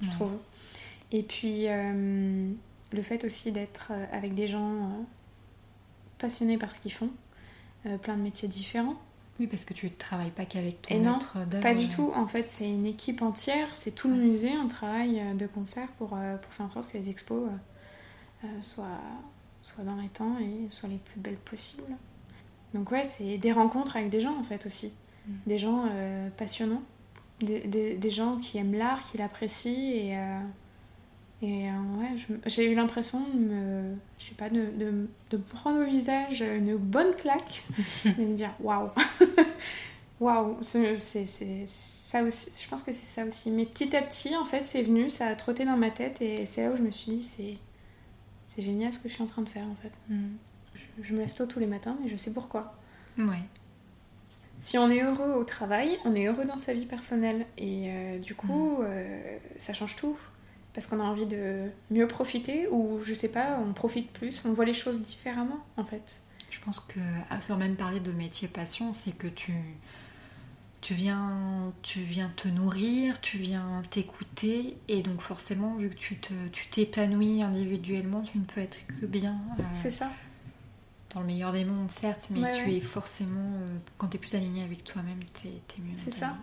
je 0.00 0.06
Ouais. 0.06 0.12
trouve. 0.12 0.32
Et 1.12 1.22
puis 1.22 1.64
euh, 1.68 2.50
le 2.92 3.02
fait 3.02 3.24
aussi 3.24 3.52
d'être 3.52 3.88
euh, 3.90 4.06
avec 4.12 4.34
des 4.34 4.46
gens 4.48 4.76
euh, 4.76 5.02
passionnés 6.18 6.56
par 6.56 6.72
ce 6.72 6.78
qu'ils 6.78 6.92
font, 6.92 7.10
euh, 7.86 7.98
plein 7.98 8.16
de 8.16 8.22
métiers 8.22 8.48
différents. 8.48 8.96
Oui, 9.40 9.46
parce 9.48 9.64
que 9.64 9.72
tu 9.74 9.86
ne 9.86 9.90
travailles 9.90 10.30
pas 10.30 10.44
qu'avec 10.44 10.82
ton 10.82 10.94
Et 10.94 10.98
non, 10.98 11.14
maître 11.14 11.38
d'œuvre. 11.46 11.62
Pas 11.62 11.74
du 11.74 11.88
tout, 11.88 12.12
en 12.14 12.26
fait 12.28 12.46
c'est 12.50 12.68
une 12.68 12.86
équipe 12.86 13.22
entière, 13.22 13.66
c'est 13.74 13.94
tout 13.94 14.06
le 14.08 14.14
Ouais. 14.14 14.20
musée, 14.20 14.52
on 14.62 14.68
travaille 14.68 15.18
euh, 15.18 15.34
de 15.34 15.46
concert 15.46 15.88
pour, 15.98 16.10
euh, 16.14 16.36
pour 16.36 16.52
faire 16.52 16.66
en 16.66 16.70
sorte 16.70 16.92
que 16.92 16.98
les 16.98 17.08
expos 17.08 17.48
euh, 17.48 18.46
euh, 18.46 18.62
soient, 18.62 19.00
soient 19.62 19.84
dans 19.84 19.96
les 19.96 20.08
temps 20.08 20.36
et 20.38 20.68
soient 20.70 20.88
les 20.90 20.98
plus 20.98 21.18
belles 21.20 21.36
possibles. 21.36 21.96
Donc 22.74 22.90
ouais, 22.92 23.04
c'est 23.06 23.38
des 23.38 23.50
rencontres 23.52 23.96
avec 23.96 24.10
des 24.10 24.20
gens 24.20 24.36
en 24.38 24.44
fait 24.44 24.64
aussi, 24.66 24.92
Mm. 25.26 25.32
des 25.46 25.58
gens 25.58 25.84
euh, 25.90 26.28
passionnants, 26.36 26.82
des, 27.40 27.60
des- 27.60 27.94
des 27.96 28.10
gens 28.10 28.36
qui 28.36 28.58
aiment 28.58 28.74
l'art, 28.74 29.00
qui 29.10 29.18
l'apprécient 29.18 29.72
et, 29.72 30.16
euh, 30.18 30.38
et 31.42 31.68
euh, 31.70 31.72
ouais, 31.98 32.40
j'ai 32.46 32.70
eu 32.70 32.74
l'impression 32.74 33.20
de 33.34 33.38
me, 33.38 33.94
je 34.18 34.24
sais 34.26 34.34
pas, 34.34 34.48
de, 34.50 34.66
de, 35.30 35.36
prendre 35.38 35.80
au 35.80 35.84
visage 35.84 36.40
une 36.42 36.76
bonne 36.76 37.14
claque, 37.16 37.64
de 38.04 38.22
me 38.22 38.34
dire 38.34 38.50
waouh, 38.60 38.88
waouh, 40.20 40.58
c'est 40.62 40.98
ça 41.66 42.22
aussi, 42.22 42.50
je 42.62 42.68
pense 42.68 42.82
que 42.82 42.92
c'est 42.92 43.06
ça 43.06 43.24
aussi. 43.24 43.50
Mais 43.50 43.64
petit 43.64 43.96
à 43.96 44.02
petit, 44.02 44.36
en 44.36 44.44
fait, 44.44 44.62
c'est 44.62 44.82
venu, 44.82 45.10
ça 45.10 45.26
a 45.26 45.34
trotté 45.34 45.64
dans 45.64 45.76
ma 45.76 45.90
tête 45.90 46.20
et 46.20 46.46
c'est 46.46 46.64
là 46.64 46.70
où 46.70 46.76
je 46.76 46.82
me 46.82 46.90
suis 46.90 47.12
dit 47.12 47.24
c'est 47.24 47.56
c'est 48.46 48.62
génial 48.62 48.92
ce 48.92 48.98
que 48.98 49.08
je 49.08 49.14
suis 49.14 49.22
en 49.22 49.26
train 49.26 49.42
de 49.42 49.48
faire 49.48 49.66
en 49.66 49.76
fait. 49.76 49.92
Mm. 50.08 50.28
Je, 50.74 51.04
je 51.04 51.12
me 51.14 51.20
lève 51.20 51.32
tôt 51.32 51.46
tous 51.46 51.60
les 51.60 51.66
matins, 51.66 51.96
mais 52.02 52.08
je 52.08 52.16
sais 52.16 52.32
pourquoi. 52.32 52.74
Ouais. 53.16 53.42
Si 54.60 54.76
on 54.76 54.90
est 54.90 55.02
heureux 55.02 55.32
au 55.32 55.44
travail, 55.44 55.98
on 56.04 56.14
est 56.14 56.26
heureux 56.26 56.44
dans 56.44 56.58
sa 56.58 56.74
vie 56.74 56.84
personnelle. 56.84 57.46
Et 57.56 57.84
euh, 57.86 58.18
du 58.18 58.34
coup, 58.34 58.82
euh, 58.82 59.38
ça 59.56 59.72
change 59.72 59.96
tout. 59.96 60.18
Parce 60.74 60.86
qu'on 60.86 61.00
a 61.00 61.02
envie 61.02 61.24
de 61.24 61.70
mieux 61.90 62.06
profiter, 62.06 62.68
ou 62.68 63.00
je 63.02 63.14
sais 63.14 63.30
pas, 63.30 63.58
on 63.58 63.72
profite 63.72 64.12
plus, 64.12 64.42
on 64.44 64.52
voit 64.52 64.66
les 64.66 64.74
choses 64.74 65.00
différemment 65.00 65.64
en 65.76 65.84
fait. 65.84 66.20
Je 66.50 66.60
pense 66.60 66.78
que, 66.78 67.00
à 67.30 67.40
sans 67.40 67.56
même 67.56 67.74
parler 67.74 68.00
de 68.00 68.12
métier 68.12 68.48
passion, 68.48 68.92
c'est 68.92 69.16
que 69.16 69.26
tu, 69.28 69.52
tu, 70.80 70.94
viens, 70.94 71.72
tu 71.82 72.00
viens 72.00 72.30
te 72.36 72.48
nourrir, 72.48 73.20
tu 73.20 73.38
viens 73.38 73.82
t'écouter, 73.90 74.76
et 74.88 75.02
donc 75.02 75.20
forcément, 75.20 75.74
vu 75.76 75.90
que 75.90 75.94
tu 75.94 76.16
te, 76.16 76.32
tu 76.52 76.66
t'épanouis 76.68 77.42
individuellement, 77.42 78.22
tu 78.22 78.38
ne 78.38 78.44
peux 78.44 78.60
être 78.60 78.78
que 78.86 79.06
bien. 79.06 79.38
euh, 79.58 79.62
C'est 79.72 79.90
ça. 79.90 80.10
dans 81.14 81.20
le 81.20 81.26
meilleur 81.26 81.52
des 81.52 81.64
mondes, 81.64 81.90
certes, 81.90 82.28
mais 82.30 82.40
Ouais, 82.40 82.54
tu 82.54 82.68
ouais. 82.70 82.76
es 82.76 82.80
forcément, 82.80 83.52
euh, 83.60 83.76
quand 83.98 84.08
tu 84.08 84.16
es 84.16 84.20
plus 84.20 84.34
aligné 84.34 84.62
avec 84.62 84.84
toi-même, 84.84 85.20
tu 85.34 85.48
es, 85.48 85.50
mieux. 85.82 85.96
C'est 85.96 86.12
ça. 86.12 86.36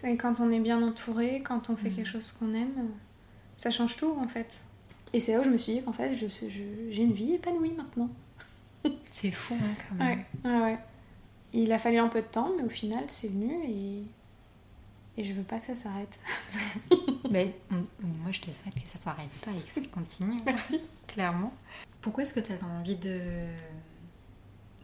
C'est 0.00 0.16
quand 0.16 0.40
on 0.40 0.50
est 0.50 0.60
bien 0.60 0.82
entouré, 0.86 1.42
quand 1.42 1.70
on 1.70 1.76
fait 1.76 1.88
Mhm. 1.90 1.96
quelque 1.96 2.08
chose 2.08 2.30
qu'on 2.32 2.52
aime, 2.54 2.90
ça 3.56 3.70
change 3.70 3.96
tout 3.96 4.14
en 4.20 4.28
fait. 4.28 4.60
Et 5.14 5.20
c'est 5.20 5.32
là 5.32 5.40
où 5.40 5.44
je 5.44 5.48
me 5.50 5.56
suis 5.56 5.72
dit 5.74 5.82
qu'en 5.82 5.92
fait, 5.94 6.14
je 6.14 6.26
suis- 6.26 6.50
je- 6.50 6.90
j'ai 6.92 7.02
une 7.02 7.14
vie 7.14 7.32
épanouie 7.32 7.72
maintenant. 7.72 8.10
C'est 9.10 9.30
fou, 9.30 9.54
hein, 9.54 9.74
quand 9.88 9.94
même. 9.96 10.24
Ouais, 10.44 10.50
ouais, 10.50 10.60
ouais. 10.60 10.78
Il 11.52 11.72
a 11.72 11.78
fallu 11.78 11.98
un 11.98 12.08
peu 12.08 12.20
de 12.20 12.26
temps, 12.26 12.52
mais 12.56 12.64
au 12.64 12.68
final, 12.68 13.04
c'est 13.08 13.28
venu 13.28 13.52
et, 13.64 14.02
et 15.20 15.24
je 15.24 15.32
veux 15.32 15.42
pas 15.42 15.58
que 15.58 15.66
ça 15.68 15.76
s'arrête. 15.76 16.18
Mais 17.30 17.54
moi, 17.70 18.30
je 18.30 18.40
te 18.40 18.50
souhaite 18.50 18.74
que 18.74 18.88
ça 18.92 19.02
s'arrête 19.02 19.30
pas 19.44 19.50
et 19.50 19.60
que 19.60 19.70
ça 19.70 19.80
continue. 19.92 20.38
Merci. 20.44 20.80
clairement. 21.06 21.52
Pourquoi 22.00 22.22
est-ce 22.22 22.32
que 22.34 22.40
tu 22.40 22.52
avais 22.52 22.62
envie 22.64 22.96
de 22.96 23.20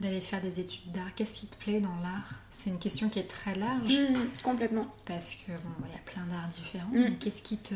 d'aller 0.01 0.21
faire 0.21 0.41
des 0.41 0.59
études 0.59 0.91
d'art? 0.91 1.15
Qu'est-ce 1.15 1.35
qui 1.35 1.47
te 1.47 1.57
plaît 1.57 1.81
dans 1.81 1.95
l'art? 2.03 2.35
C'est 2.51 2.71
une 2.71 2.79
question 2.81 3.09
qui 3.09 3.21
est 3.21 3.29
très 3.29 3.55
large 3.55 3.97
complètement. 4.43 4.83
parce 5.05 5.35
que 5.35 5.53
bon, 5.53 5.87
il 5.87 5.93
y 5.93 5.95
a 5.95 5.99
plein 6.13 6.25
d'arts 6.27 6.49
différents. 6.49 6.89
Mm. 6.91 7.11
Mais 7.11 7.17
qu'est-ce 7.17 7.43
qui 7.43 7.59
te 7.59 7.75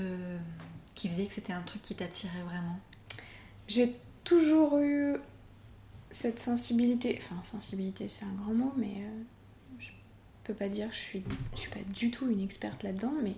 qui 0.95 1.09
faisait 1.09 1.27
que 1.27 1.35
c'était 1.35 1.53
un 1.53 1.63
truc 1.63 1.83
qui 1.83 1.95
t'attirait 1.95 2.43
vraiment? 2.43 2.81
J'ai 3.69 3.95
toujours 4.25 4.79
eu 4.79 5.17
cette 6.11 6.39
sensibilité, 6.41 7.19
enfin 7.23 7.37
sensibilité 7.45 8.09
c'est 8.09 8.25
un 8.25 8.33
grand 8.43 8.55
mot, 8.55 8.73
mais 8.77 8.95
euh, 8.99 9.23
je 9.79 9.89
peux 10.45 10.55
pas 10.55 10.69
dire 10.69 10.89
que 10.89 10.95
je 10.95 11.01
suis, 11.01 11.25
je 11.55 11.61
suis 11.61 11.71
pas 11.71 11.81
du 11.95 12.11
tout 12.11 12.31
une 12.31 12.43
experte 12.43 12.83
là-dedans, 12.83 13.13
mais 13.23 13.35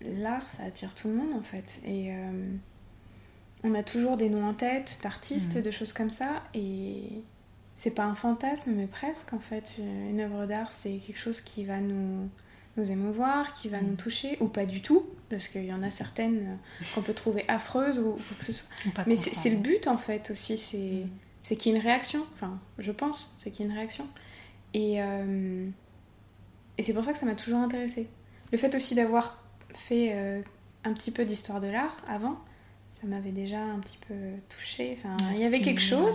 l'art 0.00 0.48
ça 0.48 0.64
attire 0.64 0.94
tout 0.94 1.08
le 1.08 1.14
monde 1.14 1.34
en 1.34 1.42
fait. 1.42 1.78
Et 1.84 2.12
euh, 2.14 2.52
on 3.62 3.74
a 3.74 3.82
toujours 3.82 4.16
des 4.16 4.28
noms 4.30 4.46
en 4.48 4.54
tête 4.54 4.98
d'artistes, 5.02 5.56
Mhm. 5.56 5.62
de 5.62 5.70
choses 5.70 5.92
comme 5.92 6.10
ça, 6.10 6.42
et 6.54 7.22
c'est 7.76 7.94
pas 7.94 8.04
un 8.04 8.14
fantasme, 8.14 8.72
mais 8.74 8.86
presque 8.86 9.32
en 9.32 9.38
fait. 9.40 9.76
Une 9.78 10.20
œuvre 10.20 10.46
d'art 10.46 10.70
c'est 10.72 10.98
quelque 10.98 11.18
chose 11.18 11.40
qui 11.40 11.64
va 11.64 11.80
nous, 11.80 12.28
nous 12.76 12.90
émouvoir, 12.90 13.52
qui 13.52 13.68
va 13.68 13.80
nous 13.80 13.96
toucher, 13.96 14.36
ou 14.40 14.46
pas 14.46 14.64
du 14.64 14.80
tout, 14.80 15.04
parce 15.28 15.48
qu'il 15.48 15.64
y 15.64 15.72
en 15.72 15.82
a 15.82 15.90
certaines 15.90 16.38
euh, 16.38 16.84
qu'on 16.94 17.02
peut 17.02 17.14
trouver 17.14 17.44
affreuses 17.48 17.98
ou 17.98 18.12
quoi 18.12 18.36
que 18.38 18.44
ce 18.44 18.52
soit. 18.52 18.68
Mais 19.06 19.16
c'est 19.16 19.50
le 19.50 19.56
but 19.56 19.86
en 19.86 19.98
fait 19.98 20.30
aussi, 20.30 20.56
c'est 20.58 21.04
Mm. 21.40 21.42
c'est 21.42 21.56
qu'il 21.56 21.72
y 21.72 21.74
ait 21.74 21.78
une 21.78 21.84
réaction, 21.84 22.26
enfin 22.34 22.58
je 22.78 22.92
pense, 22.92 23.34
c'est 23.38 23.50
qu'il 23.50 23.64
y 23.64 23.68
ait 23.68 23.72
une 23.72 23.76
réaction. 23.76 24.06
Et, 24.74 25.02
euh, 25.02 25.66
et 26.78 26.82
c'est 26.82 26.92
pour 26.92 27.04
ça 27.04 27.12
que 27.12 27.18
ça 27.18 27.26
m'a 27.26 27.34
toujours 27.34 27.58
intéressée. 27.60 28.08
Le 28.52 28.58
fait 28.58 28.74
aussi 28.74 28.94
d'avoir 28.94 29.42
fait 29.74 30.12
euh, 30.12 30.42
un 30.84 30.92
petit 30.92 31.10
peu 31.10 31.24
d'histoire 31.24 31.60
de 31.60 31.68
l'art 31.68 31.96
avant, 32.08 32.38
ça 32.92 33.06
m'avait 33.06 33.32
déjà 33.32 33.60
un 33.60 33.78
petit 33.78 33.98
peu 34.08 34.14
touchée. 34.48 34.96
Enfin, 34.98 35.16
il 35.32 35.40
y 35.40 35.44
avait 35.44 35.60
quelque 35.60 35.80
chose. 35.80 36.14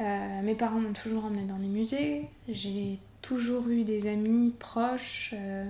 Euh, 0.00 0.42
mes 0.42 0.54
parents 0.54 0.80
m'ont 0.80 0.94
toujours 0.94 1.26
emmenée 1.26 1.44
dans 1.44 1.58
des 1.58 1.66
musées. 1.66 2.26
J'ai 2.48 2.98
toujours 3.22 3.68
eu 3.68 3.84
des 3.84 4.06
amis 4.08 4.52
proches 4.58 5.30
euh, 5.34 5.64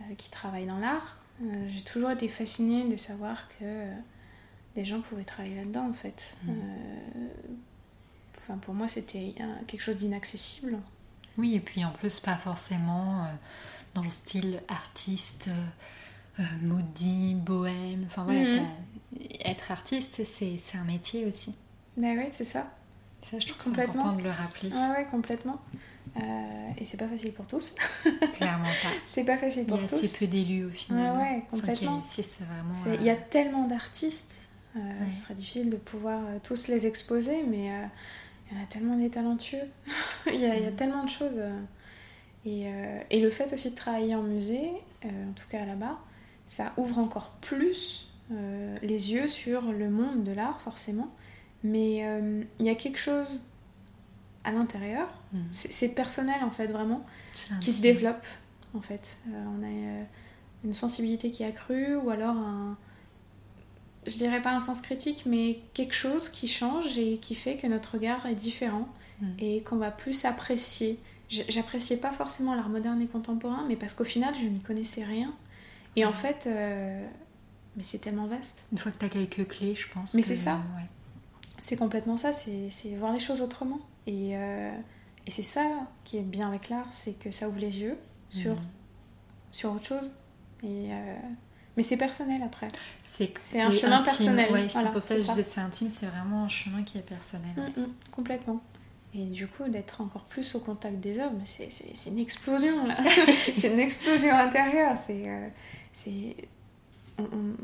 euh, 0.00 0.14
qui 0.16 0.30
travaillent 0.30 0.66
dans 0.66 0.78
l'art. 0.78 1.18
Euh, 1.42 1.68
J'ai 1.70 1.82
toujours 1.82 2.10
été 2.10 2.28
fascinée 2.28 2.88
de 2.88 2.96
savoir 2.96 3.48
que 3.58 3.86
des 4.74 4.84
gens 4.84 5.00
pouvaient 5.00 5.24
travailler 5.24 5.56
là-dedans 5.56 5.88
en 5.88 5.92
fait. 5.94 6.36
Euh, 6.48 6.52
Enfin, 8.50 8.58
pour 8.58 8.72
moi, 8.74 8.88
c'était 8.88 9.34
quelque 9.66 9.82
chose 9.82 9.96
d'inaccessible. 9.98 10.78
Oui, 11.36 11.54
et 11.54 11.60
puis 11.60 11.84
en 11.84 11.90
plus, 11.90 12.18
pas 12.18 12.36
forcément 12.36 13.26
dans 13.94 14.02
le 14.02 14.08
style 14.08 14.62
artiste 14.68 15.48
euh, 16.40 16.42
maudit, 16.62 17.34
bohème. 17.34 18.04
Enfin 18.06 18.24
voilà, 18.24 18.40
t'as- 19.10 19.50
être 19.50 19.70
artiste, 19.70 20.22
c'est 20.24 20.58
un 20.74 20.84
métier 20.84 21.26
aussi. 21.26 21.54
Bah 21.98 22.14
ouais, 22.14 22.30
c'est 22.32 22.44
ça. 22.46 22.70
Ça, 23.22 23.38
je 23.38 23.46
trouve 23.48 23.60
c'est 23.60 23.78
important 23.82 24.12
de 24.14 24.22
le 24.22 24.30
rappeler. 24.30 24.70
Ouais, 24.70 24.88
ouais, 24.96 25.06
complètement. 25.10 25.60
Euh, 26.16 26.20
et 26.78 26.84
c'est 26.84 26.96
pas 26.96 27.08
facile 27.08 27.32
pour 27.32 27.46
tous. 27.46 27.74
Clairement 28.34 28.64
pas. 28.64 28.88
c'est 29.06 29.24
pas 29.24 29.36
facile 29.36 29.62
Il 29.62 29.68
y 29.68 29.70
pour 29.76 29.80
a 29.84 29.86
tous. 29.86 29.96
assez 29.96 30.08
peu 30.08 30.26
d'élus 30.26 30.64
au 30.66 30.70
final. 30.70 31.16
Ouais, 31.16 31.22
ouais, 31.22 31.42
complètement. 31.50 32.00
vraiment. 32.00 32.84
À- 32.86 32.94
Il 32.94 33.02
y 33.02 33.10
a 33.10 33.16
tellement 33.16 33.66
d'artistes, 33.66 34.48
euh, 34.76 34.80
Ouais. 34.80 35.12
ce 35.12 35.22
serait 35.22 35.34
difficile 35.34 35.70
de 35.70 35.76
pouvoir 35.76 36.20
euh, 36.26 36.38
tous 36.42 36.68
les 36.68 36.86
exposer, 36.86 37.42
mais 37.46 37.72
euh, 37.72 37.84
il 38.50 38.56
y 38.56 38.60
en 38.60 38.62
a 38.62 38.66
tellement 38.66 38.96
des 38.96 39.10
talentueux. 39.10 39.64
il, 40.26 40.40
y 40.40 40.46
a, 40.46 40.56
il 40.56 40.62
y 40.62 40.66
a 40.66 40.70
Mhm. 40.70 40.76
tellement 40.76 41.04
de 41.04 41.10
choses. 41.10 41.36
euh, 41.38 41.60
et, 42.46 42.64
euh, 42.68 43.00
et 43.10 43.20
le 43.20 43.30
fait 43.30 43.52
aussi 43.52 43.70
de 43.70 43.74
travailler 43.76 44.14
en 44.14 44.22
musée, 44.22 44.70
euh, 45.04 45.08
en 45.30 45.32
tout 45.32 45.46
cas 45.50 45.64
là-bas, 45.66 45.98
ça 46.46 46.72
ouvre 46.76 46.98
encore 46.98 47.30
plus 47.40 48.10
euh, 48.32 48.76
les 48.82 49.12
yeux 49.12 49.28
sur 49.28 49.72
le 49.72 49.90
monde 49.90 50.22
de 50.24 50.32
l'art, 50.32 50.60
forcément. 50.60 51.08
Mais 51.64 52.06
euh, 52.06 52.42
il 52.60 52.66
y 52.66 52.70
a 52.70 52.74
quelque 52.76 52.98
chose 52.98 53.42
à 54.44 54.52
l'intérieur, 54.52 55.08
Mm. 55.32 55.38
c'est 55.52 55.94
personnel 55.94 56.42
en 56.42 56.50
fait 56.50 56.66
vraiment, 56.68 57.04
qui 57.60 57.72
se 57.72 57.82
développe 57.82 58.24
en 58.74 58.80
fait. 58.80 59.16
Euh, 59.28 59.44
on 59.58 59.62
a 59.62 59.66
euh, 59.66 60.02
une 60.64 60.74
sensibilité 60.74 61.30
qui 61.30 61.42
est 61.42 61.46
accrue 61.46 61.96
ou 61.96 62.10
alors 62.10 62.36
un. 62.36 62.76
Je 64.06 64.16
dirais 64.16 64.40
pas 64.40 64.52
un 64.54 64.60
sens 64.60 64.80
critique, 64.80 65.24
mais 65.26 65.60
quelque 65.74 65.94
chose 65.94 66.28
qui 66.30 66.48
change 66.48 66.96
et 66.96 67.18
qui 67.18 67.34
fait 67.34 67.56
que 67.56 67.66
notre 67.66 67.94
regard 67.94 68.24
est 68.26 68.34
différent 68.34 68.88
Mm. 69.20 69.26
et 69.40 69.62
qu'on 69.62 69.76
va 69.76 69.90
plus 69.90 70.24
apprécier. 70.24 70.98
J'appréciais 71.28 71.96
pas 71.96 72.12
forcément 72.12 72.54
l'art 72.54 72.68
moderne 72.70 73.00
et 73.02 73.06
contemporain, 73.06 73.64
mais 73.68 73.76
parce 73.76 73.92
qu'au 73.92 74.04
final 74.04 74.34
je 74.34 74.44
n'y 74.46 74.60
connaissais 74.60 75.02
rien. 75.04 75.34
Et 75.96 76.04
en 76.06 76.12
fait, 76.12 76.44
euh, 76.46 77.04
mais 77.76 77.82
c'est 77.82 77.98
tellement 77.98 78.26
vaste. 78.26 78.64
Une 78.72 78.78
fois 78.78 78.92
que 78.92 78.98
tu 79.00 79.04
as 79.04 79.08
quelques 79.08 79.48
clés, 79.48 79.74
je 79.74 79.88
pense. 79.92 80.14
Mais 80.14 80.22
c'est 80.22 80.36
ça. 80.36 80.54
ouais. 80.76 80.86
C'est 81.60 81.76
complètement 81.76 82.16
ça, 82.16 82.32
c'est 82.32 82.94
voir 82.96 83.12
les 83.12 83.20
choses 83.20 83.42
autrement. 83.42 83.80
Et, 84.06 84.36
euh, 84.36 84.70
et 85.26 85.30
c'est 85.30 85.42
ça 85.42 85.64
qui 86.04 86.16
est 86.18 86.22
bien 86.22 86.48
avec 86.48 86.68
l'art, 86.68 86.86
c'est 86.92 87.18
que 87.18 87.30
ça 87.30 87.48
ouvre 87.48 87.58
les 87.58 87.78
yeux 87.80 87.96
sur, 88.30 88.54
Mm. 88.54 88.58
sur 89.52 89.72
autre 89.72 89.84
chose. 89.86 90.10
Et, 90.62 90.88
euh, 90.92 91.16
mais 91.76 91.82
c'est 91.82 91.96
personnel 91.96 92.42
après. 92.42 92.68
C'est 93.04 93.60
un 93.60 93.70
chemin 93.70 93.96
intime. 94.00 94.04
personnel, 94.04 94.52
Ouais, 94.52 94.66
voilà, 94.68 94.88
c'est 94.88 94.92
pour 94.92 95.02
ça 95.02 95.14
que 95.16 95.20
je 95.22 95.26
disais 95.28 95.42
c'est 95.42 95.60
intime, 95.60 95.88
c'est 95.88 96.06
vraiment 96.06 96.44
un 96.44 96.48
chemin 96.48 96.82
qui 96.82 96.98
est 96.98 97.02
personnel. 97.02 97.50
Mm, 97.56 97.80
mm, 97.80 97.86
complètement. 98.12 98.60
Et 99.14 99.24
du 99.24 99.46
coup, 99.46 99.66
d'être 99.68 100.00
encore 100.02 100.24
plus 100.24 100.54
au 100.54 100.60
contact 100.60 101.00
des 101.00 101.18
mais 101.32 101.44
c'est- 101.46 101.70
une 102.10 102.18
explosion 102.18 102.86
là. 102.86 102.94
c'est 103.56 103.72
une 103.72 103.78
explosion 103.80 104.30
intérieure. 104.32 104.96
C'est. 105.06 105.22
euh, 105.26 105.48
c'est- 105.94 106.36
on- 107.18 107.22
on- 107.24 107.56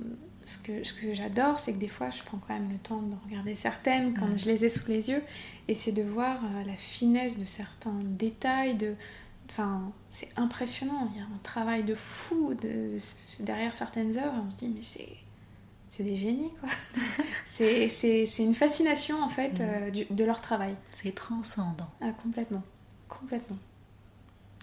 ce 0.47 0.59
que, 0.59 0.85
ce 0.85 0.93
que 0.93 1.15
j'adore, 1.15 1.59
c'est 1.59 1.73
que 1.73 1.79
des 1.79 1.89
fois, 1.89 2.11
je 2.11 2.23
prends 2.23 2.39
quand 2.39 2.55
même 2.55 2.71
le 2.71 2.79
temps 2.79 3.01
de 3.03 3.15
regarder 3.27 3.55
certaines 3.57 4.15
quand 4.15 4.37
je 4.37 4.47
les 4.47 4.65
ai 4.65 4.69
sous 4.69 4.89
les 4.91 5.09
yeux, 5.11 5.23
et 5.69 5.75
c'est 5.75 5.93
de 5.93 6.03
voir 6.03 6.39
euh, 6.45 6.65
la 6.65 6.75
finesse 6.77 7.39
de 7.39 7.45
certains 7.45 7.99
détails. 8.03 8.75
De, 8.77 8.95
enfin, 9.51 9.91
c'est 10.11 10.29
impressionnant. 10.37 11.11
Il 11.15 11.19
y 11.19 11.23
a 11.23 11.25
un 11.27 11.39
travail 11.43 11.83
de 11.85 11.95
fou 11.95 12.55
de- 12.55 12.63
de- 12.99 13.45
derrière 13.45 13.75
certaines 13.75 14.17
œuvres. 14.19 14.43
On 14.47 14.51
se 14.51 14.57
dit, 14.57 14.69
mais 14.69 14.83
c'est 14.83 15.09
c'est 15.89 16.03
des 16.03 16.17
génies 16.17 16.51
quoi. 16.59 16.69
c'est 17.47 17.89
c'est- 17.89 18.27
c'est 18.27 18.43
une 18.43 18.55
fascination 18.55 19.23
en 19.23 19.29
fait 19.29 19.61
euh, 19.61 19.91
du- 19.91 20.07
de 20.11 20.25
leur 20.25 20.41
travail. 20.41 20.75
C'est 21.03 21.15
transcendant. 21.15 21.89
Ah, 22.01 22.11
complètement. 22.23 22.63
Complètement. 23.09 23.57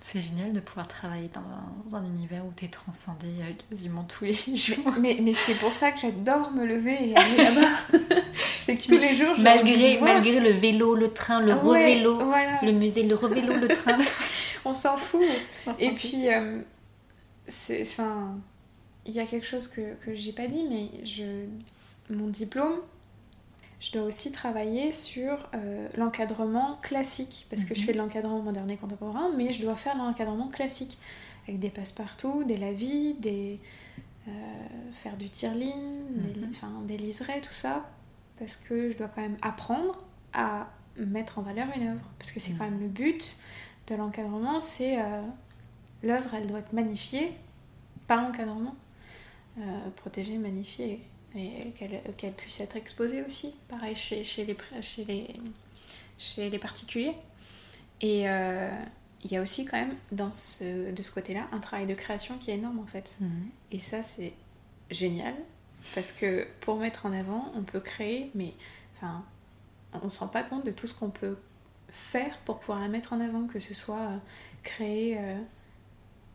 C'est 0.03 0.21
génial 0.21 0.51
de 0.51 0.59
pouvoir 0.59 0.87
travailler 0.87 1.29
dans 1.29 1.95
un 1.95 2.03
univers 2.03 2.43
où 2.43 2.51
tu 2.55 2.65
es 2.65 2.67
transcendé 2.67 3.27
euh, 3.27 3.53
quasiment 3.69 4.03
tous 4.03 4.25
les 4.25 4.33
jours. 4.55 4.93
Mais, 4.99 5.19
mais 5.21 5.33
c'est 5.35 5.53
pour 5.53 5.73
ça 5.73 5.91
que 5.91 5.99
j'adore 5.99 6.51
me 6.51 6.65
lever 6.65 7.09
et 7.09 7.15
aller 7.15 7.37
là-bas. 7.37 7.99
c'est 8.65 8.77
que 8.77 8.87
tous 8.87 8.97
les 8.97 9.15
jours, 9.15 9.35
je 9.37 9.43
Malgré, 9.43 9.99
malgré 10.01 10.39
le 10.39 10.51
vélo, 10.51 10.95
le 10.95 11.13
train, 11.13 11.39
le 11.39 11.53
ouais, 11.53 11.93
revélo, 11.93 12.15
voilà. 12.25 12.59
le 12.63 12.71
musée, 12.71 13.03
le 13.03 13.13
revélo, 13.13 13.55
le 13.55 13.67
train. 13.67 13.99
On 14.65 14.73
s'en 14.73 14.97
fout. 14.97 15.21
On 15.67 15.73
Et 15.73 15.91
puis, 15.91 16.33
euh, 16.33 16.61
c'est, 17.47 17.83
enfin, 17.83 18.39
il 19.05 19.13
y 19.13 19.19
a 19.19 19.25
quelque 19.25 19.45
chose 19.45 19.67
que, 19.67 19.93
que 20.03 20.15
j'ai 20.15 20.33
pas 20.33 20.47
dit, 20.47 20.63
mais 20.67 20.89
je, 21.05 21.45
mon 22.09 22.27
diplôme, 22.27 22.79
je 23.81 23.91
dois 23.91 24.03
aussi 24.03 24.31
travailler 24.31 24.91
sur 24.93 25.49
euh, 25.55 25.87
l'encadrement 25.97 26.77
classique, 26.81 27.47
parce 27.49 27.63
que 27.65 27.73
je 27.75 27.79
Mhm. 27.81 27.85
fais 27.87 27.93
de 27.93 27.97
l'encadrement 27.97 28.41
moderne 28.41 28.69
et 28.71 28.77
contemporain, 28.77 29.31
mais 29.35 29.51
je 29.51 29.61
dois 29.61 29.75
faire 29.75 29.97
l'encadrement 29.97 30.47
classique, 30.49 30.97
avec 31.47 31.59
des 31.59 31.69
passe-partout, 31.71 32.43
des 32.43 32.57
lavis, 32.57 33.15
des, 33.15 33.59
euh, 34.27 34.31
faire 34.93 35.17
du 35.17 35.29
tir-line, 35.29 36.05
des, 36.13 36.39
Mhm. 36.39 36.85
des 36.85 36.97
liserés, 36.97 37.41
tout 37.41 37.53
ça, 37.53 37.89
parce 38.37 38.55
que 38.55 38.91
je 38.91 38.97
dois 38.97 39.07
quand 39.07 39.21
même 39.21 39.37
apprendre 39.41 39.97
à 40.33 40.67
mettre 40.97 41.39
en 41.39 41.41
valeur 41.41 41.67
une 41.75 41.87
œuvre, 41.87 42.09
parce 42.19 42.31
que 42.31 42.39
c'est 42.39 42.51
quand 42.53 42.65
Mhm. 42.65 42.71
même 42.71 42.79
le 42.81 42.87
but 42.87 43.35
de 43.87 43.95
l'encadrement, 43.95 44.59
c'est 44.59 45.01
euh, 45.01 45.21
l'œuvre, 46.03 46.35
elle 46.35 46.45
doit 46.45 46.59
être 46.59 46.73
magnifiée 46.73 47.31
par 48.07 48.21
l'encadrement, 48.21 48.75
protégée, 49.97 50.37
magnifiée, 50.37 51.01
et 51.35 51.71
qu'elle 51.77 52.01
qu'elle 52.17 52.33
puisse 52.33 52.59
être 52.59 52.75
exposée 52.75 53.23
aussi, 53.23 53.53
pareil 53.67 53.95
chez, 53.95 54.23
chez, 54.23 54.45
les, 54.45 54.55
chez, 54.81 55.05
les, 55.05 55.27
chez 56.17 56.49
les 56.49 56.59
particuliers. 56.59 57.15
Et 58.01 58.29
euh, 58.29 58.69
il 59.23 59.31
y 59.31 59.37
a 59.37 59.41
aussi 59.41 59.65
quand 59.65 59.77
même 59.77 59.95
dans 60.11 60.31
ce, 60.31 60.91
de 60.91 61.03
ce 61.03 61.11
côté-là 61.11 61.47
un 61.51 61.59
travail 61.59 61.85
de 61.85 61.93
création 61.93 62.37
qui 62.37 62.51
est 62.51 62.55
énorme 62.55 62.79
en 62.79 62.87
fait. 62.87 63.11
Mhm. 63.19 63.49
Et 63.71 63.79
ça, 63.79 64.03
c'est 64.03 64.33
génial. 64.89 65.35
Parce 65.95 66.11
que 66.11 66.47
pour 66.61 66.77
mettre 66.77 67.05
en 67.05 67.13
avant, 67.13 67.51
on 67.55 67.63
peut 67.63 67.79
créer, 67.79 68.29
mais 68.35 68.53
enfin, 68.95 69.23
on 69.93 70.05
ne 70.05 70.09
se 70.09 70.19
rend 70.19 70.27
pas 70.27 70.43
compte 70.43 70.65
de 70.65 70.71
tout 70.71 70.87
ce 70.87 70.93
qu'on 70.93 71.09
peut 71.09 71.37
faire 71.89 72.37
pour 72.45 72.59
pouvoir 72.59 72.79
la 72.79 72.87
mettre 72.87 73.13
en 73.13 73.19
avant, 73.19 73.47
que 73.47 73.59
ce 73.59 73.73
soit 73.73 73.99
euh, 73.99 74.17
créer, 74.63 75.17
euh, 75.17 75.39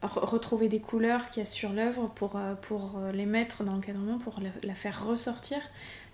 retrouver 0.07 0.69
des 0.69 0.81
couleurs 0.81 1.29
qu'il 1.31 1.43
y 1.43 1.47
a 1.47 1.49
sur 1.49 1.73
l'œuvre 1.73 2.07
pour, 2.15 2.37
euh, 2.37 2.55
pour 2.55 2.97
euh, 2.99 3.13
les 3.13 3.27
mettre 3.27 3.65
dans 3.65 3.73
l'encadrement, 3.73 4.19
pour 4.19 4.41
la, 4.41 4.51
la 4.63 4.75
faire 4.75 5.07
ressortir. 5.07 5.59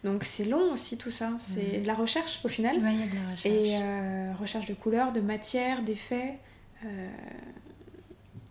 Donc 0.04 0.24
c'est 0.24 0.44
long 0.44 0.72
aussi 0.72 0.98
tout 0.98 1.10
ça, 1.10 1.30
c'est 1.38 1.78
de 1.82 1.86
la 1.86 1.94
recherche 1.94 2.40
au 2.44 2.48
final. 2.48 2.76
Ouais, 2.78 2.92
il 2.94 3.00
y 3.00 3.02
a 3.04 3.06
de 3.06 3.14
la 3.14 3.30
recherche. 3.32 3.44
Et 3.46 3.76
euh, 3.80 4.32
recherche 4.40 4.66
de 4.66 4.74
couleurs, 4.74 5.12
de 5.12 5.20
matière, 5.20 5.82
d'effets. 5.82 6.38
euh, 6.84 7.08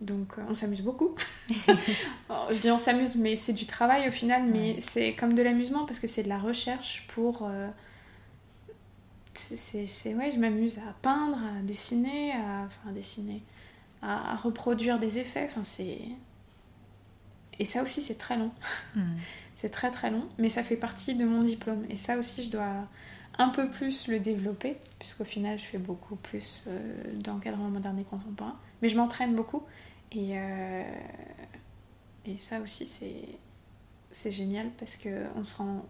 donc 0.00 0.34
on 0.48 0.54
s'amuse 0.54 0.80
beaucoup. 0.82 1.14
Alors, 2.28 2.48
je 2.52 2.58
dis 2.58 2.70
on 2.70 2.78
s'amuse, 2.78 3.14
mais 3.16 3.36
c'est 3.36 3.52
du 3.52 3.66
travail 3.66 4.08
au 4.08 4.10
final, 4.10 4.44
mais 4.50 4.76
c'est 4.80 5.12
comme 5.14 5.34
de 5.34 5.42
l'amusement 5.42 5.84
parce 5.84 6.00
que 6.00 6.06
c'est 6.08 6.22
de 6.24 6.28
la 6.28 6.38
recherche 6.38 7.04
pour. 7.14 7.42
euh, 7.48 7.68
c'est- 9.34 10.14
ouais, 10.14 10.30
je 10.30 10.38
m'amuse 10.38 10.78
à 10.78 10.92
peindre, 11.02 11.38
à 11.38 11.62
dessiner, 11.62 12.32
à, 12.32 12.66
enfin 12.66 12.90
à 12.90 12.92
dessiner, 12.92 13.42
à, 14.02 14.32
à 14.32 14.36
reproduire 14.36 14.98
des 14.98 15.18
effets. 15.18 15.44
Enfin 15.44 15.64
c'est. 15.64 15.98
Et 17.58 17.64
ça 17.64 17.82
aussi 17.82 18.02
c'est 18.02 18.18
très 18.18 18.36
long. 18.36 18.50
Mhm. 18.96 19.18
C'est 19.54 19.68
très 19.68 19.90
très 19.90 20.10
long, 20.10 20.26
mais 20.38 20.48
ça 20.48 20.62
fait 20.62 20.76
partie 20.76 21.14
de 21.14 21.24
mon 21.24 21.42
diplôme. 21.42 21.84
Et 21.90 21.96
ça 21.96 22.16
aussi, 22.16 22.42
je 22.42 22.50
dois 22.50 22.88
un 23.38 23.48
peu 23.48 23.68
plus 23.68 24.08
le 24.08 24.18
développer, 24.18 24.76
puisqu'au 24.98 25.24
final, 25.24 25.58
je 25.58 25.64
fais 25.64 25.78
beaucoup 25.78 26.16
plus 26.16 26.64
euh, 26.66 27.14
d'encadrement 27.14 27.68
moderne 27.68 27.98
et 27.98 28.04
contemporain. 28.04 28.58
Mais 28.80 28.88
je 28.88 28.96
m'entraîne 28.96 29.34
beaucoup. 29.34 29.62
Et, 30.10 30.38
euh, 30.38 30.82
et 32.26 32.38
ça 32.38 32.60
aussi, 32.60 32.86
c'est, 32.86 33.28
c'est 34.10 34.32
génial 34.32 34.68
parce 34.78 34.96
qu'on 34.96 35.44
se 35.44 35.56
rend 35.56 35.84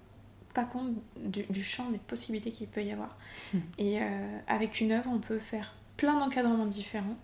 pas 0.55 0.65
compte 0.65 0.93
du, 1.17 1.45
du 1.45 1.65
champ 1.65 1.91
des 1.91 1.99
possibilités 1.99 2.51
qu'il 2.51 2.69
peut 2.69 2.83
y 2.83 2.93
avoir. 2.93 3.17
Hmm. 3.55 3.59
Et 3.79 4.03
euh, 4.03 4.39
avec 4.47 4.81
une 4.81 4.93
œuvre, 4.93 5.11
on 5.11 5.19
peut 5.19 5.39
faire 5.39 5.75
plein 5.97 6.19
d'encadrements 6.19 6.67
différents. 6.67 7.17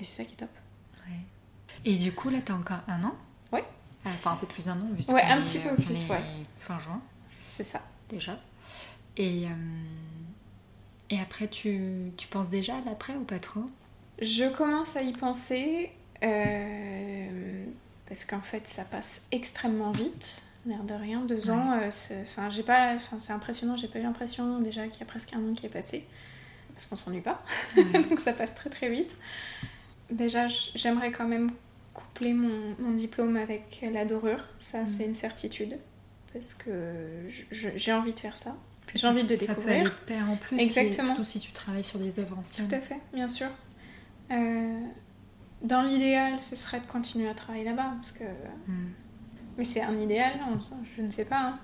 Et 0.00 0.04
c'est 0.04 0.16
ça 0.22 0.24
qui 0.24 0.34
est 0.34 0.36
top. 0.38 0.50
Ouais. 1.08 1.16
Et 1.84 1.96
du 1.96 2.12
coup, 2.12 2.28
là, 2.30 2.38
t'as 2.44 2.54
encore 2.54 2.80
un 2.88 3.02
an 3.04 3.14
Ouais. 3.52 3.64
Ah, 4.04 4.08
Enfin, 4.10 4.32
un 4.32 4.36
peu 4.36 4.46
plus 4.46 4.66
d'un 4.66 4.72
an, 4.80 4.88
vu 4.92 5.04
Ouais, 5.12 5.22
un 5.22 5.40
petit 5.42 5.58
peu 5.58 5.74
plus, 5.76 6.08
ouais. 6.08 6.20
Fin 6.58 6.78
juin, 6.78 7.00
C'est 7.48 7.64
ça. 7.64 7.82
déjà. 8.08 8.38
Et, 9.16 9.44
euh, 9.46 9.48
et 11.10 11.20
après, 11.20 11.48
tu, 11.48 12.12
tu 12.16 12.28
penses 12.28 12.48
déjà 12.48 12.76
à 12.76 12.80
l'après 12.86 13.14
ou 13.14 13.24
pas 13.24 13.38
trop? 13.38 13.68
Je 14.22 14.48
commence 14.48 14.96
à 14.96 15.02
y 15.02 15.12
penser 15.12 15.90
euh, 16.22 17.64
parce 18.08 18.24
qu'en 18.24 18.40
fait 18.40 18.68
ça 18.68 18.84
passe 18.84 19.22
extrêmement 19.32 19.90
vite, 19.92 20.42
l'air 20.66 20.82
de 20.84 20.94
rien. 20.94 21.20
Deux 21.24 21.46
Ouais. 21.50 21.56
ans, 21.56 21.72
euh, 21.72 21.88
c'est 21.90 22.20
enfin, 22.22 22.50
j'ai 22.50 22.62
pas, 22.62 22.94
enfin, 22.96 23.18
c'est 23.18 23.32
impressionnant, 23.32 23.76
j'ai 23.76 23.88
pas 23.88 23.98
eu 23.98 24.02
l'impression 24.02 24.60
déjà 24.60 24.86
qu'il 24.88 25.00
y 25.00 25.02
a 25.02 25.06
presque 25.06 25.32
un 25.34 25.38
an 25.50 25.54
qui 25.54 25.66
est 25.66 25.70
passé 25.70 26.06
parce 26.74 26.86
qu'on 26.86 26.96
s'ennuie 26.96 27.20
pas, 27.22 27.42
Ouais. 27.76 28.02
donc 28.08 28.20
ça 28.20 28.32
passe 28.32 28.54
très 28.54 28.70
très 28.70 28.88
vite. 28.90 29.16
Déjà, 30.10 30.48
j'aimerais 30.74 31.10
quand 31.12 31.26
même 31.28 31.52
coupler 31.94 32.32
mon, 32.32 32.74
mon 32.78 32.92
diplôme 32.92 33.36
avec 33.36 33.84
la 33.92 34.04
dorure, 34.04 34.44
ça 34.58 34.82
Mm. 34.82 34.86
c'est 34.86 35.04
une 35.04 35.14
certitude 35.14 35.78
parce 36.32 36.54
que 36.54 36.70
j'ai 37.50 37.92
envie 37.92 38.12
de 38.12 38.18
faire 38.20 38.36
ça. 38.36 38.56
J'ai 38.94 39.06
envie 39.06 39.22
de 39.24 39.28
le 39.28 39.36
Ça 39.36 39.46
peut 39.46 39.54
découvrir. 39.54 39.74
aller 39.80 39.84
de 39.84 40.06
pair 40.06 40.30
en 40.30 40.36
plus, 40.36 40.58
Exactement. 40.58 41.08
surtout 41.08 41.24
si 41.24 41.38
tu 41.40 41.52
travailles 41.52 41.84
sur 41.84 41.98
des 41.98 42.18
œuvres 42.20 42.38
anciennes. 42.38 42.68
Tout 42.68 42.74
à 42.74 42.80
fait, 42.80 42.98
bien 43.12 43.28
sûr. 43.28 43.48
Euh, 44.32 44.80
dans 45.62 45.82
l'idéal, 45.82 46.40
ce 46.40 46.56
serait 46.56 46.80
de 46.80 46.86
continuer 46.86 47.28
à 47.28 47.34
travailler 47.34 47.64
là-bas, 47.64 47.92
parce 47.96 48.12
que... 48.12 48.24
Mhm. 48.66 48.90
Mais 49.58 49.64
c'est 49.64 49.82
un 49.82 49.98
idéal, 50.00 50.32
je 50.96 51.02
ne 51.02 51.10
sais 51.10 51.24
pas. 51.24 51.40
hein. 51.40 51.58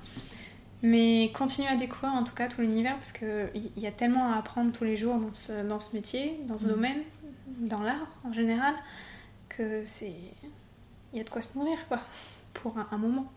Mais 0.82 1.32
continuer 1.34 1.68
à 1.68 1.76
découvrir 1.76 2.12
en 2.12 2.22
tout 2.24 2.34
cas 2.34 2.48
tout 2.48 2.60
l'univers, 2.60 2.94
parce 2.96 3.12
qu'il 3.12 3.70
y 3.76 3.86
a 3.86 3.92
tellement 3.92 4.32
à 4.32 4.36
apprendre 4.36 4.70
tous 4.72 4.84
les 4.84 4.96
jours 4.96 5.16
dans 5.16 5.32
ce, 5.32 5.66
dans 5.66 5.78
ce 5.78 5.96
métier, 5.96 6.38
dans 6.46 6.58
ce 6.58 6.66
Mhm. 6.66 6.70
domaine, 6.72 6.98
dans 7.46 7.80
l'art 7.80 8.08
en 8.24 8.32
général, 8.32 8.74
que 9.48 9.84
c'est... 9.86 10.14
Il 11.12 11.18
y 11.18 11.20
a 11.20 11.24
de 11.24 11.30
quoi 11.30 11.42
se 11.42 11.56
nourrir, 11.56 11.78
quoi, 11.88 12.00
pour 12.54 12.76
un, 12.78 12.88
un 12.90 12.98
moment. 12.98 13.32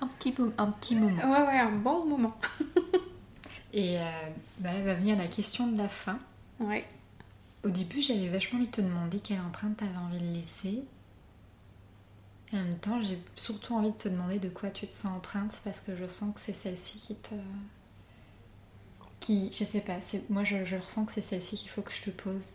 Un, 0.00 0.06
petit 0.18 0.34
un 0.58 0.70
petit 0.72 0.96
moment. 0.96 1.22
Ouais, 1.22 1.46
ouais, 1.46 1.58
un 1.58 1.72
bon 1.72 2.04
moment. 2.04 2.36
Et 3.72 3.98
euh, 3.98 4.02
bah, 4.58 4.72
là 4.72 4.82
va 4.82 4.94
venir 4.94 5.16
la 5.16 5.26
question 5.26 5.66
de 5.66 5.76
la 5.76 5.88
fin. 5.88 6.18
Ouais. 6.60 6.86
Au 7.64 7.70
début, 7.70 8.00
j'avais 8.00 8.28
vachement 8.28 8.58
envie 8.58 8.68
de 8.68 8.72
te 8.72 8.80
demander 8.80 9.18
quelle 9.18 9.40
empreinte 9.40 9.78
t'avais 9.78 9.96
envie 9.96 10.20
de 10.20 10.32
laisser. 10.32 10.84
Et 12.52 12.56
en 12.56 12.62
même 12.62 12.78
temps, 12.78 13.02
j'ai 13.02 13.18
surtout 13.36 13.74
envie 13.74 13.90
de 13.90 13.96
te 13.96 14.08
demander 14.08 14.38
de 14.38 14.48
quoi 14.48 14.70
tu 14.70 14.86
te 14.86 14.92
sens 14.92 15.16
empreinte 15.16 15.60
parce 15.64 15.80
que 15.80 15.96
je 15.96 16.06
sens 16.06 16.34
que 16.34 16.40
c'est 16.40 16.52
celle-ci 16.52 16.98
qui 16.98 17.16
te, 17.16 17.34
qui, 19.24 19.50
je 19.52 19.64
sais 19.64 19.80
pas, 19.80 19.94
moi 20.28 20.44
je, 20.44 20.66
je 20.66 20.76
ressens 20.76 21.06
que 21.06 21.12
c'est 21.14 21.22
celle-ci 21.22 21.56
qu'il 21.56 21.70
faut 21.70 21.80
que 21.80 21.92
je 21.92 22.02
te 22.02 22.10
pose. 22.10 22.48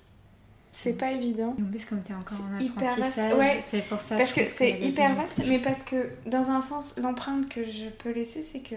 C'est 0.72 0.94
pas 0.94 1.12
évident. 1.12 1.56
En 1.60 1.66
plus, 1.66 1.84
comme 1.84 2.02
c'est 2.04 2.14
encore 2.14 2.38
hyper 2.60 2.94
apprentissage, 2.94 3.34
ouais, 3.34 3.60
c'est 3.66 3.82
pour 3.82 4.00
ça. 4.00 4.16
Parce 4.18 4.32
que, 4.32 4.46
c'est 4.46 4.80
hyper 4.80 5.16
vaste, 5.16 5.42
mais 5.48 5.58
parce 5.58 5.82
que 5.82 6.12
dans 6.28 6.52
un 6.52 6.62
sens, 6.62 7.00
l'empreinte 7.00 7.50
que 7.50 7.64
je 7.64 7.90
peux 7.90 8.12
laisser, 8.12 8.44
c'est 8.44 8.60
que 8.60 8.76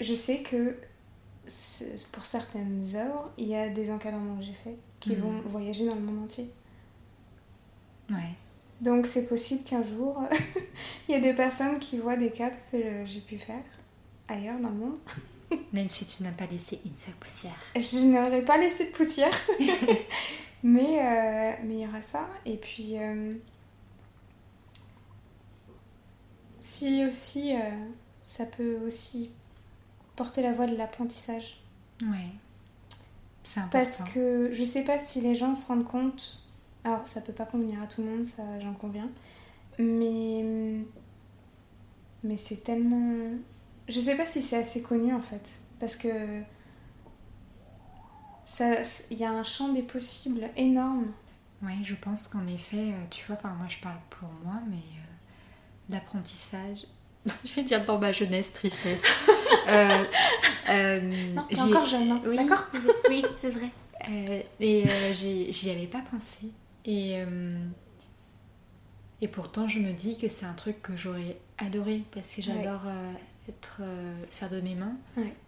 je 0.00 0.14
sais 0.14 0.38
que 0.38 0.78
pour 2.10 2.24
certaines 2.24 2.82
œuvres, 2.94 3.30
il 3.36 3.48
y 3.48 3.54
a 3.54 3.68
des 3.68 3.90
encadrements 3.90 4.38
que 4.38 4.44
j'ai 4.44 4.54
faits 4.64 4.78
qui 4.98 5.14
mhm. 5.14 5.20
vont 5.20 5.40
voyager 5.44 5.86
dans 5.86 5.94
le 5.94 6.00
monde 6.00 6.24
entier. 6.24 6.50
Ouais. 8.08 8.34
Donc 8.80 9.04
c'est 9.04 9.28
possible 9.28 9.62
qu'un 9.62 9.82
jour, 9.82 10.22
il 11.08 11.12
y 11.12 11.18
ait 11.18 11.20
des 11.20 11.34
personnes 11.34 11.78
qui 11.78 11.98
voient 11.98 12.16
des 12.16 12.30
cadres 12.30 12.56
que 12.72 13.04
j'ai 13.04 13.20
pu 13.20 13.36
faire 13.36 13.62
ailleurs 14.26 14.58
dans 14.58 14.70
le 14.70 14.76
monde. 14.76 14.98
Même 15.72 15.90
si 15.90 16.04
tu 16.04 16.22
n'as 16.22 16.32
pas 16.32 16.46
laissé 16.46 16.80
une 16.84 16.96
seule 16.96 17.14
poussière. 17.14 17.56
Je 17.76 17.98
n'aurais 17.98 18.44
pas 18.44 18.58
laissé 18.58 18.86
de 18.86 18.90
poussière. 18.90 19.34
mais 20.62 20.98
euh, 20.98 21.52
mais 21.64 21.74
il 21.74 21.80
y 21.80 21.86
aura 21.86 22.02
ça. 22.02 22.28
Et 22.44 22.56
puis, 22.56 22.98
euh, 22.98 23.34
si 26.60 27.04
aussi, 27.04 27.54
euh, 27.54 27.60
ça 28.22 28.46
peut 28.46 28.78
aussi 28.86 29.30
porter 30.16 30.42
la 30.42 30.52
voie 30.52 30.66
de 30.66 30.76
l'apprentissage. 30.76 31.60
Ouais. 32.02 32.28
C'est 33.42 33.60
important. 33.60 33.78
Parce 33.84 34.12
que 34.12 34.50
je 34.52 34.64
sais 34.64 34.84
pas 34.84 34.98
si 34.98 35.20
les 35.20 35.34
gens 35.34 35.54
se 35.54 35.66
rendent 35.66 35.86
compte. 35.86 36.38
Alors, 36.84 37.06
ça 37.06 37.20
peut 37.20 37.32
pas 37.32 37.46
convenir 37.46 37.80
à 37.80 37.86
tout 37.86 38.02
le 38.02 38.08
monde, 38.08 38.26
ça 38.26 38.42
j'en 38.60 38.74
conviens. 38.74 39.10
Mais. 39.78 40.84
Mais 42.24 42.36
c'est 42.36 42.62
tellement 42.62 43.32
je 43.88 44.00
sais 44.00 44.16
pas 44.16 44.24
si 44.24 44.42
c'est 44.42 44.56
assez 44.56 44.82
connu 44.82 45.12
en 45.12 45.20
fait, 45.20 45.50
parce 45.78 45.96
que 45.96 46.42
il 49.10 49.18
y 49.18 49.24
a 49.24 49.30
un 49.30 49.44
champ 49.44 49.68
des 49.72 49.82
possibles 49.82 50.48
énorme. 50.56 51.12
Oui, 51.62 51.72
je 51.84 51.94
pense 51.94 52.26
qu'en 52.28 52.46
effet, 52.46 52.76
euh, 52.76 53.04
tu 53.10 53.24
vois, 53.26 53.36
enfin 53.36 53.54
moi 53.56 53.68
je 53.68 53.78
parle 53.78 53.98
pour 54.10 54.28
moi, 54.44 54.60
mais 54.68 54.76
euh, 54.76 55.90
l'apprentissage, 55.90 56.86
je 57.44 57.54
vais 57.54 57.62
dire 57.62 57.84
dans 57.84 57.98
ma 57.98 58.12
jeunesse, 58.12 58.52
tristesse. 58.52 59.02
euh, 59.68 60.04
euh, 60.70 61.00
non, 61.34 61.44
encore 61.60 61.86
jeune, 61.86 62.10
hein. 62.10 62.22
oui, 62.26 62.36
d'accord 62.36 62.66
Oui, 63.08 63.24
c'est 63.40 63.50
vrai. 63.50 63.70
mais 64.58 65.14
j'y 65.14 65.70
avais 65.70 65.86
pas 65.86 66.02
pensé. 66.10 66.48
Et, 66.84 67.22
et 69.20 69.28
pourtant, 69.28 69.68
je 69.68 69.78
me 69.78 69.92
dis 69.92 70.18
que 70.18 70.26
c'est 70.26 70.46
un 70.46 70.54
truc 70.54 70.82
que 70.82 70.96
j'aurais 70.96 71.36
adoré 71.58 72.02
parce 72.12 72.34
que 72.34 72.42
j'adore 72.42 72.82
être 73.48 73.78
euh, 73.80 74.14
faire 74.30 74.50
de 74.50 74.60
mes 74.60 74.74
mains, 74.74 74.96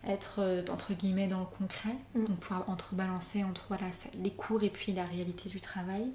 être 0.06 0.36
euh, 0.40 0.62
entre 0.70 0.94
guillemets 0.94 1.28
dans 1.28 1.40
le 1.40 1.46
concret, 1.46 1.94
mm. 2.14 2.24
donc 2.24 2.38
pouvoir 2.38 2.68
entrebalancer 2.68 3.44
entre 3.44 3.64
voilà, 3.68 3.86
les 4.22 4.32
cours 4.32 4.62
et 4.62 4.70
puis 4.70 4.92
la 4.92 5.04
réalité 5.04 5.48
du 5.48 5.60
travail. 5.60 6.08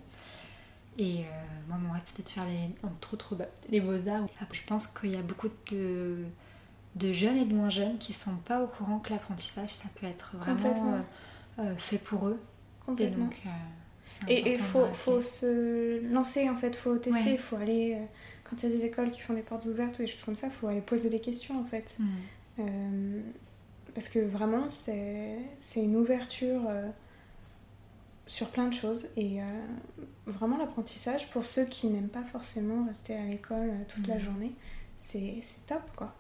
Et 0.97 1.19
euh, 1.19 1.23
moi, 1.69 1.77
mon 1.77 1.91
rêve 1.93 2.01
c'était 2.05 2.23
de 2.23 2.30
faire 2.30 2.45
les, 2.45 2.75
entre 2.84 3.13
autres, 3.13 3.36
bah, 3.36 3.45
les 3.69 3.80
beaux-arts. 3.80 4.27
Je 4.51 4.61
pense 4.67 4.88
qu'il 4.88 5.11
y 5.11 5.15
a 5.15 5.21
beaucoup 5.21 5.47
de, 5.71 6.25
de 6.95 7.13
jeunes 7.13 7.38
et 7.38 7.45
de 7.45 7.53
moins 7.53 7.69
jeunes 7.69 7.97
qui 7.97 8.11
sont 8.11 8.36
pas 8.36 8.61
au 8.61 8.67
courant 8.67 8.99
que 8.99 9.11
l'apprentissage 9.11 9.73
ça 9.73 9.88
peut 9.95 10.07
être 10.07 10.36
vraiment 10.38 11.01
fait 11.77 11.97
pour 11.97 12.27
eux. 12.27 12.39
Complètement. 12.86 13.30
Et 14.27 14.53
il 14.53 14.57
faut, 14.57 14.86
faut, 14.93 15.21
se 15.21 16.01
lancer 16.11 16.49
en 16.49 16.55
fait, 16.55 16.75
faut 16.75 16.97
tester, 16.97 17.34
il 17.34 17.38
faut 17.38 17.57
aller 17.57 17.97
quand 18.49 18.63
il 18.63 18.69
y 18.69 18.73
a 18.73 18.75
des 18.77 18.85
écoles 18.85 19.11
qui 19.11 19.21
font 19.21 19.33
des 19.33 19.43
portes 19.43 19.65
ouvertes 19.65 19.99
ou 19.99 20.01
des 20.01 20.07
choses 20.07 20.23
comme 20.23 20.35
ça, 20.35 20.47
il 20.47 20.53
faut 20.53 20.67
aller 20.67 20.81
poser 20.81 21.09
des 21.09 21.19
questions 21.19 21.59
en 21.59 21.65
fait. 21.65 21.95
Mm. 21.99 22.05
Euh, 22.59 23.21
parce 23.93 24.09
que 24.09 24.19
vraiment, 24.19 24.69
c'est 24.69 25.37
une 25.75 25.95
ouverture 25.95 26.61
euh, 26.67 26.87
sur 28.27 28.49
plein 28.49 28.67
de 28.67 28.73
choses. 28.73 29.07
Et 29.15 29.41
euh, 29.41 29.45
vraiment, 30.25 30.57
l'apprentissage, 30.57 31.29
pour 31.29 31.45
ceux 31.45 31.65
qui 31.65 31.87
n'aiment 31.87 32.09
pas 32.09 32.23
forcément 32.23 32.85
rester 32.85 33.15
à 33.15 33.25
l'école 33.25 33.71
toute 33.87 34.07
la 34.07 34.15
mm. 34.15 34.21
journée, 34.21 34.51
c'est 34.97 35.41
top 35.67 35.83
quoi. 35.95 36.15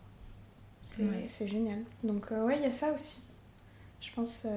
C'est 0.81 1.47
génial. 1.47 1.83
Donc, 2.03 2.31
ouais, 2.31 2.57
il 2.57 2.63
y 2.63 2.65
a 2.65 2.71
ça 2.71 2.91
aussi. 2.93 3.21
Je 4.01 4.11
pense 4.13 4.47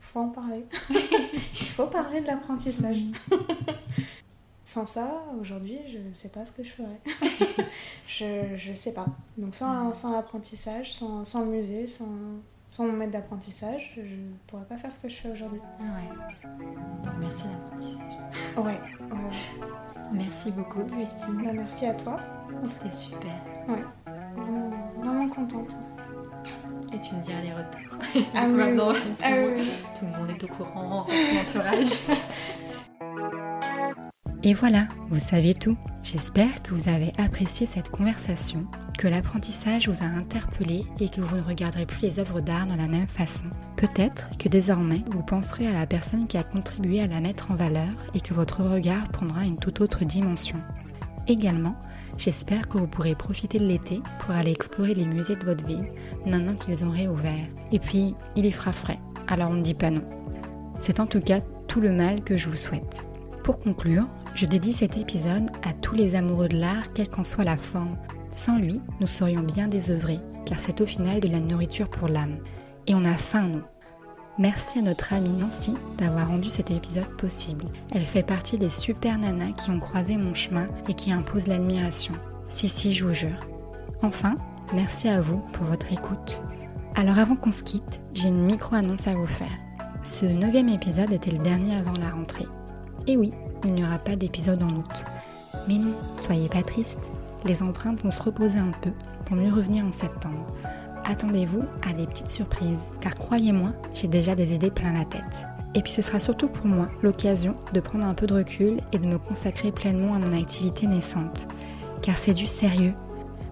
faut 0.00 0.20
en 0.20 0.28
parler. 0.28 0.64
Il 0.90 1.66
faut 1.66 1.86
parler 1.86 2.20
de 2.20 2.26
l'apprentissage. 2.26 2.98
Sans 4.66 4.84
ça, 4.84 5.22
aujourd'hui, 5.40 5.78
je 5.86 5.98
ne 5.98 6.12
sais 6.12 6.28
pas 6.28 6.44
ce 6.44 6.50
que 6.50 6.64
je 6.64 6.70
ferais. 6.70 7.00
je 8.08 8.68
ne 8.68 8.74
sais 8.74 8.92
pas. 8.92 9.06
Donc 9.38 9.54
sans, 9.54 9.92
sans 9.92 10.12
l'apprentissage, 10.12 10.92
sans, 10.92 11.24
sans, 11.24 11.44
le 11.44 11.52
musée, 11.52 11.86
sans, 11.86 12.08
sans 12.68 12.84
mon 12.84 12.94
maître 12.94 13.12
d'apprentissage, 13.12 13.92
je 13.94 14.00
ne 14.00 14.32
pourrais 14.48 14.64
pas 14.64 14.76
faire 14.76 14.90
ce 14.90 14.98
que 14.98 15.08
je 15.08 15.14
fais 15.14 15.30
aujourd'hui. 15.30 15.60
Ouais. 15.78 16.48
Donc 17.04 17.12
merci 17.20 17.44
l'apprentissage. 17.44 18.56
Ouais. 18.56 18.80
Merci 20.12 20.50
beaucoup, 20.50 20.80
Justine. 20.98 21.44
Bah, 21.44 21.52
merci 21.54 21.86
à 21.86 21.94
toi. 21.94 22.18
C'était 22.64 22.92
super. 22.92 23.40
Ouais. 23.68 23.84
Vraiment, 24.34 24.70
vraiment 24.98 25.28
contente. 25.28 25.76
Et 26.92 27.00
tu 27.00 27.14
me 27.14 27.20
diras 27.20 27.40
les 27.40 27.52
retours. 27.52 27.98
Ah 28.34 28.46
Maintenant, 28.48 28.92
ah 29.22 29.30
tout, 29.96 30.06
le 30.06 30.18
monde 30.18 30.30
est 30.30 30.42
au 30.42 30.48
courant, 30.48 31.06
entourage. 31.40 31.92
Et 34.46 34.54
voilà, 34.54 34.86
vous 35.10 35.18
savez 35.18 35.54
tout. 35.54 35.76
J'espère 36.04 36.62
que 36.62 36.72
vous 36.72 36.88
avez 36.88 37.12
apprécié 37.18 37.66
cette 37.66 37.88
conversation, 37.88 38.64
que 38.96 39.08
l'apprentissage 39.08 39.88
vous 39.88 40.04
a 40.04 40.06
interpellé 40.06 40.86
et 41.00 41.08
que 41.08 41.20
vous 41.20 41.34
ne 41.34 41.42
regarderez 41.42 41.84
plus 41.84 42.02
les 42.02 42.20
œuvres 42.20 42.40
d'art 42.40 42.68
de 42.68 42.76
la 42.76 42.86
même 42.86 43.08
façon. 43.08 43.46
Peut-être 43.74 44.28
que 44.38 44.48
désormais 44.48 45.02
vous 45.10 45.24
penserez 45.24 45.66
à 45.66 45.72
la 45.72 45.84
personne 45.84 46.28
qui 46.28 46.38
a 46.38 46.44
contribué 46.44 47.00
à 47.00 47.08
la 47.08 47.20
mettre 47.20 47.50
en 47.50 47.56
valeur 47.56 47.88
et 48.14 48.20
que 48.20 48.34
votre 48.34 48.62
regard 48.62 49.08
prendra 49.08 49.42
une 49.42 49.58
toute 49.58 49.80
autre 49.80 50.04
dimension. 50.04 50.58
Également, 51.26 51.74
j'espère 52.16 52.68
que 52.68 52.78
vous 52.78 52.86
pourrez 52.86 53.16
profiter 53.16 53.58
de 53.58 53.66
l'été 53.66 54.00
pour 54.20 54.30
aller 54.30 54.52
explorer 54.52 54.94
les 54.94 55.08
musées 55.08 55.34
de 55.34 55.44
votre 55.44 55.66
ville 55.66 55.90
maintenant 56.24 56.54
qu'ils 56.54 56.84
ont 56.84 56.90
réouvert. 56.90 57.48
Et 57.72 57.80
puis, 57.80 58.14
il 58.36 58.46
y 58.46 58.52
fera 58.52 58.70
frais, 58.70 59.00
alors 59.26 59.50
on 59.50 59.54
ne 59.54 59.62
dit 59.62 59.74
pas 59.74 59.90
non. 59.90 60.04
C'est 60.78 61.00
en 61.00 61.08
tout 61.08 61.20
cas 61.20 61.40
tout 61.66 61.80
le 61.80 61.90
mal 61.90 62.22
que 62.22 62.36
je 62.36 62.48
vous 62.48 62.56
souhaite. 62.56 63.08
Pour 63.42 63.58
conclure, 63.58 64.06
je 64.36 64.44
dédie 64.44 64.74
cet 64.74 64.98
épisode 64.98 65.48
à 65.66 65.72
tous 65.72 65.94
les 65.94 66.14
amoureux 66.14 66.48
de 66.48 66.58
l'art, 66.58 66.92
quelle 66.92 67.08
qu'en 67.08 67.24
soit 67.24 67.44
la 67.44 67.56
forme. 67.56 67.96
Sans 68.30 68.58
lui, 68.58 68.82
nous 69.00 69.06
serions 69.06 69.40
bien 69.40 69.66
désœuvrés, 69.66 70.20
car 70.44 70.58
c'est 70.58 70.82
au 70.82 70.86
final 70.86 71.20
de 71.20 71.28
la 71.28 71.40
nourriture 71.40 71.88
pour 71.88 72.06
l'âme. 72.06 72.36
Et 72.86 72.94
on 72.94 73.06
a 73.06 73.14
faim, 73.14 73.48
nous. 73.48 73.62
Merci 74.38 74.80
à 74.80 74.82
notre 74.82 75.14
amie 75.14 75.32
Nancy 75.32 75.72
d'avoir 75.96 76.28
rendu 76.28 76.50
cet 76.50 76.70
épisode 76.70 77.08
possible. 77.16 77.64
Elle 77.94 78.04
fait 78.04 78.22
partie 78.22 78.58
des 78.58 78.68
super 78.68 79.16
nanas 79.16 79.52
qui 79.52 79.70
ont 79.70 79.80
croisé 79.80 80.18
mon 80.18 80.34
chemin 80.34 80.68
et 80.86 80.92
qui 80.92 81.10
imposent 81.10 81.46
l'admiration. 81.46 82.12
Si, 82.50 82.68
si, 82.68 82.92
je 82.92 83.06
vous 83.06 83.14
jure. 83.14 83.40
Enfin, 84.02 84.36
merci 84.74 85.08
à 85.08 85.22
vous 85.22 85.38
pour 85.54 85.64
votre 85.64 85.90
écoute. 85.90 86.44
Alors 86.94 87.18
avant 87.18 87.36
qu'on 87.36 87.52
se 87.52 87.62
quitte, 87.62 88.02
j'ai 88.12 88.28
une 88.28 88.44
micro-annonce 88.44 89.06
à 89.06 89.14
vous 89.14 89.26
faire. 89.26 89.56
Ce 90.04 90.26
neuvième 90.26 90.68
épisode 90.68 91.12
était 91.12 91.30
le 91.30 91.38
dernier 91.38 91.76
avant 91.76 91.96
la 91.98 92.10
rentrée. 92.10 92.46
Et 93.06 93.16
oui, 93.16 93.32
il 93.64 93.74
n'y 93.74 93.84
aura 93.84 93.98
pas 93.98 94.16
d'épisode 94.16 94.62
en 94.62 94.70
août. 94.70 95.04
Mais 95.68 95.78
non, 95.78 95.94
soyez 96.18 96.48
pas 96.48 96.62
tristes, 96.62 97.10
les 97.44 97.62
empreintes 97.62 98.02
vont 98.02 98.10
se 98.10 98.22
reposer 98.22 98.58
un 98.58 98.72
peu 98.82 98.90
pour 99.24 99.36
mieux 99.36 99.52
revenir 99.52 99.84
en 99.84 99.92
septembre. 99.92 100.46
Attendez-vous 101.04 101.62
à 101.88 101.92
des 101.92 102.06
petites 102.06 102.28
surprises, 102.28 102.88
car 103.00 103.14
croyez-moi, 103.14 103.72
j'ai 103.94 104.08
déjà 104.08 104.34
des 104.34 104.54
idées 104.54 104.70
plein 104.70 104.92
la 104.92 105.04
tête. 105.04 105.46
Et 105.74 105.82
puis 105.82 105.92
ce 105.92 106.02
sera 106.02 106.18
surtout 106.18 106.48
pour 106.48 106.66
moi 106.66 106.88
l'occasion 107.02 107.54
de 107.72 107.80
prendre 107.80 108.04
un 108.04 108.14
peu 108.14 108.26
de 108.26 108.34
recul 108.34 108.80
et 108.92 108.98
de 108.98 109.06
me 109.06 109.18
consacrer 109.18 109.70
pleinement 109.70 110.14
à 110.14 110.18
mon 110.18 110.32
activité 110.32 110.86
naissante. 110.86 111.46
Car 112.02 112.16
c'est 112.16 112.34
du 112.34 112.46
sérieux. 112.46 112.94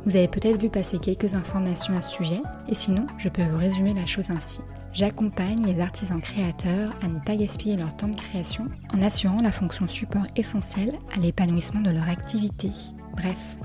Vous 0.07 0.17
avez 0.17 0.29
peut-être 0.29 0.61
vu 0.61 0.69
passer 0.69 0.99
quelques 0.99 1.35
informations 1.35 1.97
à 1.97 2.03
ce 2.03 2.17
sujet, 2.17 2.41
et 2.69 2.75
sinon, 2.75 3.07
je 3.19 3.29
peux 3.29 3.45
vous 3.45 3.59
résumer 3.59 3.95
la 3.95 4.07
chose 4.07 4.31
ainsi. 4.31 4.61
J'accompagne 4.95 5.67
les 5.67 5.81
artisans 5.81 6.21
créateurs 6.21 6.95
à 7.03 7.09
ne 7.09 7.19
pas 7.19 7.35
gaspiller 7.35 7.77
leur 7.77 7.97
temps 7.97 8.07
de 8.07 8.15
création 8.15 8.69
en 8.93 9.03
assurant 9.03 9.43
la 9.43 9.51
fonction 9.51 9.89
support 9.89 10.27
essentielle 10.37 10.97
à 11.13 11.19
l'épanouissement 11.19 11.81
de 11.81 11.91
leur 11.91 12.09
activité. 12.09 12.71
Bref, 13.17 13.57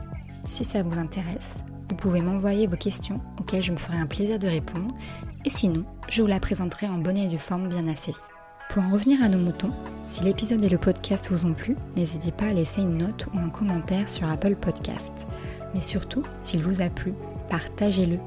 si 0.43 0.65
ça 0.65 0.81
vous 0.81 0.97
intéresse, 0.97 1.63
vous 1.87 1.95
pouvez 1.95 2.21
m'envoyer 2.21 2.65
vos 2.65 2.77
questions 2.77 3.21
auxquelles 3.39 3.61
je 3.61 3.71
me 3.71 3.77
ferai 3.77 3.97
un 3.97 4.07
plaisir 4.07 4.39
de 4.39 4.47
répondre 4.47 4.87
et 5.45 5.51
sinon, 5.51 5.85
je 6.09 6.23
vous 6.23 6.27
la 6.27 6.39
présenterai 6.39 6.87
en 6.87 6.97
bonne 6.97 7.17
et 7.17 7.27
due 7.27 7.37
forme 7.37 7.69
bien 7.69 7.87
assez. 7.87 8.15
Pour 8.69 8.81
en 8.81 8.89
revenir 8.89 9.21
à 9.23 9.29
nos 9.29 9.37
moutons, 9.37 9.73
si 10.07 10.23
l'épisode 10.23 10.63
et 10.63 10.69
le 10.69 10.79
podcast 10.79 11.29
vous 11.29 11.47
ont 11.47 11.53
plu, 11.53 11.75
n'hésitez 11.95 12.31
pas 12.31 12.45
à 12.45 12.53
laisser 12.53 12.81
une 12.81 12.97
note 12.97 13.27
ou 13.35 13.37
un 13.37 13.49
commentaire 13.49 14.09
sur 14.09 14.27
Apple 14.27 14.55
Podcast. 14.55 15.27
Mais 15.75 15.81
surtout, 15.81 16.23
s'il 16.41 16.63
vous 16.63 16.81
a 16.81 16.89
plu, 16.89 17.13
partagez-le 17.49 18.17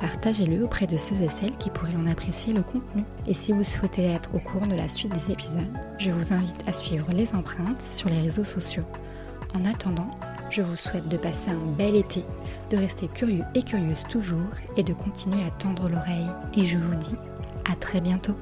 partagez-le 0.00 0.64
auprès 0.64 0.86
de 0.86 0.96
ceux 0.96 1.22
et 1.22 1.28
celles 1.28 1.56
qui 1.56 1.70
pourraient 1.70 1.96
en 1.96 2.06
apprécier 2.06 2.52
le 2.52 2.62
contenu. 2.62 3.04
Et 3.26 3.34
si 3.34 3.52
vous 3.52 3.64
souhaitez 3.64 4.06
être 4.06 4.34
au 4.34 4.40
courant 4.40 4.66
de 4.66 4.74
la 4.74 4.88
suite 4.88 5.12
des 5.12 5.32
épisodes, 5.32 5.78
je 5.98 6.10
vous 6.10 6.32
invite 6.32 6.56
à 6.66 6.72
suivre 6.72 7.12
les 7.12 7.34
empreintes 7.34 7.82
sur 7.82 8.08
les 8.08 8.20
réseaux 8.20 8.44
sociaux. 8.44 8.84
En 9.54 9.64
attendant, 9.64 10.10
je 10.48 10.62
vous 10.62 10.76
souhaite 10.76 11.08
de 11.08 11.16
passer 11.16 11.50
un 11.50 11.76
bel 11.76 11.94
été, 11.94 12.24
de 12.70 12.76
rester 12.76 13.08
curieux 13.08 13.44
et 13.54 13.62
curieuse 13.62 14.04
toujours 14.08 14.50
et 14.76 14.82
de 14.82 14.92
continuer 14.92 15.44
à 15.44 15.50
tendre 15.50 15.88
l'oreille. 15.88 16.30
Et 16.56 16.66
je 16.66 16.78
vous 16.78 16.94
dis 16.96 17.16
à 17.70 17.76
très 17.76 18.00
bientôt. 18.00 18.36